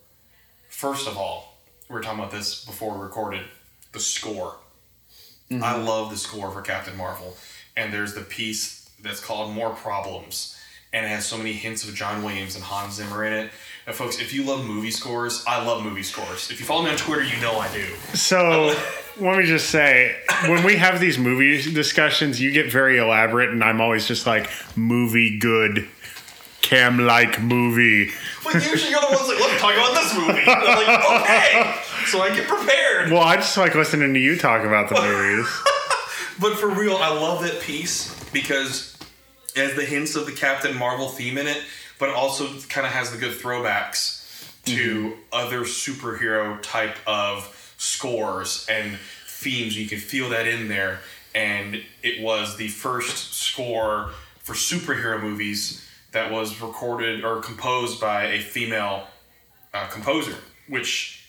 first 0.68 1.06
of 1.06 1.16
all, 1.16 1.58
we 1.88 1.94
were 1.94 2.00
talking 2.00 2.18
about 2.18 2.30
this 2.30 2.64
before 2.64 2.94
we 2.96 3.02
recorded 3.02 3.42
the 3.92 4.00
score. 4.00 4.56
Mm-hmm. 5.50 5.64
I 5.64 5.76
love 5.76 6.10
the 6.10 6.16
score 6.16 6.50
for 6.50 6.62
Captain 6.62 6.96
Marvel. 6.96 7.36
And 7.76 7.92
there's 7.92 8.14
the 8.14 8.20
piece 8.20 8.90
that's 9.02 9.20
called 9.24 9.52
More 9.52 9.70
Problems. 9.70 10.56
And 10.92 11.06
it 11.06 11.08
has 11.08 11.24
so 11.24 11.38
many 11.38 11.52
hints 11.52 11.88
of 11.88 11.94
John 11.94 12.22
Williams 12.22 12.56
and 12.56 12.64
Hans 12.64 12.94
Zimmer 12.94 13.24
in 13.24 13.32
it. 13.32 13.50
And 13.86 13.94
folks, 13.94 14.20
if 14.20 14.34
you 14.34 14.44
love 14.44 14.64
movie 14.66 14.90
scores, 14.90 15.44
I 15.46 15.64
love 15.64 15.82
movie 15.84 16.02
scores. 16.02 16.50
If 16.50 16.60
you 16.60 16.66
follow 16.66 16.82
me 16.82 16.90
on 16.90 16.96
Twitter, 16.96 17.24
you 17.24 17.40
know 17.40 17.58
I 17.58 17.72
do. 17.72 17.84
So 18.14 18.74
let 19.20 19.38
me 19.38 19.44
just 19.44 19.70
say, 19.70 20.16
when 20.46 20.64
we 20.64 20.76
have 20.76 21.00
these 21.00 21.18
movie 21.18 21.60
discussions, 21.72 22.40
you 22.40 22.52
get 22.52 22.70
very 22.70 22.98
elaborate, 22.98 23.50
and 23.50 23.62
I'm 23.62 23.80
always 23.80 24.06
just 24.06 24.26
like, 24.26 24.50
movie 24.76 25.38
good, 25.38 25.88
cam 26.62 26.98
like 26.98 27.40
movie. 27.40 28.10
But 28.44 28.54
usually 28.54 28.90
you're 28.90 29.00
the 29.00 29.06
ones 29.06 29.28
like, 29.28 29.40
let's 29.40 29.60
talk 29.60 29.74
about 29.74 29.94
this 29.94 30.14
movie. 30.14 30.40
And 30.40 30.50
I'm 30.50 30.86
like, 30.86 31.20
okay. 31.22 31.69
So 32.10 32.20
I 32.20 32.34
get 32.34 32.48
prepared. 32.48 33.12
Well, 33.12 33.22
I 33.22 33.36
just 33.36 33.56
like 33.56 33.76
listening 33.76 34.12
to 34.14 34.18
you 34.18 34.36
talk 34.36 34.64
about 34.64 34.88
the 34.88 35.00
movies. 35.00 35.48
But 36.40 36.56
for 36.56 36.70
real, 36.70 36.96
I 36.96 37.10
love 37.10 37.42
that 37.42 37.60
piece 37.60 38.18
because 38.30 38.96
it 39.54 39.62
has 39.62 39.74
the 39.74 39.84
hints 39.84 40.16
of 40.16 40.24
the 40.24 40.32
Captain 40.32 40.74
Marvel 40.74 41.08
theme 41.08 41.36
in 41.36 41.46
it, 41.46 41.62
but 41.98 42.08
also 42.08 42.46
kind 42.70 42.86
of 42.86 42.94
has 42.94 43.10
the 43.10 43.18
good 43.18 43.38
throwbacks 43.38 44.24
to 44.64 45.18
other 45.34 45.60
superhero 45.60 46.58
type 46.62 46.96
of 47.06 47.74
scores 47.76 48.66
and 48.70 48.98
themes. 49.26 49.76
You 49.78 49.86
can 49.86 49.98
feel 49.98 50.30
that 50.30 50.46
in 50.46 50.68
there. 50.68 51.00
And 51.34 51.82
it 52.02 52.22
was 52.22 52.56
the 52.56 52.68
first 52.68 53.34
score 53.34 54.12
for 54.38 54.54
superhero 54.54 55.20
movies 55.22 55.86
that 56.12 56.32
was 56.32 56.58
recorded 56.62 57.22
or 57.22 57.40
composed 57.40 58.00
by 58.00 58.28
a 58.28 58.40
female 58.40 59.08
uh, 59.74 59.88
composer, 59.88 60.36
which 60.68 61.19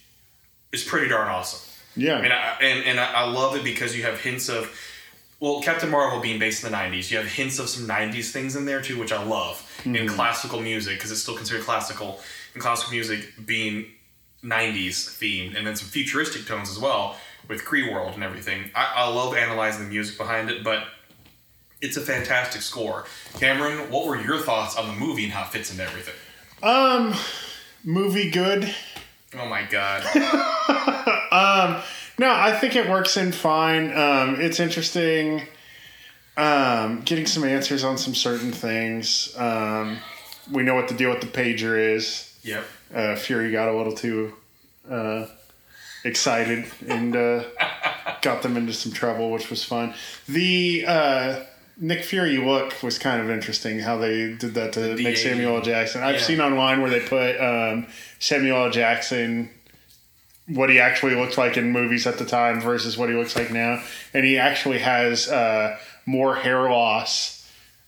is 0.71 0.83
pretty 0.83 1.07
darn 1.07 1.27
awesome. 1.27 1.67
Yeah. 1.95 2.17
And 2.17 2.31
I, 2.31 2.57
and, 2.61 2.85
and 2.85 2.99
I 2.99 3.29
love 3.29 3.55
it 3.55 3.63
because 3.63 3.95
you 3.95 4.03
have 4.03 4.19
hints 4.19 4.49
of, 4.49 4.73
well, 5.39 5.61
Captain 5.61 5.89
Marvel 5.89 6.21
being 6.21 6.39
based 6.39 6.63
in 6.63 6.71
the 6.71 6.77
90s, 6.77 7.11
you 7.11 7.17
have 7.17 7.27
hints 7.27 7.59
of 7.59 7.67
some 7.67 7.87
90s 7.87 8.31
things 8.31 8.55
in 8.55 8.65
there 8.65 8.81
too, 8.81 8.97
which 8.97 9.11
I 9.11 9.23
love. 9.23 9.67
In 9.83 10.07
classical 10.07 10.61
music, 10.61 10.97
because 10.97 11.11
it's 11.11 11.21
still 11.21 11.35
considered 11.35 11.63
classical, 11.63 12.19
and 12.53 12.61
classical 12.61 12.93
music 12.93 13.33
being 13.45 13.87
90s 14.43 15.19
themed, 15.19 15.57
and 15.57 15.65
then 15.65 15.75
some 15.75 15.87
futuristic 15.87 16.45
tones 16.45 16.69
as 16.69 16.79
well 16.79 17.17
with 17.47 17.65
Kree 17.65 17.91
World 17.91 18.13
and 18.13 18.23
everything. 18.23 18.69
I, 18.75 18.93
I 18.97 19.09
love 19.09 19.35
analyzing 19.35 19.85
the 19.85 19.89
music 19.89 20.17
behind 20.17 20.49
it, 20.49 20.63
but 20.63 20.85
it's 21.81 21.97
a 21.97 22.01
fantastic 22.01 22.61
score. 22.61 23.05
Cameron, 23.39 23.91
what 23.91 24.05
were 24.05 24.21
your 24.21 24.37
thoughts 24.37 24.77
on 24.77 24.87
the 24.87 24.93
movie 24.93 25.23
and 25.23 25.33
how 25.33 25.43
it 25.43 25.47
fits 25.47 25.71
into 25.71 25.83
everything? 25.83 26.13
Um, 26.61 27.15
movie 27.83 28.29
good. 28.29 28.73
Oh 29.37 29.45
my 29.45 29.63
god. 29.63 30.03
No, 32.21 32.31
I 32.31 32.51
think 32.51 32.75
it 32.75 32.87
works 32.87 33.17
in 33.17 33.31
fine. 33.31 33.91
Um, 33.97 34.39
it's 34.39 34.59
interesting. 34.59 35.41
Um, 36.37 37.01
getting 37.01 37.25
some 37.25 37.43
answers 37.43 37.83
on 37.83 37.97
some 37.97 38.13
certain 38.13 38.51
things. 38.51 39.35
Um, 39.39 39.97
we 40.51 40.61
know 40.61 40.75
what 40.75 40.87
the 40.87 40.93
deal 40.93 41.09
with 41.09 41.21
the 41.21 41.25
pager 41.25 41.95
is. 41.95 42.37
yep. 42.43 42.63
Uh, 42.93 43.15
Fury 43.15 43.51
got 43.51 43.69
a 43.69 43.75
little 43.75 43.93
too 43.95 44.35
uh, 44.87 45.25
excited 46.05 46.65
and 46.87 47.15
uh, 47.15 47.43
got 48.21 48.43
them 48.43 48.55
into 48.55 48.73
some 48.73 48.91
trouble, 48.91 49.31
which 49.31 49.49
was 49.49 49.63
fun. 49.63 49.95
The 50.29 50.85
uh, 50.87 51.43
Nick 51.77 52.03
Fury 52.03 52.37
look 52.37 52.81
was 52.83 52.99
kind 52.99 53.21
of 53.21 53.29
interesting 53.29 53.79
how 53.79 53.97
they 53.97 54.33
did 54.33 54.53
that 54.53 54.73
to 54.73 54.79
The 54.81 54.95
de-aging. 54.95 55.15
Samuel 55.15 55.55
L. 55.57 55.61
Jackson. 55.61 56.03
I've 56.03 56.15
Yeah. 56.15 56.21
seen 56.21 56.41
online 56.41 56.81
where 56.81 56.89
they 56.91 56.99
put 56.99 57.39
um, 57.39 57.87
Samuel 58.19 58.65
L. 58.65 58.69
Jackson 58.71 59.49
what 60.47 60.69
he 60.69 60.79
actually 60.79 61.15
looked 61.15 61.37
like 61.37 61.55
in 61.55 61.71
movies 61.71 62.05
at 62.05 62.17
the 62.17 62.25
time 62.25 62.59
versus 62.59 62.97
what 62.97 63.07
he 63.09 63.15
looks 63.15 63.35
like 63.35 63.51
now, 63.51 63.81
and 64.13 64.25
he 64.25 64.37
actually 64.37 64.79
has 64.79 65.29
uh, 65.29 65.77
more 66.05 66.35
hair 66.35 66.69
loss. 66.69 67.40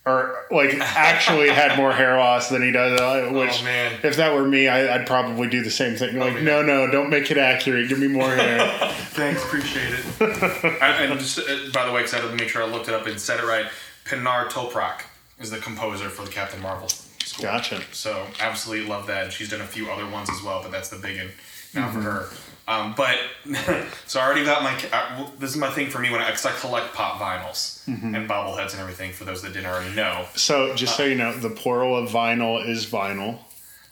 Or 0.06 0.36
like 0.52 0.74
actually 0.82 1.48
had 1.50 1.78
more 1.78 1.94
hair 1.94 2.18
loss 2.18 2.50
than 2.50 2.62
he 2.62 2.72
does. 2.72 3.00
uh, 3.00 3.30
Which, 3.32 3.62
Oh, 3.62 3.64
man. 3.64 4.00
if 4.04 4.18
that 4.18 4.34
were 4.34 4.46
me, 4.46 4.68
I, 4.68 4.96
I'd 4.96 5.08
probably 5.08 5.48
do 5.48 5.64
the 5.64 5.72
same 5.72 5.96
thing. 5.96 6.18
Like, 6.20 6.34
yeah. 6.36 6.42
no, 6.42 6.62
no, 6.62 6.92
don't 6.92 7.10
make 7.10 7.32
it 7.32 7.38
accurate. 7.38 7.88
Give 7.88 8.00
me 8.00 8.10
more 8.10 8.30
hair. 8.30 8.68
Thanks, 9.14 9.42
appreciate 9.46 9.94
it. 9.94 10.82
I, 10.82 11.04
and 11.06 11.18
just 11.20 11.40
uh, 11.40 11.44
by 11.74 11.86
the 11.86 11.94
way, 11.94 12.02
because 12.02 12.16
I 12.16 12.20
had 12.20 12.30
to 12.30 12.36
make 12.36 12.50
sure 12.50 12.62
I 12.62 12.66
looked 12.68 12.90
it 12.90 12.94
up 12.94 13.08
and 13.08 13.18
said 13.18 13.40
it 13.40 13.46
right. 13.46 13.66
Pinar 14.04 14.48
Toprak 14.50 15.04
is 15.40 15.50
the 15.52 15.60
composer 15.60 16.10
for 16.10 16.26
the 16.26 16.32
Captain 16.32 16.62
Marvel 16.62 16.90
score. 16.90 17.44
Gotcha. 17.52 17.82
So 17.94 18.28
absolutely 18.42 18.88
love 18.90 19.08
that. 19.08 19.24
And 19.24 19.32
she's 19.34 19.50
done 19.50 19.62
a 19.62 19.66
few 19.66 19.90
other 19.90 20.06
ones 20.10 20.30
as 20.30 20.44
well, 20.44 20.62
but 20.62 20.72
that's 20.74 20.90
the 20.90 20.98
big 20.98 21.18
one 21.18 21.30
now 21.74 21.90
for 21.90 22.02
her. 22.02 22.30
Um, 22.68 22.94
but 22.96 23.18
so 24.08 24.20
I 24.20 24.26
already 24.26 24.46
got 24.46 24.64
my. 24.64 24.74
Uh, 24.92 25.16
well, 25.18 25.34
this 25.40 25.50
is 25.52 25.58
my 25.58 25.70
thing 25.70 25.90
for 25.90 26.00
me 26.00 26.10
when 26.12 26.22
I, 26.22 26.30
cause 26.30 26.46
I 26.46 26.52
collect 26.54 26.94
pop 26.94 27.20
vinyls 27.20 27.86
and 27.88 28.30
bobbleheads 28.30 28.72
and 28.72 28.80
everything. 28.80 29.12
For 29.12 29.26
those 29.26 29.42
that 29.42 29.52
didn't 29.54 29.66
already 29.70 29.94
know, 29.96 30.26
So, 30.36 30.74
just 30.76 30.96
so 30.96 31.04
you 31.04 31.16
know, 31.16 31.34
the 31.34 31.50
plural 31.50 31.98
of 31.98 32.10
vinyl 32.10 32.66
is 32.68 32.86
vinyl. 32.86 33.40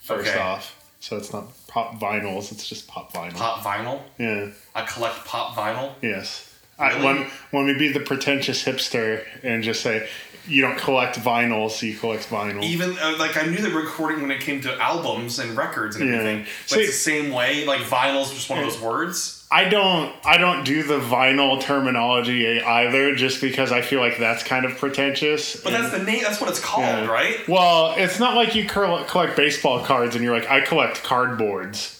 First 0.00 0.30
Okay. 0.30 0.38
off, 0.38 0.82
so 1.00 1.16
it's 1.18 1.32
not 1.32 1.48
pop 1.68 2.00
vinyls; 2.00 2.50
it's 2.50 2.66
just 2.68 2.88
pop 2.88 3.12
vinyl. 3.12 3.34
pop 3.34 3.60
vinyl. 3.62 4.00
Yeah. 4.18 4.48
I 4.74 4.82
collect 4.86 5.24
pop 5.26 5.54
vinyl. 5.54 5.92
Yes. 6.00 6.48
I, 6.78 6.94
Really? 6.96 7.18
let, 7.20 7.30
let 7.52 7.64
me 7.66 7.74
be 7.74 7.92
the 7.92 8.00
pretentious 8.00 8.64
hipster 8.64 9.22
and 9.44 9.62
just 9.62 9.82
say, 9.82 10.08
you 10.46 10.60
don't 10.60 10.76
collect 10.78 11.18
vinyls, 11.18 11.80
you 11.82 11.94
collect 11.96 12.28
vinyl. 12.28 12.62
even 12.64 12.98
uh, 12.98 13.14
like 13.18 13.36
I 13.36 13.46
knew 13.46 13.62
were 13.72 13.80
recording 13.82 14.22
when 14.22 14.30
it 14.32 14.40
came 14.40 14.60
to 14.62 14.76
albums 14.82 15.38
and 15.38 15.56
records 15.56 15.96
and 15.96 16.08
Yeah. 16.08 16.16
everything. 16.18 16.46
But 16.68 16.74
See- 16.76 16.80
it's 16.82 16.90
the 16.92 17.10
same 17.10 17.30
way. 17.32 17.64
Like 17.64 17.80
vinyl's 17.82 18.32
just 18.34 18.50
one 18.50 18.58
of 18.58 18.64
those 18.64 18.80
words. 18.80 19.38
I 19.52 19.68
don't 19.68 20.12
I 20.24 20.38
don't 20.38 20.64
do 20.64 20.82
the 20.82 20.98
vinyl 20.98 21.60
terminology 21.60 22.60
either, 22.60 23.14
just 23.14 23.40
because 23.40 23.70
I 23.70 23.82
feel 23.82 24.00
like 24.00 24.18
that's 24.18 24.42
kind 24.42 24.64
of 24.64 24.78
pretentious. 24.78 25.60
But 25.62 25.72
that's 25.74 25.92
the 25.92 26.02
name. 26.02 26.22
That's 26.22 26.40
what 26.40 26.48
it's 26.50 26.58
called, 26.60 26.84
Yeah. 26.84 27.06
right? 27.06 27.46
Well, 27.48 27.94
it's 27.96 28.18
not 28.18 28.34
like 28.34 28.54
you 28.54 28.64
collect 28.64 29.36
baseball 29.36 29.84
cards 29.84 30.14
and 30.16 30.24
you're 30.24 30.34
like, 30.34 30.50
I 30.50 30.60
collect 30.62 31.02
cardboards. 31.04 31.98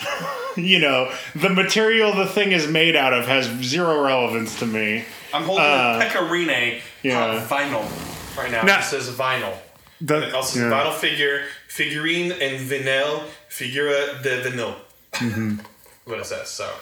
you 0.56 0.78
know, 0.78 1.10
the 1.34 1.48
material 1.48 2.12
the 2.14 2.26
thing 2.26 2.52
is 2.52 2.66
made 2.68 2.96
out 2.96 3.12
of 3.12 3.26
has 3.26 3.46
zero 3.62 4.02
relevance 4.04 4.58
to 4.58 4.66
me. 4.66 5.04
I'm 5.32 5.42
holding 5.44 5.64
Uh, 5.64 6.00
a 6.02 6.04
Pecorine 6.04 6.80
yeah. 7.02 7.46
vinyl 7.48 7.84
right 8.36 8.50
now. 8.50 8.62
Now- 8.62 8.78
it 8.80 8.84
says 8.84 9.08
vinyl. 9.10 9.56
The, 10.00 10.28
It 10.28 10.34
also 10.34 10.60
says 10.60 10.70
yeah. 10.70 10.70
vinyl 10.70 10.94
figure, 10.94 11.42
figurine, 11.68 12.30
and 12.30 12.60
vinyl, 12.70 13.24
figura 13.48 14.22
de 14.22 14.42
vinyl. 14.42 14.76
Mm-hmm. 15.14 15.56
what 16.04 16.20
it 16.20 16.26
says. 16.26 16.48
So 16.48 16.72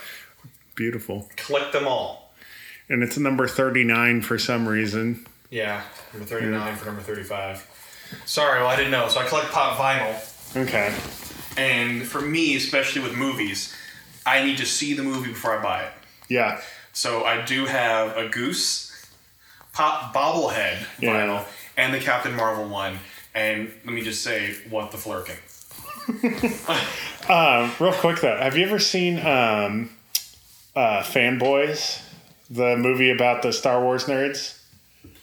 Beautiful. 0.75 1.29
collect 1.37 1.73
them 1.73 1.87
all. 1.87 2.35
And 2.89 3.03
it's 3.03 3.17
number 3.19 3.49
39 3.49 4.23
for 4.23 4.39
some 4.39 4.69
reason. 4.69 5.27
Yeah, 5.51 5.83
number 6.13 6.27
39 6.27 6.77
for 6.77 6.87
number 6.87 7.01
35. 7.03 7.67
Sorry, 8.27 8.61
well, 8.61 8.69
I 8.69 8.77
didn't 8.77 8.93
know. 8.93 9.09
So 9.09 9.21
I 9.21 9.27
collect 9.27 9.51
pop 9.51 9.79
vinyl. 9.79 10.57
Okay. 10.57 10.95
And 11.57 12.03
for 12.07 12.21
me, 12.21 12.55
especially 12.57 13.03
with 13.03 13.17
movies, 13.17 13.75
I 14.25 14.45
need 14.45 14.59
to 14.59 14.67
see 14.67 14.95
the 14.95 15.03
movie 15.03 15.29
before 15.31 15.59
I 15.59 15.63
buy 15.63 15.83
it. 15.85 15.93
Yeah. 16.29 16.61
So 16.93 17.25
I 17.25 17.45
do 17.45 17.67
have 17.67 18.17
a 18.17 18.29
Goose 18.29 18.86
pop 19.77 20.15
bobblehead 20.15 20.87
Yeah. 20.99 21.11
vinyl 21.27 21.45
and 21.77 21.93
the 21.93 22.01
Captain 22.01 22.35
Marvel 22.35 22.67
one. 22.67 22.99
And 23.35 23.71
let 23.85 23.93
me 23.95 24.01
just 24.01 24.23
say, 24.23 24.55
what 24.71 24.91
the 24.93 24.97
Flerken. 24.99 25.37
Um, 27.29 27.73
real 27.81 27.93
quick 27.93 28.21
though, 28.21 28.37
have 28.37 28.57
you 28.57 28.65
ever 28.65 28.79
seen 28.79 29.19
um, 29.19 29.91
uh, 30.77 31.03
Fanboys, 31.03 32.01
the 32.49 32.77
movie 32.77 33.11
about 33.11 33.43
the 33.43 33.53
Star 33.53 33.83
Wars 33.83 34.05
nerds? 34.05 34.63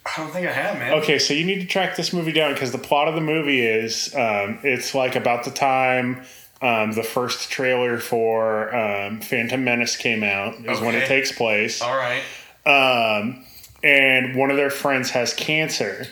I 0.06 0.18
don't 0.18 0.30
think 0.32 0.46
I 0.46 0.52
have, 0.52 0.78
man. 0.78 0.94
Okay, 0.96 1.18
so 1.18 1.34
you 1.34 1.46
need 1.46 1.62
to 1.62 1.66
track 1.66 1.96
this 1.96 2.12
movie 2.12 2.34
down 2.34 2.52
because 2.54 2.74
the 2.74 2.78
plot 2.78 3.08
of 3.08 3.16
the 3.16 3.22
movie 3.22 3.62
is 3.66 4.14
um, 4.16 4.60
it's 4.64 4.94
like 4.94 5.16
about 5.16 5.46
the 5.46 5.52
time 5.52 6.24
um, 6.62 6.92
the 6.92 7.04
first 7.04 7.50
trailer 7.50 7.98
for 8.00 8.76
um, 8.76 9.22
Phantom 9.22 9.64
Menace 9.64 9.96
came 9.96 10.24
out 10.26 10.56
is 10.66 10.82
when 10.82 10.94
it 10.96 11.08
takes 11.08 11.32
place. 11.32 11.82
All 11.82 11.96
right. 11.96 12.22
um, 12.66 13.46
and 13.84 14.36
one 14.36 14.50
of 14.52 14.58
their 14.58 14.70
friends 14.70 15.12
has 15.12 15.34
cancer. 15.34 16.08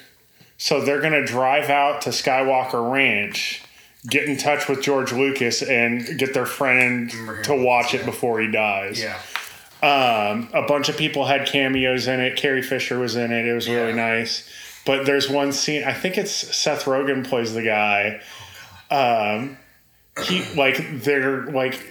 So 0.57 0.81
they're 0.81 1.01
going 1.01 1.13
to 1.13 1.25
drive 1.25 1.69
out 1.69 2.01
to 2.03 2.09
Skywalker 2.11 2.91
Ranch, 2.91 3.63
get 4.07 4.25
in 4.25 4.37
touch 4.37 4.67
with 4.67 4.81
George 4.83 5.11
Lucas, 5.11 5.63
and 5.63 6.17
get 6.19 6.33
their 6.33 6.45
friend 6.45 7.09
to 7.45 7.55
watch 7.55 7.93
it 7.95 8.05
before 8.05 8.39
he 8.39 8.51
dies. 8.51 9.01
Yeah. 9.01 9.17
Um, 9.81 10.49
a 10.53 10.61
bunch 10.67 10.89
of 10.89 10.97
people 10.97 11.25
had 11.25 11.47
cameos 11.47 12.07
in 12.07 12.19
it. 12.19 12.37
Carrie 12.37 12.61
Fisher 12.61 12.99
was 12.99 13.15
in 13.15 13.31
it. 13.31 13.47
It 13.47 13.53
was 13.53 13.67
really 13.67 13.89
Yeah. 13.89 14.17
nice. 14.19 14.47
but 14.85 15.05
there's 15.05 15.29
one 15.29 15.51
scene. 15.51 15.83
I 15.83 15.93
think 15.93 16.17
it's 16.17 16.31
Seth 16.31 16.85
Rogen 16.85 17.23
plays 17.27 17.53
the 17.53 17.61
guy. 17.63 18.19
Um, 18.91 19.57
he 20.25 20.43
like 20.55 21.03
they're 21.03 21.45
like 21.45 21.90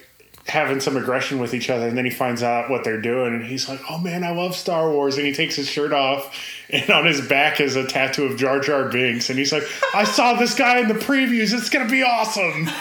having 0.51 0.81
some 0.81 0.97
aggression 0.97 1.39
with 1.39 1.55
each 1.55 1.71
other, 1.71 1.87
and 1.87 1.97
then 1.97 2.05
he 2.05 2.11
finds 2.11 2.43
out 2.43 2.69
what 2.69 2.85
they're 2.85 3.01
doing, 3.01 3.35
and 3.35 3.45
he's 3.45 3.69
like, 3.69 3.81
"Oh 3.89 3.99
man, 3.99 4.25
I 4.25 4.31
love 4.31 4.57
Star 4.57 4.91
Wars," 4.91 5.17
and 5.17 5.27
he 5.27 5.33
takes 5.33 5.55
his 5.55 5.69
shirt 5.69 5.93
off, 5.93 6.37
and 6.71 6.91
on 6.91 7.07
his 7.07 7.21
back 7.27 7.61
is 7.61 7.77
a 7.77 7.87
tattoo 7.87 8.25
of 8.25 8.37
Jar 8.37 8.61
Jar 8.61 8.89
Binks, 8.89 9.31
and 9.31 9.39
he's 9.39 9.53
like, 9.53 9.63
"I 9.95 10.05
saw 10.05 10.35
this 10.35 10.55
guy 10.55 10.81
in 10.81 10.89
the 10.89 10.95
previews. 10.95 11.55
It's 11.57 11.71
gonna 11.71 11.89
be 11.89 12.03
awesome." 12.03 12.69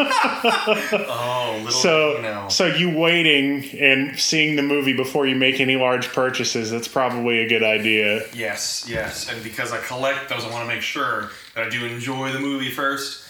Oh, 0.00 1.54
little 1.64 1.72
So, 1.72 2.18
you 2.18 2.50
so 2.50 2.66
you 2.66 2.96
waiting 2.96 3.64
and 3.80 4.16
seeing 4.16 4.54
the 4.54 4.62
movie 4.62 4.92
before 4.92 5.26
you 5.26 5.34
make 5.34 5.58
any 5.58 5.74
large 5.74 6.12
purchases, 6.12 6.70
that's 6.70 6.86
probably 6.86 7.40
a 7.40 7.48
good 7.48 7.64
idea. 7.64 8.24
Yes, 8.32 8.86
yes, 8.88 9.28
and 9.28 9.42
because 9.42 9.72
I 9.72 9.78
collect 9.78 10.28
those, 10.28 10.44
I 10.44 10.50
want 10.50 10.68
to 10.68 10.72
make 10.72 10.82
sure 10.82 11.30
that 11.56 11.64
I 11.64 11.68
do 11.68 11.84
enjoy 11.84 12.32
the 12.32 12.38
movie 12.38 12.70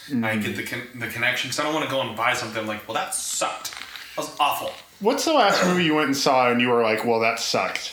1st 0.09 0.25
I 0.25 0.37
get 0.37 0.55
mm. 0.55 0.57
the 0.57 0.63
con- 0.65 1.01
the 1.01 1.07
connection. 1.09 1.53
So 1.53 1.63
I 1.63 1.67
don't 1.67 1.75
want 1.75 1.87
to 1.87 1.91
go 1.91 2.01
and 2.01 2.17
buy 2.17 2.35
something 2.35 2.67
like, 2.67 2.87
well, 2.87 2.95
that 2.95 3.15
sucked. 3.15 3.73
That 4.17 4.23
was 4.23 4.37
awful. 4.41 4.73
What's 5.01 5.25
the 5.25 5.33
last 5.33 5.65
movie 5.65 5.85
you 5.85 5.95
went 5.95 6.07
and 6.07 6.17
saw 6.17 6.51
and 6.51 6.61
you 6.61 6.69
were 6.69 6.83
like, 6.83 7.05
well, 7.05 7.21
that 7.21 7.39
sucked? 7.39 7.93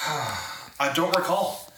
I 0.06 0.92
don't 0.94 1.14
recall. 1.14 1.70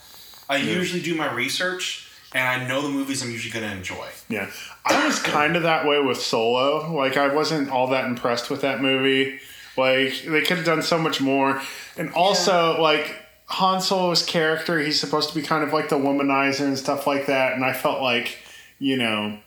I 0.49 0.57
usually 0.57 1.03
do 1.03 1.14
my 1.14 1.33
research, 1.33 2.09
and 2.35 2.47
I 2.47 2.68
know 2.68 2.83
the 2.83 2.89
movies 2.89 3.23
I'm 3.23 3.31
usually 3.31 3.53
going 3.53 3.68
to 3.68 3.77
enjoy. 3.77 4.09
Yeah. 4.29 4.51
I 4.85 5.07
was 5.07 5.18
kind 5.18 5.57
of 5.57 5.62
that 5.62 5.87
way 5.87 6.01
with 6.01 6.20
Solo. 6.20 6.95
Like, 6.95 7.16
I 7.16 7.35
wasn't 7.35 7.70
all 7.70 7.89
that 7.89 8.05
impressed 8.05 8.51
with 8.51 8.61
that 8.61 8.81
movie. 8.81 9.41
Like, 9.77 10.23
they 10.23 10.43
could 10.43 10.59
have 10.59 10.66
done 10.66 10.83
so 10.83 10.99
much 10.99 11.20
more. 11.20 11.62
And 11.97 12.12
also, 12.12 12.81
like, 12.81 13.16
Han 13.53 13.81
Solo's 13.83 14.25
character, 14.25 14.79
he's 14.81 14.99
supposed 14.99 15.29
to 15.29 15.35
be 15.35 15.43
kind 15.43 15.63
of 15.63 15.73
like 15.75 15.89
the 15.91 15.97
womanizer 15.97 16.65
and 16.65 16.79
stuff 16.79 17.07
like 17.07 17.27
that. 17.27 17.53
And 17.53 17.63
I 17.65 17.73
felt 17.75 18.01
like, 18.01 18.39
you 18.79 18.97
know, 18.97 19.39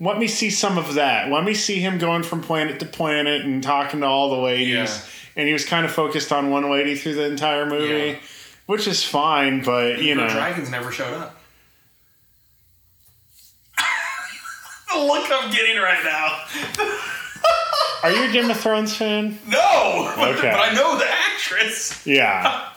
let 0.00 0.18
me 0.18 0.26
see 0.26 0.50
some 0.50 0.78
of 0.78 0.94
that. 0.94 1.30
Let 1.30 1.44
me 1.44 1.54
see 1.54 1.78
him 1.78 1.98
going 1.98 2.24
from 2.24 2.40
planet 2.42 2.80
to 2.80 2.86
planet 2.86 3.42
and 3.44 3.62
talking 3.62 4.00
to 4.00 4.06
all 4.06 4.30
the 4.30 4.42
ladies. 4.42 4.68
Yeah. 4.74 4.98
And 5.36 5.46
he 5.46 5.52
was 5.52 5.64
kind 5.64 5.86
of 5.86 5.92
focused 5.92 6.32
on 6.32 6.50
one 6.50 6.68
lady 6.70 6.96
through 6.96 7.14
the 7.14 7.24
entire 7.26 7.64
movie, 7.64 8.10
Yeah. 8.10 8.16
which 8.66 8.88
is 8.88 9.04
fine, 9.04 9.62
but, 9.62 9.98
you 10.02 10.14
the 10.16 10.22
know. 10.22 10.28
dragons 10.28 10.68
never 10.68 10.90
showed 10.90 11.14
up. 11.14 11.36
the 14.92 14.98
look 14.98 15.26
I'm 15.30 15.52
getting 15.52 15.76
right 15.80 16.02
now. 16.04 16.44
Are 18.02 18.10
you 18.10 18.28
a 18.28 18.32
Game 18.32 18.50
of 18.50 18.56
Thrones 18.58 18.96
fan? 18.96 19.38
No, 19.46 20.12
Okay. 20.18 20.50
but 20.50 20.58
I 20.60 20.74
know 20.74 20.98
the 20.98 21.06
actress. 21.08 22.04
Yeah. 22.04 22.68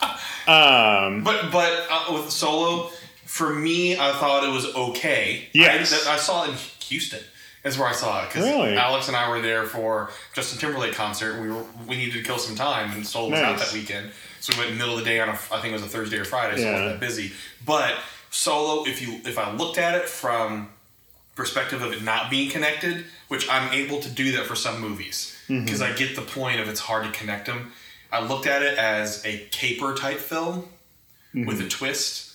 Um, 0.48 1.24
But 1.24 1.52
but 1.52 1.88
uh, 1.89 2.14
with 2.14 2.30
Solo, 2.32 2.89
for 3.26 3.54
me, 3.54 3.93
I 3.98 4.12
thought 4.14 4.43
it 4.43 4.52
was 4.52 4.74
okay. 4.76 5.48
Yes. 5.54 6.08
I, 6.08 6.14
I 6.14 6.18
saw 6.18 6.46
it 6.46 6.50
in 6.52 6.56
Houston. 6.82 7.20
Is 7.64 7.80
where 7.80 7.88
I 7.88 7.93
saw 7.93 8.24
it 8.24 8.28
because 8.28 8.43
Really? 8.46 8.78
Alex 8.78 9.08
and 9.08 9.18
I 9.18 9.28
were 9.28 9.41
there 9.41 9.66
for 9.66 10.12
Justin 10.34 10.60
Timberlake 10.60 10.93
concert. 10.93 11.41
We 11.41 11.50
were 11.50 11.64
we 11.88 11.96
needed 11.96 12.14
to 12.14 12.22
kill 12.24 12.38
some 12.38 12.56
time, 12.56 12.91
and 12.91 13.06
Solo 13.06 13.32
was 13.32 13.39
out 13.39 13.58
that 13.58 13.74
weekend, 13.74 14.12
so 14.39 14.54
we 14.54 14.60
went 14.60 14.72
in 14.72 14.78
the 14.78 14.84
middle 14.84 14.96
of 15.00 15.04
the 15.04 15.10
day 15.10 15.20
on 15.20 15.30
a 15.30 15.32
I 15.32 15.60
think 15.62 15.66
it 15.66 15.74
was 15.74 15.82
a 15.82 15.88
Thursday 15.88 16.18
or 16.18 16.26
Friday, 16.26 16.58
so 16.58 16.62
it 16.62 16.66
Yeah. 16.66 16.72
wasn't 16.74 16.91
that 16.91 17.00
busy. 17.00 17.32
But 17.66 17.96
Solo, 18.30 18.86
if 18.86 19.02
you 19.02 19.20
if 19.26 19.39
I 19.39 19.52
looked 19.52 19.80
at 19.80 19.96
it 19.96 20.08
from 20.08 20.70
perspective 21.36 21.82
of 21.82 21.91
it 21.91 22.04
not 22.04 22.30
being 22.30 22.52
connected, 22.52 23.06
which 23.30 23.50
I'm 23.50 23.74
able 23.74 24.00
to 24.00 24.10
do 24.10 24.34
that 24.34 24.46
for 24.46 24.56
some 24.56 24.80
movies 24.80 25.36
because 25.48 25.82
I 25.82 25.91
get 25.93 26.16
the 26.16 26.22
point 26.22 26.60
of 26.60 26.70
it's 26.70 26.80
hard 26.82 27.04
to 27.06 27.12
connect 27.20 27.48
them. 27.48 27.72
I 28.16 28.26
looked 28.26 28.47
at 28.47 28.63
it 28.63 28.78
as 28.78 29.26
a 29.26 29.39
caper 29.51 29.93
type 29.93 30.20
film 30.20 30.70
mm-hmm. 31.34 31.45
with 31.45 31.59
a 31.59 31.68
twist. 31.68 32.34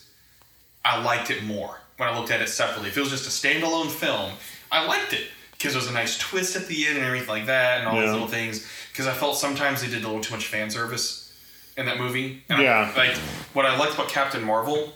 I 0.84 1.02
liked 1.02 1.30
it 1.30 1.42
more 1.42 1.80
when 1.96 2.06
I 2.06 2.18
looked 2.18 2.30
at 2.30 2.42
it 2.42 2.50
separately. 2.50 2.90
If 2.90 2.98
it 2.98 3.00
was 3.00 3.10
just 3.10 3.26
a 3.26 3.48
standalone 3.48 3.90
film, 3.90 4.32
I 4.70 4.84
liked 4.86 5.14
it 5.14 5.28
because 5.52 5.72
there 5.72 5.80
was 5.80 5.88
a 5.88 5.94
nice 5.94 6.18
twist 6.18 6.54
at 6.54 6.66
the 6.66 6.86
end 6.86 6.98
and 6.98 7.06
everything 7.06 7.28
like 7.28 7.46
that, 7.46 7.78
and 7.78 7.88
all 7.88 7.94
these 7.94 8.04
Yeah. 8.04 8.12
little 8.12 8.28
things. 8.28 8.66
Because 8.92 9.06
I 9.06 9.14
felt 9.14 9.38
sometimes 9.38 9.80
they 9.80 9.88
did 9.88 10.04
a 10.04 10.06
little 10.06 10.22
too 10.22 10.34
much 10.34 10.46
fan 10.46 10.70
service 10.70 11.32
in 11.78 11.86
that 11.86 11.98
movie. 11.98 12.44
And 12.50 12.60
I- 12.60 12.64
Yeah. 12.64 12.92
like 12.94 13.16
what 13.54 13.64
I 13.64 13.76
liked 13.76 13.94
about 13.94 14.10
Captain 14.10 14.42
Marvel, 14.44 14.94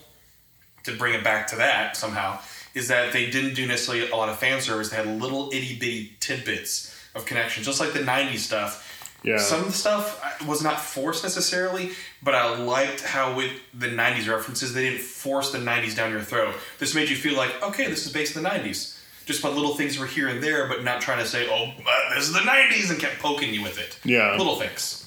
to 0.85 0.93
bring 0.93 1.15
it 1.15 1.25
back 1.25 1.47
to 1.49 1.57
that 1.57 1.97
somehow, 1.97 2.41
is 2.75 2.89
that 2.89 3.13
they 3.13 3.31
didn't 3.31 3.55
do 3.55 3.67
necessarily 3.67 4.11
a 4.11 4.17
lot 4.17 4.29
of 4.29 4.39
fan 4.39 4.61
service. 4.61 4.91
They 4.91 4.97
had 4.97 5.07
little 5.07 5.51
itty 5.51 5.77
bitty 5.77 6.17
tidbits 6.21 6.95
of 7.15 7.25
connection, 7.25 7.63
just 7.63 7.81
like 7.81 7.95
the 7.95 8.01
'90s 8.05 8.45
stuff. 8.45 8.94
Yeah. 9.25 9.39
Some 9.39 9.61
of 9.61 9.67
the 9.67 9.73
stuff 9.73 10.47
was 10.47 10.63
not 10.63 10.79
forced 10.81 11.23
necessarily, 11.25 11.91
but 12.23 12.35
I 12.35 12.57
liked 12.59 13.01
how 13.03 13.35
with 13.35 13.51
the 13.73 13.87
'90s 13.89 14.29
references, 14.29 14.75
they 14.75 14.83
didn't 14.91 15.01
force 15.01 15.51
the 15.51 15.59
'90s 15.59 15.97
down 15.97 16.11
your 16.13 16.21
throat. 16.21 16.55
This 16.79 16.95
made 16.95 17.09
you 17.09 17.17
feel 17.17 17.35
like, 17.37 17.51
okay, 17.63 17.87
this 17.89 18.07
is 18.07 18.13
based 18.13 18.37
in 18.37 18.43
the 18.43 18.49
'90s. 18.49 19.01
Just 19.25 19.43
by 19.43 19.49
little 19.49 19.75
things 19.75 19.99
were 19.99 20.07
here 20.07 20.29
and 20.29 20.43
there, 20.43 20.69
but 20.69 20.85
not 20.85 21.01
trying 21.01 21.19
to 21.19 21.27
say, 21.27 21.49
oh, 21.51 21.65
uh, 21.65 22.15
this 22.15 22.25
is 22.29 22.35
the 22.35 22.41
'90s, 22.41 22.91
and 22.91 23.01
kept 23.01 23.19
poking 23.21 23.55
you 23.55 23.63
with 23.63 23.79
it. 23.79 23.99
Yeah. 24.05 24.37
little 24.37 24.57
things. 24.57 25.01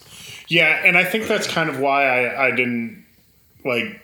Yeah, 0.48 0.82
and 0.84 0.98
I 0.98 1.04
think 1.04 1.28
that's 1.28 1.46
kind 1.48 1.70
of 1.70 1.80
why 1.80 2.04
I, 2.26 2.48
I 2.48 2.52
didn't 2.52 3.06
like 3.64 4.02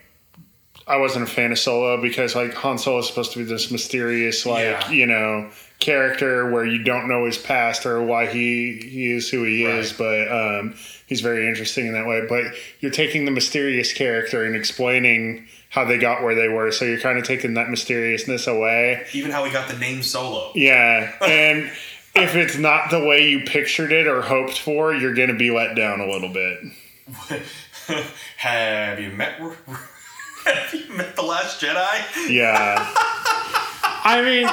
I 0.85 0.97
wasn't 0.97 1.27
a 1.27 1.31
fan 1.31 1.51
of 1.51 1.57
Solo 1.57 2.01
because 2.01 2.35
like 2.35 2.53
Han 2.55 2.77
Solo 2.77 2.99
is 2.99 3.07
supposed 3.07 3.31
to 3.31 3.39
be 3.39 3.45
this 3.45 3.71
mysterious 3.71 4.45
like, 4.45 4.63
Yeah. 4.65 4.89
you 4.91 5.05
know, 5.07 5.49
character 5.83 6.49
where 6.49 6.65
you 6.65 6.81
don't 6.81 7.07
know 7.07 7.25
his 7.25 7.37
past 7.37 7.85
or 7.85 8.01
why 8.01 8.25
he 8.25 8.79
he 8.81 9.11
is 9.11 9.29
who 9.29 9.43
he 9.43 9.65
is, 9.65 9.93
but 9.93 10.31
um 10.31 10.75
he's 11.07 11.21
very 11.21 11.47
interesting 11.47 11.87
in 11.87 11.93
that 11.93 12.07
way. 12.07 12.25
But 12.27 12.45
you're 12.79 12.91
taking 12.91 13.25
the 13.25 13.31
mysterious 13.31 13.93
character 13.93 14.45
and 14.45 14.55
explaining 14.55 15.45
how 15.69 15.85
they 15.85 15.97
got 15.97 16.23
where 16.23 16.35
they 16.35 16.47
were, 16.47 16.71
so 16.71 16.85
you're 16.85 16.99
kind 16.99 17.17
of 17.17 17.25
taking 17.25 17.55
that 17.55 17.69
mysteriousness 17.69 18.47
away. 18.47 19.05
Even 19.13 19.31
how 19.31 19.43
we 19.43 19.51
got 19.51 19.67
the 19.67 19.77
name 19.77 20.03
Solo. 20.03 20.51
Yeah, 20.55 21.11
and 21.21 21.71
if 22.15 22.35
it's 22.35 22.57
not 22.57 22.89
the 22.89 23.03
way 23.03 23.27
you 23.29 23.41
pictured 23.41 23.91
it 23.91 24.07
or 24.07 24.21
hoped 24.21 24.57
for, 24.59 24.93
you're 24.93 25.15
going 25.15 25.29
to 25.29 25.35
be 25.35 25.51
let 25.51 25.75
down 25.75 25.99
a 25.99 26.07
little 26.07 26.29
bit. 26.29 26.59
have 28.37 28.99
you 28.99 29.09
met? 29.09 29.39
Have 30.45 30.73
you 30.73 30.93
met 30.97 31.15
the 31.15 31.21
Last 31.21 31.61
Jedi? 31.61 32.29
Yeah. 32.29 32.75
I 34.05 34.21
mean, 34.21 34.45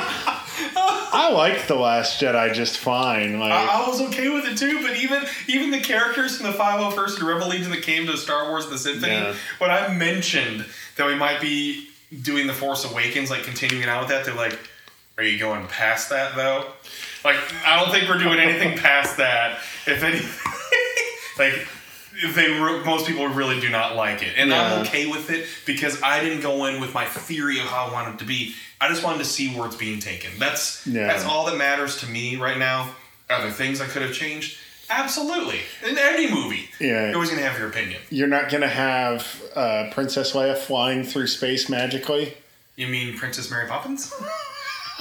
I 1.13 1.31
liked 1.33 1.69
The 1.69 1.75
Last 1.75 2.21
Jedi 2.21 2.53
just 2.55 2.79
fine. 2.79 3.39
Like, 3.41 3.53
I, 3.53 3.83
I 3.85 3.89
was 3.89 4.01
okay 4.03 4.29
with 4.29 4.45
it 4.47 4.57
too, 4.59 4.81
but 4.83 4.97
even 4.97 5.23
even 5.49 5.71
the 5.71 5.81
characters 5.81 6.37
from 6.37 6.47
the 6.51 6.57
501st 6.57 7.19
and 7.19 7.23
Rebel 7.29 7.49
Legion 7.49 7.71
that 7.71 7.83
came 7.83 8.07
to 8.07 8.17
Star 8.17 8.49
Wars 8.49 8.69
The 8.69 8.79
Symphony, 8.79 9.13
Yeah. 9.13 9.35
when 9.59 9.71
I 9.71 9.89
mentioned 9.95 10.67
that 10.97 11.07
we 11.07 11.15
might 11.15 11.41
be 11.41 11.89
doing 12.23 12.47
The 12.47 12.53
Force 12.55 12.85
Awakens, 12.91 13.31
like 13.31 13.43
continuing 13.45 13.89
on 13.89 14.01
with 14.01 14.09
that, 14.09 14.25
they're 14.25 14.35
like, 14.35 14.59
Are 15.19 15.25
you 15.25 15.39
going 15.39 15.67
past 15.67 16.11
that 16.11 16.35
though? 16.37 16.67
Like, 17.25 17.37
I 17.67 17.79
don't 17.79 17.93
think 17.93 18.09
we're 18.09 18.19
doing 18.19 18.39
anything 18.39 18.79
past 18.83 19.17
that. 19.19 19.59
If 19.87 20.03
anything, 20.03 20.31
like, 21.39 21.67
they 22.35 22.49
re- 22.51 22.83
most 22.85 23.07
people 23.07 23.27
really 23.29 23.61
do 23.61 23.69
not 23.71 23.95
like 23.97 24.23
it, 24.23 24.35
and 24.37 24.53
I'm 24.53 24.83
okay 24.83 25.07
with 25.07 25.31
it 25.31 25.47
because 25.67 26.03
I 26.03 26.21
didn't 26.23 26.41
go 26.43 26.65
in 26.67 26.81
with 26.81 26.93
my 26.95 27.05
theory 27.07 27.59
of 27.61 27.67
how 27.67 27.87
I 27.87 27.93
wanted 27.93 28.15
it 28.15 28.19
to 28.21 28.25
be. 28.27 28.55
I 28.81 28.89
just 28.89 29.03
wanted 29.05 29.19
to 29.19 29.25
see 29.27 29.55
where 29.55 29.67
it's 29.67 29.77
being 29.77 30.01
taken. 30.01 30.31
That's 30.39 30.87
Yeah. 30.87 31.07
that's 31.09 31.25
all 31.25 31.47
that 31.47 31.57
matters 31.57 31.97
to 32.01 32.07
me 32.07 32.37
right 32.37 32.59
now. 32.59 32.95
Are 33.29 33.43
there 33.43 33.51
things 33.53 33.81
I 33.81 33.87
could 33.87 34.03
have 34.03 34.13
changed? 34.15 34.57
Absolutely. 34.89 35.61
In 35.89 35.97
any 35.99 36.29
movie, 36.33 36.69
Yeah. 36.81 37.07
you're 37.07 37.15
always 37.15 37.31
gonna 37.31 37.43
have 37.43 37.59
your 37.59 37.69
opinion. 37.69 38.01
you're 38.11 38.27
not 38.27 38.49
going 38.51 38.63
to 38.63 38.69
have 38.69 39.41
uh, 39.55 39.89
Princess 39.93 40.33
Leia 40.33 40.57
flying 40.59 41.05
through 41.05 41.29
space 41.29 41.69
magically. 41.69 42.37
You 42.75 42.89
mean 42.89 43.17
Princess 43.17 43.51
Mary 43.51 43.69
Poppins? 43.69 44.13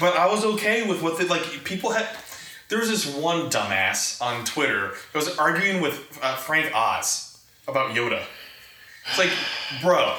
But 0.00 0.16
I 0.16 0.26
was 0.30 0.44
okay 0.44 0.86
with 0.88 1.02
what 1.02 1.18
they 1.18 1.24
like. 1.26 1.42
People 1.64 1.90
had. 1.90 2.08
There 2.68 2.78
was 2.78 2.88
this 2.88 3.06
one 3.14 3.50
dumbass 3.50 4.20
on 4.22 4.44
Twitter 4.44 4.88
that 5.12 5.18
was 5.18 5.36
arguing 5.38 5.80
with 5.82 6.18
uh, 6.22 6.36
Frank 6.36 6.74
Oz 6.74 7.38
about 7.68 7.94
Yoda. 7.94 8.22
It's 9.08 9.18
like, 9.18 9.30
bro, 9.82 10.16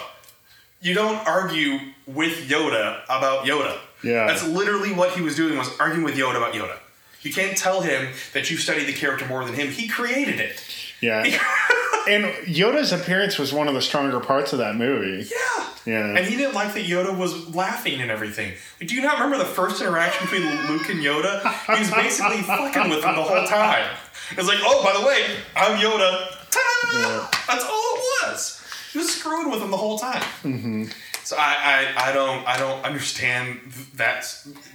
you 0.86 0.94
don't 0.94 1.28
argue 1.28 1.80
with 2.06 2.48
Yoda 2.48 3.04
about 3.06 3.46
Yoda. 3.46 3.76
Yeah. 4.04 4.28
That's 4.28 4.48
literally 4.48 4.94
what 4.94 5.14
he 5.14 5.22
was 5.22 5.36
doing 5.36 5.58
was 5.58 5.76
arguing 5.80 6.04
with 6.04 6.16
Yoda 6.16 6.38
about 6.38 6.54
Yoda. 6.54 6.78
You 7.24 7.34
can't 7.34 7.58
tell 7.58 7.82
him 7.82 8.14
that 8.34 8.52
you 8.52 8.58
studied 8.58 8.86
the 8.86 8.94
character 8.94 9.26
more 9.26 9.44
than 9.44 9.56
him. 9.56 9.70
He 9.70 9.88
created 9.88 10.40
it. 10.40 10.64
Yeah. 11.02 11.24
and 12.08 12.26
Yoda's 12.46 12.92
appearance 12.92 13.40
was 13.40 13.52
one 13.52 13.68
of 13.68 13.74
the 13.74 13.82
stronger 13.82 14.20
parts 14.20 14.54
of 14.54 14.60
that 14.60 14.76
movie. 14.76 15.28
Yeah. 15.28 15.70
Yeah. 15.88 16.18
And 16.18 16.26
he 16.26 16.36
didn't 16.38 16.54
like 16.54 16.76
that 16.76 16.86
Yoda 16.86 17.18
was 17.18 17.56
laughing 17.56 18.00
and 18.00 18.12
everything. 18.12 18.54
Like, 18.80 18.88
do 18.88 18.94
you 18.96 19.02
not 19.02 19.16
remember 19.16 19.40
the 19.40 19.46
first 19.46 19.82
interaction 19.82 20.28
between 20.28 20.44
Luke 20.68 20.88
and 20.90 21.00
Yoda? 21.00 21.42
He 21.74 21.80
was 21.80 21.90
basically 21.90 22.42
fucking 22.44 22.90
with 22.92 23.04
him 23.04 23.16
the 23.16 23.24
whole 23.24 23.48
time. 23.48 23.90
It's 24.38 24.48
like, 24.48 24.60
oh, 24.62 24.84
by 24.84 25.00
the 25.00 25.06
way, 25.06 25.36
I'm 25.56 25.80
Yoda. 25.80 26.30
Ta-da! 26.52 27.00
Yeah. 27.00 27.28
That's 27.48 27.64
all 27.64 27.96
it 27.96 28.04
was. 28.30 28.65
He 28.96 29.00
was 29.00 29.14
screwing 29.14 29.52
with 29.52 29.62
him 29.62 29.72
the 29.72 29.78
whole 29.78 30.00
time. 30.00 30.22
Mm-hmm. 30.44 30.86
So 31.26 31.36
I, 31.38 31.92
I, 31.98 32.12
I 32.12 32.14
don't 32.14 32.48
I 32.48 32.58
don't 32.58 32.82
understand 32.86 33.60
that 33.96 34.24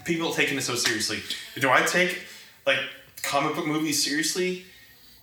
people 0.04 0.34
taking 0.34 0.58
it 0.58 0.60
so 0.60 0.74
seriously. 0.74 1.20
Do 1.58 1.70
I 1.70 1.80
take 1.86 2.24
like 2.66 2.80
comic 3.22 3.54
book 3.54 3.66
movies 3.66 4.04
seriously? 4.04 4.66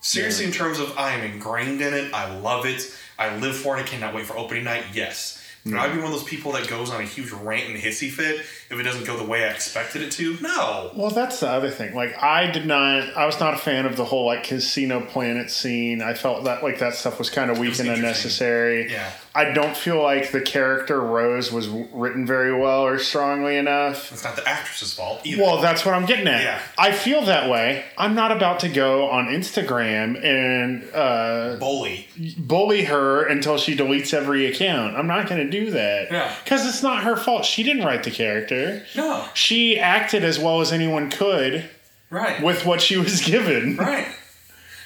Seriously, 0.01 0.45
in 0.45 0.51
terms 0.51 0.79
of 0.79 0.97
I 0.97 1.11
am 1.11 1.23
ingrained 1.31 1.79
in 1.79 1.93
it, 1.93 2.11
I 2.11 2.39
love 2.39 2.65
it, 2.65 2.91
I 3.19 3.37
live 3.37 3.55
for 3.55 3.77
it, 3.77 3.81
I 3.81 3.83
cannot 3.83 4.15
wait 4.15 4.25
for 4.25 4.35
opening 4.35 4.63
night. 4.63 4.85
Yes. 4.91 5.46
I'd 5.75 5.91
be 5.93 5.97
one 5.97 6.07
of 6.07 6.13
those 6.13 6.23
people 6.23 6.51
that 6.53 6.67
goes 6.67 6.91
on 6.91 7.01
a 7.01 7.05
huge 7.05 7.31
rant 7.31 7.69
and 7.69 7.77
hissy 7.77 8.09
fit 8.09 8.39
if 8.69 8.71
it 8.71 8.83
doesn't 8.83 9.05
go 9.05 9.17
the 9.17 9.23
way 9.23 9.43
I 9.45 9.49
expected 9.49 10.01
it 10.01 10.11
to. 10.13 10.37
No. 10.41 10.91
Well, 10.95 11.09
that's 11.09 11.39
the 11.39 11.49
other 11.49 11.69
thing. 11.69 11.95
Like, 11.95 12.21
I 12.21 12.51
did 12.51 12.65
not. 12.65 13.15
I 13.15 13.25
was 13.25 13.39
not 13.39 13.53
a 13.53 13.57
fan 13.57 13.85
of 13.85 13.95
the 13.97 14.05
whole 14.05 14.25
like 14.25 14.43
Casino 14.43 15.05
Planet 15.05 15.49
scene. 15.49 16.01
I 16.01 16.13
felt 16.13 16.43
that 16.43 16.63
like 16.63 16.79
that 16.79 16.95
stuff 16.95 17.17
was 17.17 17.29
kind 17.29 17.49
of 17.49 17.57
weak 17.59 17.79
and 17.79 17.89
unnecessary. 17.89 18.91
Yeah. 18.91 19.11
I 19.33 19.51
don't 19.51 19.77
feel 19.77 20.01
like 20.01 20.31
the 20.31 20.41
character 20.41 20.99
Rose 20.99 21.51
was 21.51 21.67
written 21.67 22.25
very 22.25 22.59
well 22.59 22.81
or 22.81 22.97
strongly 22.97 23.55
enough. 23.55 24.11
It's 24.11 24.23
not 24.23 24.35
the 24.35 24.47
actress's 24.47 24.93
fault 24.95 25.21
either. 25.23 25.43
Well, 25.43 25.61
that's 25.61 25.85
what 25.85 25.93
I'm 25.93 26.05
getting 26.07 26.27
at. 26.27 26.41
Yeah. 26.41 26.61
I 26.77 26.91
feel 26.91 27.23
that 27.25 27.49
way. 27.49 27.85
I'm 27.97 28.15
not 28.15 28.31
about 28.31 28.61
to 28.61 28.69
go 28.69 29.07
on 29.09 29.27
Instagram 29.27 30.23
and 30.23 30.89
uh, 30.93 31.57
Bully. 31.59 32.07
bully 32.37 32.85
her 32.85 33.23
until 33.27 33.57
she 33.57 33.75
deletes 33.75 34.13
every 34.13 34.47
account. 34.47 34.95
I'm 34.97 35.07
not 35.07 35.29
going 35.29 35.45
to 35.45 35.49
do 35.49 35.56
that. 35.71 36.11
Yeah. 36.11 36.33
Because 36.43 36.65
it's 36.67 36.81
not 36.83 37.03
her 37.03 37.15
fault. 37.15 37.45
She 37.45 37.63
didn't 37.63 37.83
write 37.85 38.03
the 38.03 38.11
character. 38.11 38.83
No. 38.95 39.25
She 39.33 39.79
acted 39.79 40.23
as 40.23 40.39
well 40.39 40.61
as 40.61 40.71
anyone 40.71 41.09
could 41.09 41.69
Right. 42.09 42.41
with 42.41 42.65
what 42.65 42.81
she 42.81 42.97
was 42.97 43.21
given. 43.21 43.77
Right. 43.77 44.07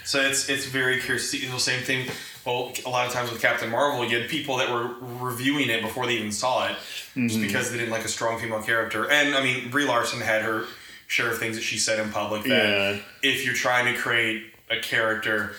So 0.04 0.20
it's 0.20 0.50
it's 0.50 0.66
very 0.66 1.00
curious. 1.00 1.32
The 1.32 1.60
same 1.60 1.84
thing. 1.84 2.08
Well, 2.44 2.74
a 2.88 2.90
lot 2.90 3.06
of 3.06 3.14
times 3.14 3.32
with 3.32 3.40
Captain 3.40 3.70
Marvel, 3.70 4.04
you 4.04 4.20
had 4.20 4.28
people 4.30 4.58
that 4.58 4.72
were 4.72 4.90
reviewing 5.24 5.70
it 5.70 5.84
before 5.84 6.08
they 6.08 6.14
even 6.16 6.32
saw 6.32 6.66
it, 6.68 6.76
just 6.76 7.16
mm-hmm. 7.16 7.42
because 7.44 7.72
they 7.72 7.78
didn't 7.78 7.92
like 7.92 8.04
a 8.04 8.08
strong 8.08 8.40
female 8.40 8.64
character. 8.64 9.10
And 9.12 9.36
I 9.36 9.44
mean, 9.44 9.70
Brie 9.70 9.86
Larson 9.86 10.20
had 10.20 10.42
her 10.42 10.66
share 11.06 11.30
of 11.30 11.38
things 11.38 11.56
that 11.56 11.62
she 11.62 11.78
said 11.78 12.00
in 12.00 12.10
public 12.12 12.42
that 12.46 12.50
Yeah. 12.96 13.00
if 13.22 13.46
you're 13.46 13.54
trying 13.54 13.94
to 13.94 14.00
create 14.00 14.44
a 14.72 14.80
character, 14.80 15.54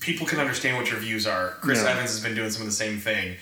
people 0.00 0.26
can 0.26 0.38
understand 0.38 0.76
what 0.76 0.88
your 0.90 1.00
views 1.00 1.26
are. 1.26 1.56
Chris 1.60 1.82
Yeah. 1.82 1.90
Evans 1.90 2.10
has 2.10 2.20
been 2.22 2.34
doing 2.36 2.50
some 2.50 2.62
of 2.62 2.68
the 2.68 2.74
same 2.74 2.98
thing. 3.00 3.36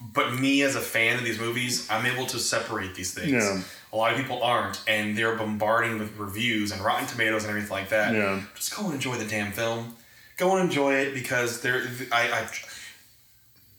But 0.00 0.34
me 0.34 0.62
as 0.62 0.76
a 0.76 0.80
fan 0.80 1.18
of 1.18 1.24
these 1.24 1.40
movies, 1.40 1.88
I'm 1.90 2.06
able 2.06 2.26
to 2.26 2.38
separate 2.38 2.94
these 2.94 3.12
things. 3.12 3.32
Yeah. 3.32 3.62
A 3.92 3.96
lot 3.96 4.12
of 4.12 4.18
people 4.18 4.42
aren't, 4.42 4.80
and 4.86 5.16
they're 5.16 5.34
bombarding 5.34 5.98
with 5.98 6.16
reviews 6.16 6.70
and 6.70 6.80
Rotten 6.82 7.06
Tomatoes 7.06 7.42
and 7.42 7.50
everything 7.50 7.70
like 7.70 7.88
that. 7.88 8.14
Yeah. 8.14 8.42
Just 8.54 8.76
go 8.76 8.84
and 8.84 8.94
enjoy 8.94 9.16
the 9.16 9.24
damn 9.24 9.50
film. 9.50 9.96
Go 10.36 10.56
and 10.56 10.68
enjoy 10.68 10.94
it 10.94 11.14
because 11.14 11.62
there. 11.62 11.82
I, 12.12 12.46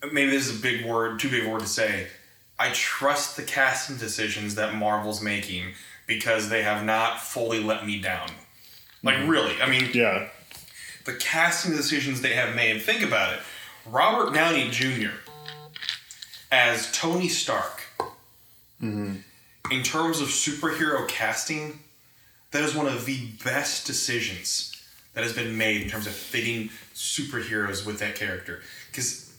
I 0.02 0.08
maybe 0.12 0.32
this 0.32 0.48
is 0.50 0.60
a 0.60 0.62
big 0.62 0.86
word, 0.86 1.20
too 1.20 1.30
big 1.30 1.46
a 1.46 1.50
word 1.50 1.62
to 1.62 1.68
say. 1.68 2.08
I 2.58 2.72
trust 2.72 3.38
the 3.38 3.44
casting 3.44 3.98
decisions 3.98 4.56
that 4.56 4.76
Marvel's 4.76 5.22
making 5.22 5.74
because 6.08 6.50
they 6.50 6.64
have 6.64 6.84
not 6.84 7.22
fully 7.22 7.64
let 7.64 7.86
me 7.86 8.02
down. 8.02 8.30
Like 9.04 9.16
mm-hmm. 9.16 9.30
really, 9.30 9.62
I 9.62 9.70
mean, 9.70 9.90
Yeah. 9.94 10.28
the 11.06 11.14
casting 11.14 11.76
decisions 11.76 12.22
they 12.22 12.34
have 12.34 12.56
made. 12.56 12.82
Think 12.82 13.02
about 13.02 13.34
it. 13.34 13.40
Robert 13.86 14.34
Downey 14.34 14.70
Jr. 14.70 15.12
as 16.52 16.92
Tony 16.92 17.28
Stark. 17.28 17.84
Mm-hmm. 18.82 19.16
In 19.72 19.84
terms 19.84 20.22
of 20.22 20.30
superhero 20.30 21.08
casting, 21.08 21.80
that 22.52 22.64
is 22.64 22.74
one 22.74 22.88
of 22.88 23.06
the 23.06 23.28
best 23.44 23.86
decisions 23.86 24.76
that 25.14 25.24
has 25.24 25.34
been 25.34 25.58
made 25.58 25.82
in 25.82 25.90
terms 25.90 26.08
of 26.08 26.14
fitting 26.14 26.70
superheroes 26.96 27.86
with 27.86 28.00
that 28.00 28.16
character. 28.16 28.62
Because 28.90 29.34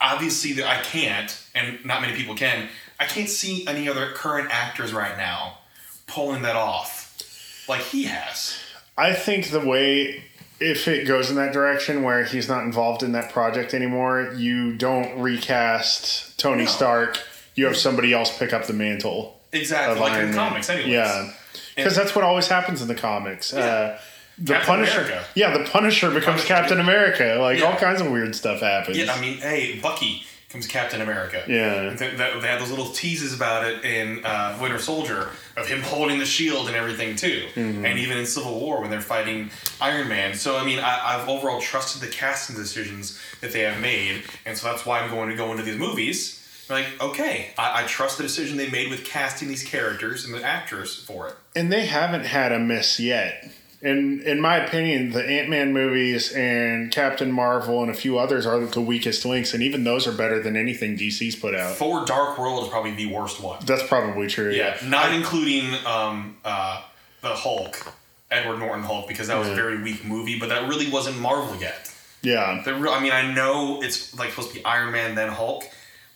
obviously, 0.00 0.62
I 0.64 0.80
can't, 0.82 1.38
and 1.54 1.84
not 1.84 2.00
many 2.00 2.16
people 2.16 2.34
can. 2.34 2.68
I 2.98 3.04
can't 3.04 3.28
see 3.28 3.66
any 3.66 3.88
other 3.88 4.12
current 4.12 4.50
actors 4.50 4.92
right 4.92 5.16
now 5.16 5.58
pulling 6.06 6.42
that 6.42 6.56
off 6.56 7.66
like 7.68 7.82
he 7.82 8.04
has. 8.04 8.58
I 8.96 9.12
think 9.12 9.50
the 9.50 9.60
way, 9.60 10.24
if 10.60 10.88
it 10.88 11.06
goes 11.06 11.30
in 11.30 11.36
that 11.36 11.52
direction 11.52 12.02
where 12.02 12.24
he's 12.24 12.48
not 12.48 12.64
involved 12.64 13.02
in 13.02 13.12
that 13.12 13.30
project 13.32 13.74
anymore, 13.74 14.32
you 14.36 14.74
don't 14.76 15.18
recast 15.20 16.38
Tony 16.38 16.64
No. 16.64 16.70
Stark. 16.70 17.18
You 17.54 17.66
have 17.66 17.76
somebody 17.76 18.12
else 18.12 18.36
pick 18.36 18.52
up 18.52 18.66
the 18.66 18.72
mantle. 18.72 19.38
Exactly, 19.52 19.98
like 20.00 20.12
Iron 20.12 20.24
in 20.28 20.34
Man. 20.34 20.48
comics, 20.48 20.68
anyways. 20.68 20.92
Yeah, 20.92 21.30
because 21.74 21.96
that's 21.96 22.14
what 22.14 22.24
always 22.24 22.48
happens 22.48 22.82
in 22.82 22.88
the 22.88 22.94
comics. 22.94 23.54
Uh, 23.54 23.98
the 24.38 24.52
Captain 24.52 24.66
Punisher, 24.74 25.00
America. 25.00 25.24
yeah, 25.34 25.56
the 25.56 25.64
Punisher 25.64 26.08
becomes 26.10 26.42
Punisher, 26.44 26.46
Captain. 26.48 26.80
America. 26.80 27.38
Like 27.40 27.62
all 27.62 27.76
kinds 27.76 28.02
of 28.02 28.10
weird 28.10 28.34
stuff 28.34 28.60
happens. 28.60 28.98
Yeah, 28.98 29.10
I 29.10 29.18
mean, 29.20 29.38
hey, 29.38 29.78
Bucky 29.80 30.25
comes 30.48 30.66
Captain 30.66 31.00
America. 31.00 31.42
Yeah. 31.48 31.94
Th- 31.96 32.16
that- 32.16 32.40
they 32.40 32.46
had 32.48 32.60
those 32.60 32.70
little 32.70 32.88
teases 32.90 33.34
about 33.34 33.66
it 33.66 33.84
in 33.84 34.24
uh, 34.24 34.56
Winter 34.60 34.78
Soldier 34.78 35.30
of 35.56 35.66
him 35.66 35.80
holding 35.82 36.18
the 36.18 36.24
shield 36.26 36.68
and 36.68 36.76
everything 36.76 37.16
too, 37.16 37.46
Mm-hmm. 37.54 37.84
and 37.84 37.98
even 37.98 38.16
in 38.18 38.26
Civil 38.26 38.58
War 38.60 38.80
when 38.80 38.90
they're 38.90 39.00
fighting 39.00 39.50
Iron 39.80 40.08
Man. 40.08 40.34
So 40.34 40.56
I 40.56 40.64
mean, 40.64 40.78
I, 40.78 41.16
I've 41.18 41.28
overall 41.28 41.60
trusted 41.60 42.00
the 42.00 42.12
casting 42.12 42.56
decisions 42.56 43.18
that 43.40 43.52
they 43.52 43.60
have 43.60 43.80
made, 43.80 44.22
and 44.44 44.56
so 44.56 44.68
that's 44.70 44.86
why 44.86 45.00
I'm 45.00 45.10
going 45.10 45.30
to 45.30 45.36
go 45.36 45.50
into 45.50 45.62
these 45.62 45.76
movies. 45.76 46.42
Like, 46.68 46.86
okay, 47.00 47.50
I, 47.56 47.84
I 47.84 47.86
trust 47.86 48.16
the 48.16 48.24
decision 48.24 48.56
they 48.56 48.68
made 48.68 48.90
with 48.90 49.04
casting 49.04 49.46
these 49.48 49.62
characters 49.62 50.24
and 50.24 50.34
the 50.34 50.42
actors 50.42 50.96
for 51.04 51.28
it. 51.28 51.34
and 51.54 51.72
they 51.72 51.86
haven't 51.86 52.24
had 52.26 52.50
a 52.52 52.58
miss 52.58 52.98
yet. 52.98 53.48
In 53.82 54.22
in 54.22 54.40
my 54.40 54.56
opinion, 54.56 55.10
the 55.10 55.24
Ant 55.24 55.48
Man 55.50 55.72
movies 55.72 56.32
and 56.32 56.90
Captain 56.90 57.30
Marvel 57.30 57.82
and 57.82 57.90
a 57.90 57.94
few 57.94 58.18
others 58.18 58.46
are 58.46 58.58
the 58.60 58.80
weakest 58.80 59.24
links, 59.26 59.52
and 59.52 59.62
even 59.62 59.84
those 59.84 60.06
are 60.06 60.12
better 60.12 60.42
than 60.42 60.56
anything 60.56 60.96
DC's 60.96 61.36
put 61.36 61.54
out. 61.54 61.74
Thor: 61.76 62.04
Dark 62.06 62.38
World 62.38 62.62
is 62.64 62.68
probably 62.70 62.92
the 62.92 63.06
worst 63.06 63.40
one. 63.42 63.58
That's 63.66 63.86
probably 63.86 64.28
true. 64.28 64.50
Yeah, 64.50 64.76
not 64.84 65.12
including 65.12 65.74
um, 65.84 66.36
uh, 66.44 66.82
the 67.20 67.28
Hulk, 67.28 67.92
Edward 68.30 68.58
Norton 68.58 68.82
Hulk, 68.82 69.06
because 69.08 69.28
that 69.28 69.38
was 69.38 69.48
a 69.48 69.54
very 69.54 69.82
weak 69.82 70.04
movie, 70.06 70.38
but 70.38 70.48
that 70.48 70.68
really 70.68 70.88
wasn't 70.90 71.18
Marvel 71.18 71.54
yet. 71.60 71.92
Yeah. 72.22 72.62
The 72.64 72.72
I 72.72 73.00
mean, 73.00 73.12
I 73.12 73.32
know 73.34 73.82
it's 73.82 74.18
like 74.18 74.30
supposed 74.30 74.48
to 74.50 74.54
be 74.56 74.64
Iron 74.64 74.90
Man 74.92 75.14
then 75.14 75.28
Hulk, 75.28 75.64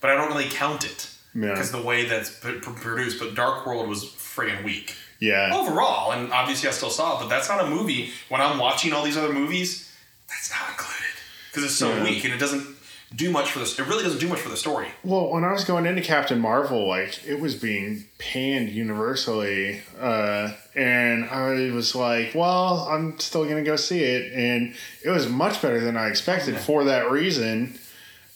but 0.01 0.09
I 0.09 0.15
don't 0.15 0.29
really 0.29 0.49
count 0.49 0.83
it 0.83 1.09
Yeah. 1.35 1.49
because 1.51 1.71
the 1.71 1.81
way 1.81 2.05
that's 2.05 2.31
produced. 2.31 3.19
But 3.19 3.35
Dark 3.35 3.65
World 3.67 3.87
was 3.87 4.03
friggin' 4.03 4.63
weak 4.63 4.95
Yeah. 5.21 5.51
overall, 5.53 6.11
and 6.11 6.33
obviously 6.33 6.67
I 6.67 6.71
still 6.73 6.89
saw 6.89 7.15
it. 7.15 7.21
But 7.21 7.29
that's 7.29 7.47
not 7.47 7.63
a 7.63 7.67
movie. 7.67 8.11
When 8.27 8.41
I'm 8.41 8.57
watching 8.57 8.91
all 8.91 9.03
these 9.03 9.15
other 9.17 9.31
movies, 9.31 9.89
that's 10.27 10.49
not 10.51 10.69
included 10.71 11.15
because 11.49 11.63
it's 11.63 11.75
so 11.75 11.95
Yeah. 11.95 12.03
weak 12.03 12.23
and 12.25 12.33
it 12.33 12.37
doesn't 12.37 12.65
do 13.15 13.29
much 13.29 13.51
for 13.51 13.59
the. 13.59 13.65
It 13.65 13.87
really 13.87 14.03
doesn't 14.03 14.19
do 14.19 14.27
much 14.29 14.39
for 14.39 14.49
the 14.49 14.57
story. 14.57 14.87
Well, 15.03 15.29
when 15.29 15.43
I 15.43 15.51
was 15.51 15.63
going 15.65 15.85
into 15.85 16.01
Captain 16.01 16.39
Marvel, 16.39 16.87
like 16.87 17.23
it 17.25 17.39
was 17.39 17.55
being 17.55 18.05
panned 18.19 18.69
universally, 18.69 19.81
uh, 19.99 20.51
and 20.75 21.25
I 21.29 21.71
was 21.71 21.93
like, 21.93 22.33
"Well, 22.33 22.87
I'm 22.89 23.19
still 23.19 23.43
gonna 23.45 23.63
go 23.63 23.75
see 23.75 23.99
it," 24.03 24.31
and 24.33 24.73
it 25.03 25.09
was 25.09 25.27
much 25.27 25.61
better 25.61 25.79
than 25.81 25.97
I 25.97 26.07
expected 26.07 26.57
for 26.57 26.85
that 26.85 27.11
reason. 27.11 27.77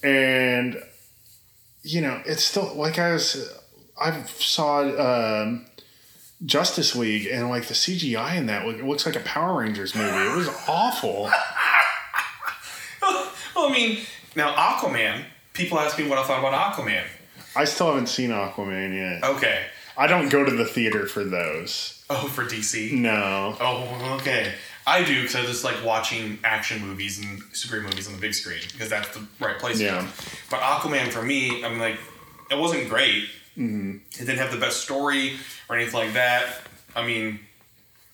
And 0.04 0.78
you 1.84 2.02
know, 2.02 2.22
it's 2.26 2.44
still 2.44 2.74
like 2.76 3.00
I 3.00 3.14
was. 3.14 3.50
I 4.00 4.24
saw 4.24 4.82
um, 4.82 5.66
Justice 6.46 6.96
League, 6.96 7.28
and 7.28 7.50
like 7.50 7.66
the 7.66 7.74
CGI 7.74 8.38
in 8.38 8.46
that, 8.48 8.66
it 8.66 8.86
looks 8.86 9.06
like 9.06 9.16
a 9.16 9.22
Power 9.22 9.60
Rangers 9.60 9.96
movie. 9.96 10.10
It 10.10 10.36
was 10.36 10.50
awful. 10.68 11.24
well, 13.02 13.32
I 13.58 13.70
mean, 13.72 14.00
now 14.36 14.54
Aquaman. 14.54 15.24
People 15.54 15.80
ask 15.80 15.98
me 15.98 16.08
what 16.08 16.18
I 16.18 16.24
thought 16.24 16.40
about 16.40 16.74
Aquaman. 16.74 17.04
I 17.56 17.64
still 17.64 17.88
haven't 17.88 18.08
seen 18.08 18.32
Aquaman 18.32 18.94
yet. 18.94 19.24
Okay. 19.24 19.64
I 19.98 20.08
don't 20.08 20.28
go 20.30 20.44
to 20.44 20.52
the 20.52 20.66
theater 20.66 21.08
for 21.08 21.24
those. 21.24 22.04
Oh, 22.10 22.28
for 22.28 22.44
DC. 22.44 22.92
No. 22.92 23.56
Oh, 23.60 24.18
okay. 24.20 24.54
I 24.86 25.04
do 25.04 25.22
because 25.22 25.36
I 25.36 25.42
just 25.44 25.64
like 25.64 25.84
watching 25.84 26.38
action 26.44 26.86
movies 26.86 27.20
and 27.20 27.42
superhero 27.54 27.84
movies 27.84 28.08
on 28.08 28.14
the 28.14 28.20
big 28.20 28.34
screen 28.34 28.60
because 28.74 28.90
that's 28.90 29.08
the 29.18 29.26
right 29.40 29.58
place. 29.58 29.80
Yeah. 29.80 30.02
For 30.02 30.06
them. 30.06 30.36
But 30.52 30.60
Aquaman 30.60 31.08
for 31.08 31.24
me, 31.24 31.64
I'm 31.64 31.80
like, 31.80 31.98
it 32.52 32.58
wasn't 32.58 32.90
great. 32.90 33.30
Mm-hmm. 33.58 33.98
It 34.12 34.26
didn't 34.26 34.38
have 34.40 34.52
the 34.52 34.60
best 34.60 34.82
story 34.82 35.38
or 35.70 35.76
anything 35.76 36.00
like 36.00 36.14
that. 36.14 36.62
I 36.96 37.06
mean, 37.06 37.40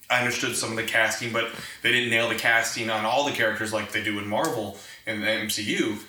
I 0.10 0.20
understood 0.20 0.56
some 0.56 0.72
of 0.72 0.76
the 0.76 0.84
casting, 0.84 1.32
but 1.32 1.50
they 1.84 1.92
didn't 1.92 2.10
nail 2.10 2.30
the 2.30 2.36
casting 2.36 2.90
on 2.90 3.06
all 3.06 3.26
the 3.26 3.32
characters 3.32 3.72
like 3.72 3.92
they 3.92 4.04
do 4.04 4.20
in 4.20 4.28
Marvel 4.28 4.78
and 5.08 5.24
the 5.24 5.28
MCU. 5.28 6.00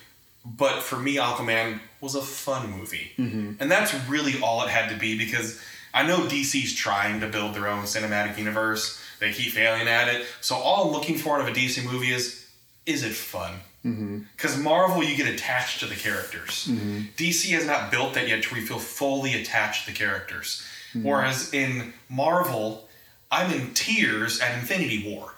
But 0.44 0.82
for 0.82 0.98
me, 0.98 1.16
Aquaman 1.16 1.80
was 2.00 2.14
a 2.14 2.22
fun 2.22 2.70
movie. 2.70 3.12
And 3.60 3.70
that's 3.70 3.94
really 4.08 4.40
all 4.42 4.64
it 4.64 4.68
had 4.68 4.90
to 4.90 4.96
be 4.96 5.16
because 5.16 5.62
I 5.94 6.04
know 6.04 6.20
DC's 6.20 6.74
trying 6.74 7.20
to 7.20 7.28
build 7.28 7.54
their 7.54 7.68
own 7.68 7.84
cinematic 7.84 8.36
universe. 8.38 9.00
They 9.20 9.32
keep 9.32 9.52
failing 9.52 9.86
at 9.86 10.08
it. 10.08 10.26
So 10.40 10.56
all 10.56 10.86
I'm 10.86 10.92
looking 10.92 11.16
for 11.16 11.36
out 11.36 11.42
of 11.42 11.46
a 11.48 11.56
DC 11.56 11.84
movie 11.84 12.10
is 12.10 12.44
is 12.86 13.04
it 13.04 13.12
fun? 13.12 13.60
Mm-hmm. 13.84 14.20
Because 14.36 14.56
Marvel, 14.58 15.02
you 15.02 15.16
get 15.16 15.26
attached 15.26 15.80
to 15.80 15.86
the 15.86 15.96
characters. 15.96 16.68
Mm-hmm. 16.70 17.00
DC 17.16 17.50
has 17.50 17.66
not 17.66 17.90
built 17.90 18.14
that 18.14 18.28
yet 18.28 18.42
to 18.44 18.50
where 18.50 18.60
you 18.60 18.66
feel 18.66 18.78
fully 18.78 19.34
attached 19.34 19.86
to 19.86 19.92
the 19.92 19.96
characters. 19.96 20.64
Mm-hmm. 20.94 21.08
Whereas 21.08 21.52
in 21.52 21.92
Marvel, 22.08 22.88
I'm 23.30 23.50
in 23.52 23.74
tears 23.74 24.40
at 24.40 24.56
Infinity 24.58 25.12
War. 25.12 25.34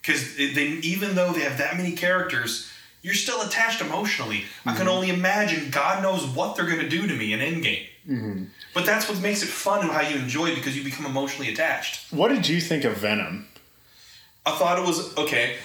Because 0.00 0.38
even 0.38 1.14
though 1.14 1.32
they 1.32 1.40
have 1.40 1.58
that 1.58 1.76
many 1.76 1.92
characters, 1.92 2.70
you're 3.02 3.14
still 3.14 3.42
attached 3.42 3.80
emotionally. 3.80 4.44
I 4.64 4.74
can 4.74 4.88
only 4.88 5.10
imagine 5.10 5.70
God 5.70 6.02
knows 6.02 6.26
what 6.26 6.56
they're 6.56 6.66
going 6.66 6.80
to 6.80 6.88
do 6.88 7.06
to 7.06 7.14
me 7.14 7.32
in 7.32 7.40
Endgame. 7.40 7.86
But 8.74 8.86
that's 8.86 9.08
what 9.08 9.20
makes 9.20 9.42
it 9.42 9.48
fun 9.48 9.80
and 9.80 9.90
how 9.90 10.00
you 10.00 10.16
enjoy 10.16 10.48
it 10.48 10.54
because 10.54 10.76
you 10.76 10.84
become 10.84 11.06
emotionally 11.06 11.52
attached. 11.52 12.12
What 12.12 12.28
did 12.28 12.48
you 12.48 12.60
think 12.60 12.84
of 12.84 12.96
Venom? 12.96 13.48
I 14.46 14.52
thought 14.52 14.78
it 14.78 14.86
was 14.86 15.16
okay. 15.18 15.56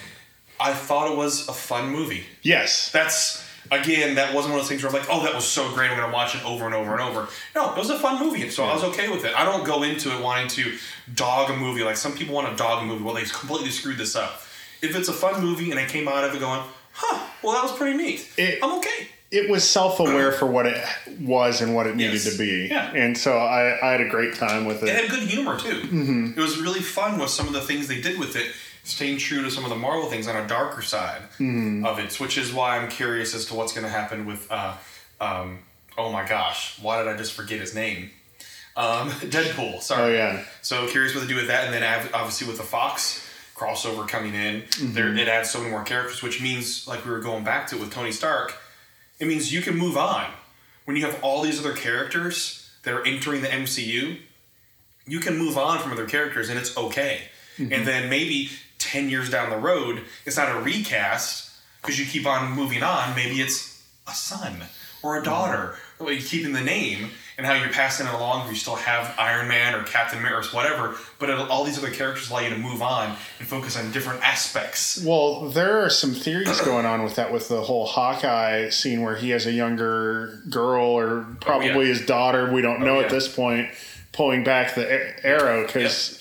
I 0.60 0.72
thought 0.72 1.10
it 1.12 1.16
was 1.16 1.48
a 1.48 1.52
fun 1.52 1.90
movie. 1.90 2.24
Yes. 2.42 2.90
That's 2.92 3.44
again, 3.72 4.14
that 4.14 4.32
wasn't 4.32 4.52
one 4.52 4.60
of 4.60 4.64
those 4.64 4.68
things 4.68 4.82
where 4.84 4.92
I'm 4.92 4.98
like, 4.98 5.08
oh, 5.10 5.24
that 5.24 5.34
was 5.34 5.44
so 5.44 5.72
great, 5.74 5.90
I'm 5.90 5.98
gonna 5.98 6.12
watch 6.12 6.34
it 6.36 6.44
over 6.44 6.66
and 6.66 6.74
over 6.74 6.92
and 6.92 7.00
over. 7.00 7.28
No, 7.54 7.72
it 7.72 7.76
was 7.76 7.90
a 7.90 7.98
fun 7.98 8.24
movie, 8.24 8.48
so 8.48 8.64
I 8.64 8.72
was 8.74 8.84
okay 8.84 9.08
with 9.08 9.24
it. 9.24 9.34
I 9.36 9.44
don't 9.44 9.64
go 9.64 9.82
into 9.82 10.14
it 10.16 10.22
wanting 10.22 10.48
to 10.50 10.72
dog 11.14 11.50
a 11.50 11.56
movie 11.56 11.82
like 11.82 11.96
some 11.96 12.12
people 12.12 12.34
want 12.34 12.48
to 12.48 12.56
dog 12.56 12.84
a 12.84 12.86
movie. 12.86 13.02
Well, 13.02 13.14
they 13.14 13.24
completely 13.24 13.70
screwed 13.70 13.98
this 13.98 14.14
up. 14.14 14.40
If 14.82 14.94
it's 14.94 15.08
a 15.08 15.12
fun 15.12 15.42
movie 15.42 15.70
and 15.72 15.80
I 15.80 15.84
came 15.86 16.06
out 16.06 16.22
of 16.24 16.34
it 16.34 16.38
going, 16.38 16.60
huh, 16.92 17.26
well, 17.42 17.54
that 17.54 17.62
was 17.64 17.72
pretty 17.72 17.96
neat. 17.96 18.28
It- 18.36 18.60
I'm 18.62 18.78
okay. 18.78 19.08
it 19.32 19.50
was 19.50 19.68
self-aware 19.68 20.30
for 20.32 20.46
what 20.46 20.66
it 20.66 20.82
was 21.20 21.60
and 21.60 21.74
what 21.74 21.86
it 21.88 21.96
needed 21.96 22.12
Yes. 22.24 22.30
to 22.32 22.38
be. 22.38 22.68
Yeah. 22.70 22.92
And 22.94 23.18
so 23.18 23.36
I, 23.36 23.76
I 23.82 23.90
had 23.92 24.00
a 24.00 24.08
great 24.08 24.36
time 24.36 24.64
with 24.64 24.82
It 24.84 24.90
it. 24.90 24.94
had 24.94 25.10
good 25.10 25.28
humor 25.28 25.58
too. 25.58 25.80
Mm-hmm. 25.80 26.38
It 26.38 26.40
was 26.40 26.58
really 26.60 26.80
fun 26.80 27.18
with 27.18 27.30
some 27.30 27.48
of 27.48 27.52
the 27.52 27.60
things 27.62 27.88
they 27.88 28.00
did 28.00 28.18
with 28.20 28.36
it, 28.36 28.52
staying 28.86 29.18
true 29.18 29.42
to 29.42 29.50
some 29.50 29.64
of 29.64 29.70
the 29.70 29.76
Marvel 29.76 30.08
things 30.08 30.28
on 30.28 30.36
a 30.36 30.46
darker 30.46 30.82
side 30.82 31.22
of 31.84 31.98
it, 31.98 32.18
which 32.20 32.38
is 32.38 32.52
why 32.52 32.78
I'm 32.78 32.88
curious 32.88 33.34
as 33.34 33.46
to 33.46 33.54
what's 33.54 33.72
going 33.72 33.84
to 33.84 33.90
happen 33.90 34.26
with. 34.26 34.50
Uh, 34.50 34.74
um, 35.20 35.58
oh 35.98 36.12
my 36.12 36.26
gosh, 36.26 36.78
why 36.80 36.98
did 37.02 37.08
I 37.12 37.16
just 37.16 37.32
forget 37.32 37.60
his 37.60 37.74
name? 37.74 38.10
Um, 38.76 39.10
Deadpool. 39.10 39.80
Sorry. 39.80 40.14
Oh, 40.14 40.16
yeah. 40.16 40.44
So 40.62 40.86
curious 40.88 41.14
what 41.14 41.22
to 41.22 41.28
do 41.28 41.36
with 41.36 41.48
that, 41.48 41.64
and 41.64 41.74
then 41.74 41.82
obviously 42.14 42.46
with 42.46 42.58
the 42.58 42.62
Fox 42.62 43.22
crossover 43.54 44.06
coming 44.06 44.34
in, 44.34 44.64
there 44.80 45.14
it 45.16 45.28
adds 45.28 45.50
so 45.50 45.58
many 45.58 45.70
more 45.70 45.82
characters, 45.82 46.22
which 46.22 46.42
means 46.42 46.86
like 46.86 47.04
we 47.04 47.10
were 47.10 47.20
going 47.20 47.42
back 47.42 47.66
to 47.68 47.78
with 47.78 47.90
Tony 47.90 48.12
Stark, 48.12 48.54
it 49.18 49.26
means 49.26 49.52
you 49.52 49.62
can 49.62 49.76
move 49.76 49.96
on 49.96 50.26
when 50.84 50.96
you 50.96 51.04
have 51.06 51.18
all 51.22 51.42
these 51.42 51.58
other 51.58 51.72
characters 51.72 52.70
that 52.82 52.92
are 52.92 53.04
entering 53.06 53.40
the 53.40 53.48
MCU. 53.48 54.18
You 55.06 55.20
can 55.20 55.38
move 55.38 55.56
on 55.56 55.78
from 55.78 55.92
other 55.92 56.04
characters, 56.06 56.50
and 56.50 56.58
it's 56.58 56.76
okay. 56.76 57.22
And 57.58 57.86
then 57.86 58.10
maybe 58.10 58.50
ten 58.86 59.10
years 59.10 59.28
down 59.30 59.50
the 59.50 59.56
road, 59.58 60.02
it's 60.24 60.36
not 60.36 60.54
a 60.54 60.60
recast 60.60 61.50
because 61.82 61.98
you 61.98 62.06
keep 62.06 62.26
on 62.26 62.52
moving 62.52 62.82
on. 62.82 63.14
Maybe 63.14 63.40
it's 63.40 63.84
a 64.06 64.12
son 64.12 64.62
or 65.02 65.18
a 65.20 65.22
daughter, 65.22 65.76
like 66.00 66.20
keeping 66.20 66.52
the 66.52 66.60
name 66.60 67.10
and 67.38 67.46
how 67.46 67.52
you're 67.52 67.68
passing 67.68 68.06
it 68.06 68.14
along. 68.14 68.48
You 68.48 68.54
still 68.54 68.76
have 68.76 69.14
Iron 69.18 69.46
Man 69.46 69.74
or 69.74 69.82
Captain 69.84 70.18
America 70.18 70.48
or 70.52 70.56
whatever, 70.56 70.96
but 71.18 71.28
it'll, 71.28 71.46
all 71.52 71.64
these 71.64 71.78
other 71.78 71.90
characters 71.90 72.30
allow 72.30 72.40
you 72.40 72.48
to 72.50 72.56
move 72.58 72.80
on 72.82 73.14
and 73.38 73.46
focus 73.46 73.76
on 73.76 73.92
different 73.92 74.22
aspects. 74.22 75.04
Well, 75.04 75.48
there 75.50 75.84
are 75.84 75.90
some 75.90 76.12
theories 76.14 76.60
going 76.62 76.86
on 76.86 77.02
with 77.04 77.16
that, 77.16 77.32
with 77.32 77.48
the 77.48 77.60
whole 77.60 77.86
Hawkeye 77.86 78.70
scene 78.70 79.02
where 79.02 79.16
he 79.16 79.30
has 79.30 79.46
a 79.46 79.52
younger 79.52 80.40
girl 80.50 80.86
or 80.86 81.26
probably 81.40 81.70
Oh, 81.70 81.80
yeah. 81.80 81.88
his 81.88 82.06
daughter. 82.06 82.50
We 82.52 82.62
don't 82.62 82.82
oh, 82.82 82.86
know 82.86 82.98
yeah. 82.98 83.04
at 83.04 83.10
this 83.10 83.28
point, 83.32 83.68
pulling 84.12 84.42
back 84.42 84.74
the 84.74 84.86
a- 84.88 85.26
arrow 85.26 85.66
because 85.66 86.18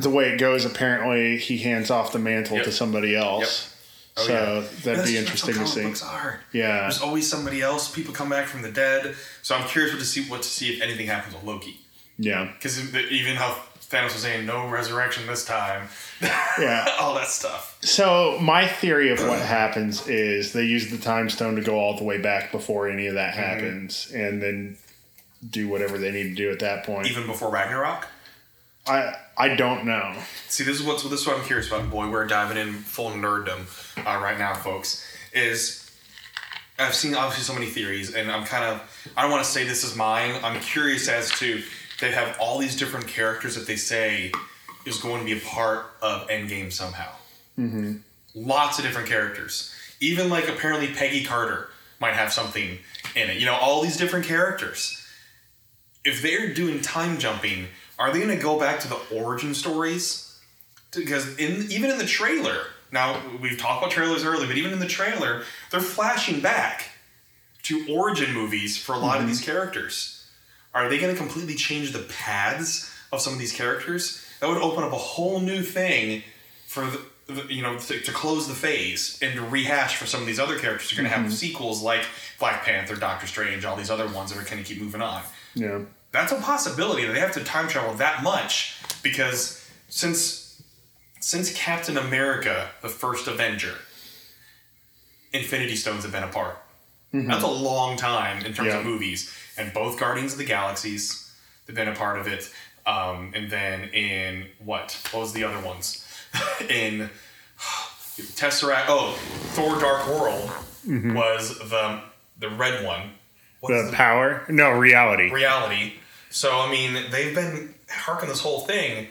the 0.00 0.10
way 0.10 0.30
it 0.30 0.38
goes, 0.38 0.64
apparently 0.64 1.36
he 1.38 1.58
hands 1.58 1.90
off 1.90 2.12
the 2.12 2.18
mantle 2.18 2.56
Yep. 2.56 2.64
to 2.66 2.72
somebody 2.72 3.16
else. 3.16 3.74
Oh, 4.16 4.26
so 4.26 4.32
yeah. 4.32 4.66
that'd 4.94 5.04
be 5.06 5.16
interesting 5.16 5.54
to 5.54 5.66
see. 5.66 5.82
Books 5.84 6.02
are. 6.02 6.40
Yeah. 6.52 6.80
There's 6.82 7.00
always 7.00 7.28
somebody 7.30 7.62
else. 7.62 7.90
People 7.94 8.12
come 8.12 8.28
back 8.28 8.46
from 8.46 8.62
the 8.62 8.70
dead. 8.70 9.14
So 9.42 9.54
I'm 9.54 9.66
curious 9.68 9.92
what 9.92 10.00
to 10.00 10.06
see 10.06 10.22
what 10.28 10.42
to 10.42 10.48
see 10.48 10.74
if 10.74 10.82
anything 10.82 11.06
happens 11.06 11.34
with 11.34 11.44
Loki. 11.44 11.80
Yeah, 12.18 12.52
Because 12.52 12.94
even 12.94 13.36
how 13.36 13.56
Thanos 13.80 14.12
was 14.12 14.16
saying 14.22 14.44
no 14.44 14.68
resurrection 14.68 15.26
this 15.26 15.44
time, 15.44 15.88
yeah. 16.22 16.86
all 17.00 17.14
that 17.14 17.28
stuff. 17.28 17.78
So 17.80 18.36
my 18.42 18.66
theory 18.66 19.10
of 19.10 19.20
what 19.20 19.38
happens 19.40 20.06
is 20.06 20.52
they 20.52 20.64
use 20.64 20.90
the 20.90 20.98
time 20.98 21.30
stone 21.30 21.56
to 21.56 21.62
go 21.62 21.78
all 21.78 21.96
the 21.96 22.04
way 22.04 22.18
back 22.18 22.52
before 22.52 22.88
any 22.90 23.06
of 23.06 23.14
that 23.14 23.32
Mm-hmm. 23.34 23.42
happens, 23.42 24.12
and 24.14 24.42
then 24.42 24.76
do 25.48 25.66
whatever 25.68 25.96
they 25.96 26.10
need 26.10 26.24
to 26.24 26.34
do 26.34 26.50
at 26.50 26.58
that 26.58 26.84
point. 26.84 27.08
Even 27.10 27.26
before 27.26 27.50
Ragnarok. 27.50 28.06
I 28.86 29.14
I 29.40 29.54
don't 29.54 29.86
know. 29.86 30.14
See, 30.48 30.64
this 30.64 30.78
is 30.78 30.82
what's 30.86 31.02
this 31.04 31.22
is 31.22 31.26
what 31.26 31.38
I'm 31.38 31.44
curious 31.46 31.68
about. 31.68 31.88
Boy, 31.88 32.10
we're 32.10 32.26
diving 32.26 32.58
in 32.58 32.74
full 32.74 33.10
nerddom 33.12 33.64
uh, 34.06 34.20
right 34.22 34.38
now, 34.38 34.52
folks. 34.52 35.02
Is 35.32 35.90
I've 36.78 36.94
seen 36.94 37.14
obviously 37.14 37.44
so 37.44 37.54
many 37.54 37.64
theories, 37.64 38.14
and 38.14 38.30
I'm 38.30 38.44
kind 38.44 38.64
of 38.64 39.12
I 39.16 39.22
don't 39.22 39.30
want 39.30 39.42
to 39.42 39.50
say 39.50 39.64
this 39.64 39.82
is 39.82 39.96
mine. 39.96 40.34
I'm 40.44 40.60
curious 40.60 41.08
as 41.08 41.30
to 41.38 41.62
they 42.02 42.10
have 42.12 42.36
all 42.38 42.58
these 42.58 42.76
different 42.76 43.08
characters 43.08 43.54
that 43.54 43.66
they 43.66 43.76
say 43.76 44.30
is 44.84 44.98
going 44.98 45.20
to 45.20 45.24
be 45.24 45.38
a 45.38 45.40
part 45.40 45.86
of 46.02 46.28
Endgame 46.28 46.70
somehow. 46.70 47.10
Mm-hmm. 47.58 47.94
Lots 48.34 48.78
of 48.78 48.84
different 48.84 49.08
characters. 49.08 49.74
Even 50.00 50.28
like 50.28 50.50
apparently 50.50 50.88
Peggy 50.88 51.24
Carter 51.24 51.70
might 51.98 52.12
have 52.12 52.30
something 52.30 52.78
in 53.16 53.30
it. 53.30 53.38
You 53.38 53.46
know, 53.46 53.54
all 53.54 53.80
these 53.80 53.96
different 53.96 54.26
characters 54.26 55.00
if 56.04 56.22
they're 56.22 56.52
doing 56.52 56.80
time 56.80 57.18
jumping, 57.18 57.66
are 58.00 58.10
they 58.12 58.18
going 58.18 58.34
to 58.36 58.42
go 58.42 58.58
back 58.58 58.80
to 58.80 58.88
the 58.88 58.98
origin 59.14 59.54
stories? 59.54 60.38
Because 60.92 61.36
in 61.36 61.70
even 61.70 61.90
in 61.90 61.98
the 61.98 62.06
trailer, 62.06 62.62
now 62.90 63.20
we've 63.40 63.58
talked 63.58 63.82
about 63.82 63.92
trailers 63.92 64.24
earlier, 64.24 64.48
but 64.48 64.56
even 64.56 64.72
in 64.72 64.80
the 64.80 64.86
trailer, 64.86 65.44
they're 65.70 65.80
flashing 65.80 66.40
back 66.40 66.88
to 67.64 67.86
origin 67.94 68.32
movies 68.32 68.76
for 68.76 68.94
a 68.94 68.98
lot 68.98 69.16
of 69.16 69.20
mm-hmm. 69.20 69.28
these 69.28 69.42
characters. 69.42 70.26
Are 70.74 70.88
they 70.88 70.98
going 70.98 71.14
to 71.14 71.18
completely 71.18 71.54
change 71.54 71.92
the 71.92 72.00
paths 72.00 72.90
of 73.12 73.20
some 73.20 73.34
of 73.34 73.38
these 73.38 73.52
characters? 73.52 74.24
That 74.40 74.48
would 74.48 74.62
open 74.62 74.82
up 74.82 74.92
a 74.92 74.96
whole 74.96 75.38
new 75.38 75.62
thing 75.62 76.22
for 76.66 76.88
the, 77.26 77.44
you 77.48 77.62
know 77.62 77.78
to, 77.78 78.00
to 78.00 78.12
close 78.12 78.48
the 78.48 78.54
phase 78.54 79.18
and 79.22 79.34
to 79.34 79.42
rehash 79.42 79.96
for 79.96 80.06
some 80.06 80.22
of 80.22 80.26
these 80.26 80.40
other 80.40 80.58
characters. 80.58 80.90
You're 80.90 80.96
going 80.96 81.10
to 81.10 81.14
have 81.14 81.26
mm-hmm. 81.26 81.34
sequels 81.34 81.82
like 81.82 82.02
Black 82.38 82.64
Panther, 82.64 82.96
Doctor 82.96 83.26
Strange, 83.26 83.64
all 83.64 83.76
these 83.76 83.90
other 83.90 84.08
ones 84.08 84.32
that 84.32 84.40
are 84.40 84.50
going 84.50 84.62
to 84.62 84.68
keep 84.68 84.82
moving 84.82 85.02
on 85.02 85.22
Yeah. 85.54 85.80
That's 86.12 86.32
a 86.32 86.36
possibility 86.36 87.06
that 87.06 87.12
they 87.12 87.20
have 87.20 87.32
to 87.32 87.44
time 87.44 87.68
travel 87.68 87.94
that 87.94 88.22
much 88.22 88.76
because 89.02 89.68
since 89.88 90.62
since 91.20 91.52
Captain 91.54 91.96
America, 91.98 92.70
the 92.82 92.88
first 92.88 93.26
Avenger, 93.28 93.74
Infinity 95.32 95.76
Stones 95.76 96.02
have 96.02 96.12
been 96.12 96.22
apart. 96.24 96.58
That's 97.12 97.42
a 97.44 97.48
long 97.48 97.96
time 97.96 98.44
in 98.46 98.54
terms 98.54 98.68
Yeah. 98.68 98.78
of 98.78 98.84
movies, 98.84 99.32
and 99.56 99.72
both 99.72 99.98
Guardians 99.98 100.32
of 100.32 100.38
the 100.38 100.44
Galaxies 100.44 101.32
they've 101.66 101.74
been 101.76 101.88
a 101.88 101.94
part 101.94 102.18
of 102.18 102.26
it. 102.28 102.50
Um, 102.86 103.32
and 103.34 103.50
then 103.50 103.88
in 103.90 104.46
what? 104.58 104.96
What 105.10 105.20
was 105.20 105.32
the 105.32 105.44
other 105.44 105.58
ones? 105.60 106.06
in 106.68 107.10
Tesseract. 108.16 108.84
Oh, 108.88 109.12
Thor: 109.54 109.78
Dark 109.80 110.06
World 110.08 110.50
was 111.14 111.58
the 111.58 112.00
the 112.38 112.48
red 112.48 112.84
one. 112.84 113.14
Is 113.68 113.90
The 113.90 113.96
power? 113.96 114.44
No, 114.48 114.70
reality. 114.70 115.30
reality. 115.30 115.94
So 116.30 116.60
I 116.60 116.70
mean, 116.70 117.10
they've 117.10 117.34
been 117.34 117.74
harking 117.90 118.28
this 118.28 118.40
whole 118.40 118.60
thing. 118.60 119.08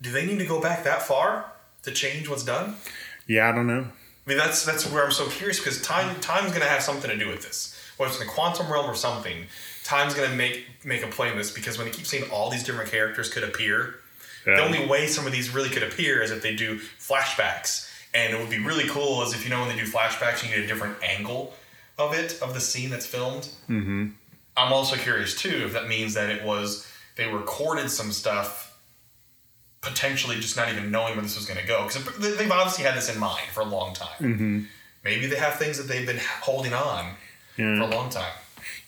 Do 0.00 0.10
they 0.10 0.26
need 0.26 0.38
to 0.38 0.46
go 0.46 0.60
back 0.60 0.84
that 0.84 1.02
far 1.02 1.52
to 1.82 1.90
change 1.90 2.28
what's 2.28 2.44
done? 2.44 2.76
Yeah, 3.26 3.48
I 3.48 3.52
don't 3.52 3.66
know. 3.66 3.86
I 4.26 4.28
mean, 4.28 4.38
that's 4.38 4.64
that's 4.64 4.90
where 4.90 5.04
I'm 5.04 5.12
so 5.12 5.26
curious 5.28 5.58
because 5.58 5.80
time 5.82 6.18
time's 6.20 6.50
going 6.50 6.62
to 6.62 6.68
have 6.68 6.82
something 6.82 7.10
to 7.10 7.16
do 7.16 7.28
with 7.28 7.42
this. 7.42 7.74
Whether 7.96 8.12
it's 8.12 8.20
in 8.20 8.26
the 8.26 8.32
quantum 8.32 8.70
realm 8.70 8.90
or 8.90 8.94
something, 8.94 9.46
time's 9.84 10.14
going 10.14 10.30
to 10.30 10.36
make 10.36 10.66
make 10.84 11.02
a 11.02 11.08
play 11.08 11.30
in 11.30 11.36
this 11.36 11.50
because 11.50 11.78
when 11.78 11.86
they 11.86 11.92
keep 11.92 12.06
saying 12.06 12.24
all 12.30 12.50
these 12.50 12.64
different 12.64 12.90
characters 12.90 13.32
could 13.32 13.44
appear, 13.44 13.96
the 14.44 14.62
only 14.62 14.86
way 14.86 15.06
some 15.06 15.26
of 15.26 15.32
these 15.32 15.54
really 15.54 15.68
could 15.68 15.82
appear 15.82 16.22
is 16.22 16.30
if 16.30 16.42
they 16.42 16.54
do 16.54 16.78
flashbacks. 16.78 17.90
And 18.14 18.32
it 18.32 18.40
would 18.40 18.48
be 18.50 18.58
really 18.58 18.88
cool 18.88 19.22
is 19.22 19.34
if 19.34 19.44
you 19.44 19.50
know 19.50 19.60
when 19.60 19.68
they 19.68 19.76
do 19.76 19.90
flashbacks, 19.90 20.42
you 20.42 20.48
get 20.54 20.64
a 20.64 20.66
different 20.66 20.96
angle 21.02 21.52
of 21.98 22.14
it 22.14 22.40
of 22.40 22.54
the 22.54 22.60
scene 22.60 22.90
that's 22.90 23.06
filmed. 23.06 23.48
Mm-hmm. 23.68 24.08
I'm 24.56 24.72
also 24.72 24.96
curious 24.96 25.40
too 25.40 25.64
if 25.66 25.72
that 25.72 25.88
means 25.88 26.14
that 26.14 26.30
it 26.30 26.44
was 26.44 26.86
they 27.16 27.26
recorded 27.26 27.90
some 27.90 28.12
stuff, 28.12 28.78
potentially 29.80 30.36
just 30.36 30.56
not 30.56 30.70
even 30.70 30.90
knowing 30.90 31.14
where 31.14 31.22
this 31.22 31.36
was 31.36 31.46
going 31.46 31.60
to 31.60 31.66
go 31.66 31.86
because 31.86 32.04
they've 32.18 32.50
obviously 32.50 32.84
had 32.84 32.96
this 32.96 33.12
in 33.12 33.18
mind 33.20 33.48
for 33.52 33.60
a 33.60 33.66
long 33.66 33.94
time. 33.94 34.18
Mm-hmm. 34.20 34.62
Maybe 35.04 35.26
they 35.26 35.36
have 35.36 35.54
things 35.54 35.78
that 35.78 35.84
they've 35.84 36.06
been 36.06 36.20
holding 36.40 36.72
on 36.72 37.14
for 37.56 37.64
a 37.64 37.86
long 37.86 38.10
time. 38.10 38.32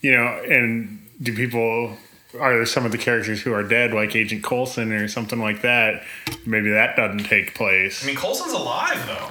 You 0.00 0.12
know, 0.12 0.42
and 0.48 1.06
do 1.22 1.34
people 1.34 1.96
are 2.38 2.54
there 2.54 2.66
some 2.66 2.86
of 2.86 2.92
the 2.92 2.98
characters 2.98 3.42
who 3.42 3.52
are 3.52 3.62
dead, 3.62 3.92
like 3.92 4.14
Agent 4.14 4.44
Coulson 4.44 4.92
or 4.92 5.08
something 5.08 5.40
like 5.40 5.62
that? 5.62 6.04
Maybe 6.46 6.70
that 6.70 6.96
doesn't 6.96 7.24
take 7.24 7.54
place. 7.54 8.04
I 8.04 8.06
mean, 8.06 8.16
Coulson's 8.16 8.52
alive 8.52 9.04
though. 9.06 9.30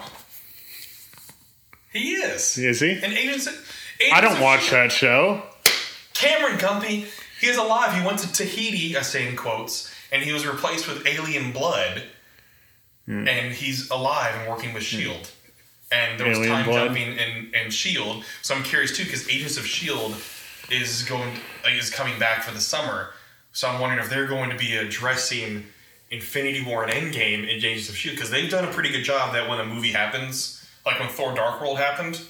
He 1.91 2.13
is. 2.13 2.57
Is 2.57 2.79
he? 2.79 2.91
And 2.91 3.13
Agents. 3.13 3.47
I 4.13 4.21
don't 4.21 4.39
watch 4.39 4.69
that 4.71 4.91
show. 4.91 5.41
Cameron 6.13 6.57
Gumpy, 6.57 7.05
he 7.39 7.47
is 7.47 7.57
alive. 7.57 7.99
He 7.99 8.05
went 8.05 8.19
to 8.19 8.31
Tahiti, 8.31 8.95
I 8.97 9.01
say 9.01 9.27
in 9.27 9.35
quotes, 9.35 9.93
and 10.11 10.21
he 10.21 10.31
was 10.33 10.45
replaced 10.45 10.87
with 10.87 11.05
alien 11.07 11.51
blood. 11.51 12.03
Hmm. 13.05 13.27
And 13.27 13.53
he's 13.53 13.89
alive 13.89 14.35
and 14.35 14.49
working 14.49 14.73
with 14.73 14.83
Shield. 14.83 15.31
E 15.31 15.55
And 15.91 16.19
there 16.19 16.27
was 16.27 16.37
Alien 16.37 16.53
time 16.53 16.65
blood? 16.65 16.85
jumping 16.87 17.17
in, 17.17 17.51
in 17.55 17.71
Shield. 17.71 18.23
So 18.41 18.53
I'm 18.53 18.63
curious 18.63 18.95
too, 18.95 19.03
because 19.03 19.27
Agents 19.27 19.57
of 19.57 19.65
Shield 19.65 20.15
is 20.69 21.03
going 21.03 21.31
is 21.71 21.89
coming 21.89 22.19
back 22.19 22.43
for 22.43 22.53
the 22.53 22.61
summer. 22.61 23.09
So 23.51 23.67
I'm 23.67 23.81
wondering 23.81 24.03
if 24.03 24.09
they're 24.09 24.27
going 24.27 24.51
to 24.51 24.55
be 24.55 24.75
addressing 24.75 25.65
Infinity 26.11 26.63
War 26.63 26.83
and 26.83 26.91
Endgame 26.93 27.43
in 27.43 27.49
Agents 27.49 27.89
of 27.89 27.95
Shield 27.97 28.15
because 28.15 28.29
they've 28.29 28.49
done 28.49 28.65
a 28.65 28.71
pretty 28.71 28.89
good 28.89 29.03
job 29.03 29.33
that 29.33 29.49
when 29.49 29.59
a 29.59 29.65
movie 29.65 29.91
happens, 29.91 30.63
like 30.85 30.99
when 30.99 31.09
Thor: 31.09 31.33
Dark 31.33 31.61
World 31.61 31.77
happened, 31.77 32.21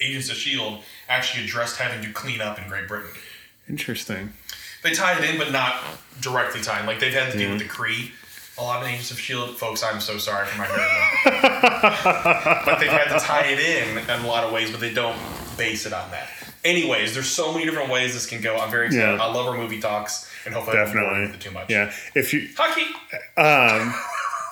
Agents 0.00 0.30
of 0.30 0.36
Shield 0.36 0.80
actually 1.08 1.44
addressed 1.44 1.78
having 1.78 2.02
to 2.06 2.12
clean 2.12 2.40
up 2.40 2.58
in 2.58 2.68
Great 2.68 2.88
Britain. 2.88 3.10
Interesting. 3.68 4.32
They 4.82 4.92
tied 4.92 5.22
it 5.22 5.30
in, 5.30 5.38
but 5.38 5.50
not 5.50 5.82
directly 6.20 6.60
tied. 6.60 6.86
Like 6.86 7.00
they've 7.00 7.12
had 7.12 7.32
to 7.32 7.38
deal 7.38 7.50
with 7.50 7.58
the 7.58 7.64
mm-hmm. 7.64 7.82
Kree 7.82 8.10
a 8.58 8.62
lot 8.62 8.82
of 8.82 8.88
Agents 8.88 9.10
of 9.10 9.20
Shield 9.20 9.56
folks. 9.56 9.82
I'm 9.82 10.00
so 10.00 10.18
sorry 10.18 10.46
for 10.46 10.58
my 10.58 10.66
hearing. 10.66 10.80
but 12.64 12.78
they've 12.78 12.88
had 12.88 13.18
to 13.18 13.24
tie 13.24 13.46
it 13.46 13.58
in 13.58 13.98
in 13.98 14.24
a 14.24 14.26
lot 14.26 14.44
of 14.44 14.52
ways, 14.52 14.70
but 14.70 14.80
they 14.80 14.92
don't 14.92 15.18
base 15.56 15.86
it 15.86 15.92
on 15.92 16.10
that. 16.10 16.28
Anyways, 16.64 17.14
there's 17.14 17.28
so 17.28 17.52
many 17.52 17.64
different 17.64 17.90
ways 17.90 18.14
this 18.14 18.26
can 18.26 18.40
go. 18.40 18.56
I'm 18.56 18.70
very 18.70 18.86
excited. 18.86 19.18
Yeah. 19.18 19.22
I 19.22 19.32
love 19.32 19.46
our 19.46 19.56
movie 19.56 19.80
talks, 19.80 20.28
and 20.44 20.54
hopefully 20.54 20.78
I 20.78 20.84
don't 20.84 20.94
bore 20.94 21.02
you 21.02 21.08
Definitely. 21.08 21.32
with 21.32 21.40
too 21.40 21.50
much. 21.50 21.70
Yeah. 21.70 21.92
If 22.14 22.32
you 22.32 22.48
Hockey. 22.56 22.86
Um, 23.36 23.94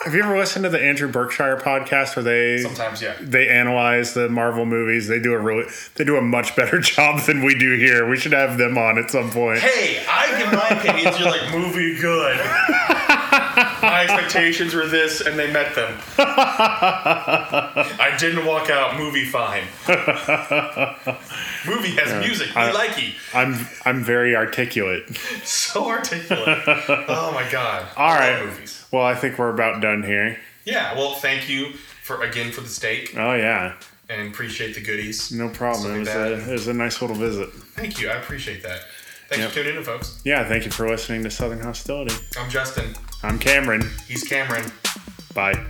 have 0.04 0.14
you 0.14 0.22
ever 0.22 0.36
listened 0.36 0.64
to 0.64 0.68
the 0.68 0.80
Andrew 0.80 1.10
Berkshire 1.10 1.56
podcast 1.56 2.14
where 2.14 2.22
they 2.22 2.58
Sometimes, 2.58 3.00
yeah. 3.00 3.16
they 3.20 3.48
analyze 3.48 4.12
the 4.12 4.28
Marvel 4.28 4.66
movies? 4.66 5.08
They 5.08 5.18
do 5.18 5.32
a 5.32 5.38
really 5.38 5.64
they 5.94 6.04
do 6.04 6.16
a 6.16 6.22
much 6.22 6.54
better 6.54 6.78
job 6.80 7.20
than 7.22 7.42
we 7.42 7.54
do 7.54 7.76
here. 7.76 8.08
We 8.08 8.16
should 8.18 8.32
have 8.32 8.58
them 8.58 8.76
on 8.76 8.98
at 8.98 9.10
some 9.10 9.30
point. 9.30 9.60
Hey, 9.60 10.04
I 10.08 10.38
give 10.38 10.52
my 10.52 10.68
opinions. 10.68 11.18
You're 11.18 11.30
like 11.30 11.52
movie 11.52 11.98
good. 11.98 12.40
my 13.84 14.02
expectations 14.04 14.74
were 14.74 14.86
this, 14.86 15.20
and 15.20 15.38
they 15.38 15.52
met 15.52 15.74
them. 15.74 15.98
I 16.18 18.16
didn't 18.18 18.46
walk 18.46 18.70
out 18.70 18.96
movie 18.98 19.24
fine. 19.24 19.64
movie 21.66 21.90
has 21.96 22.24
music. 22.26 22.48
We 22.54 22.60
I- 22.62 22.72
like 22.72 22.98
it. 23.02 23.14
I'm 23.34 23.66
I'm 23.84 24.02
very 24.04 24.34
articulate. 24.36 25.16
So 25.44 25.86
articulate. 25.88 26.62
oh 27.08 27.30
my 27.34 27.48
god. 27.50 27.86
All 27.96 28.10
I 28.12 28.18
right. 28.18 28.44
Movies. 28.46 28.84
Well, 28.92 29.04
I 29.04 29.14
think 29.14 29.38
we're 29.38 29.50
about 29.52 29.80
done 29.82 30.02
here. 30.02 30.38
Yeah. 30.64 30.94
Well, 30.94 31.14
thank 31.14 31.48
you 31.48 31.72
for 32.02 32.22
again 32.22 32.52
for 32.52 32.60
the 32.60 32.68
steak 32.68 33.14
Oh 33.16 33.34
yeah, 33.34 33.74
and 34.08 34.28
appreciate 34.28 34.74
the 34.74 34.80
goodies. 34.80 35.32
no 35.32 35.48
problem. 35.48 35.96
It 35.96 35.98
was, 36.00 36.08
a, 36.08 36.34
it 36.34 36.52
was 36.52 36.68
a 36.68 36.74
nice 36.74 37.00
little 37.00 37.16
visit. 37.16 37.50
Thank 37.52 38.00
you. 38.00 38.08
I 38.10 38.14
appreciate 38.14 38.62
that. 38.62 38.80
Thanks 39.36 39.42
Yep. 39.46 39.50
for 39.50 39.54
tuning 39.64 39.76
in, 39.78 39.84
folks. 39.84 40.20
Yeah, 40.24 40.46
thank 40.48 40.64
you 40.64 40.70
for 40.70 40.88
listening 40.88 41.24
to 41.24 41.30
Southern 41.30 41.60
Hostility. 41.60 42.14
I'm 42.38 42.48
Justin. 42.48 42.94
I'm 43.22 43.38
Cameron. 43.38 43.90
He's 44.06 44.22
Cameron. 44.22 44.70
Bye. 45.34 45.60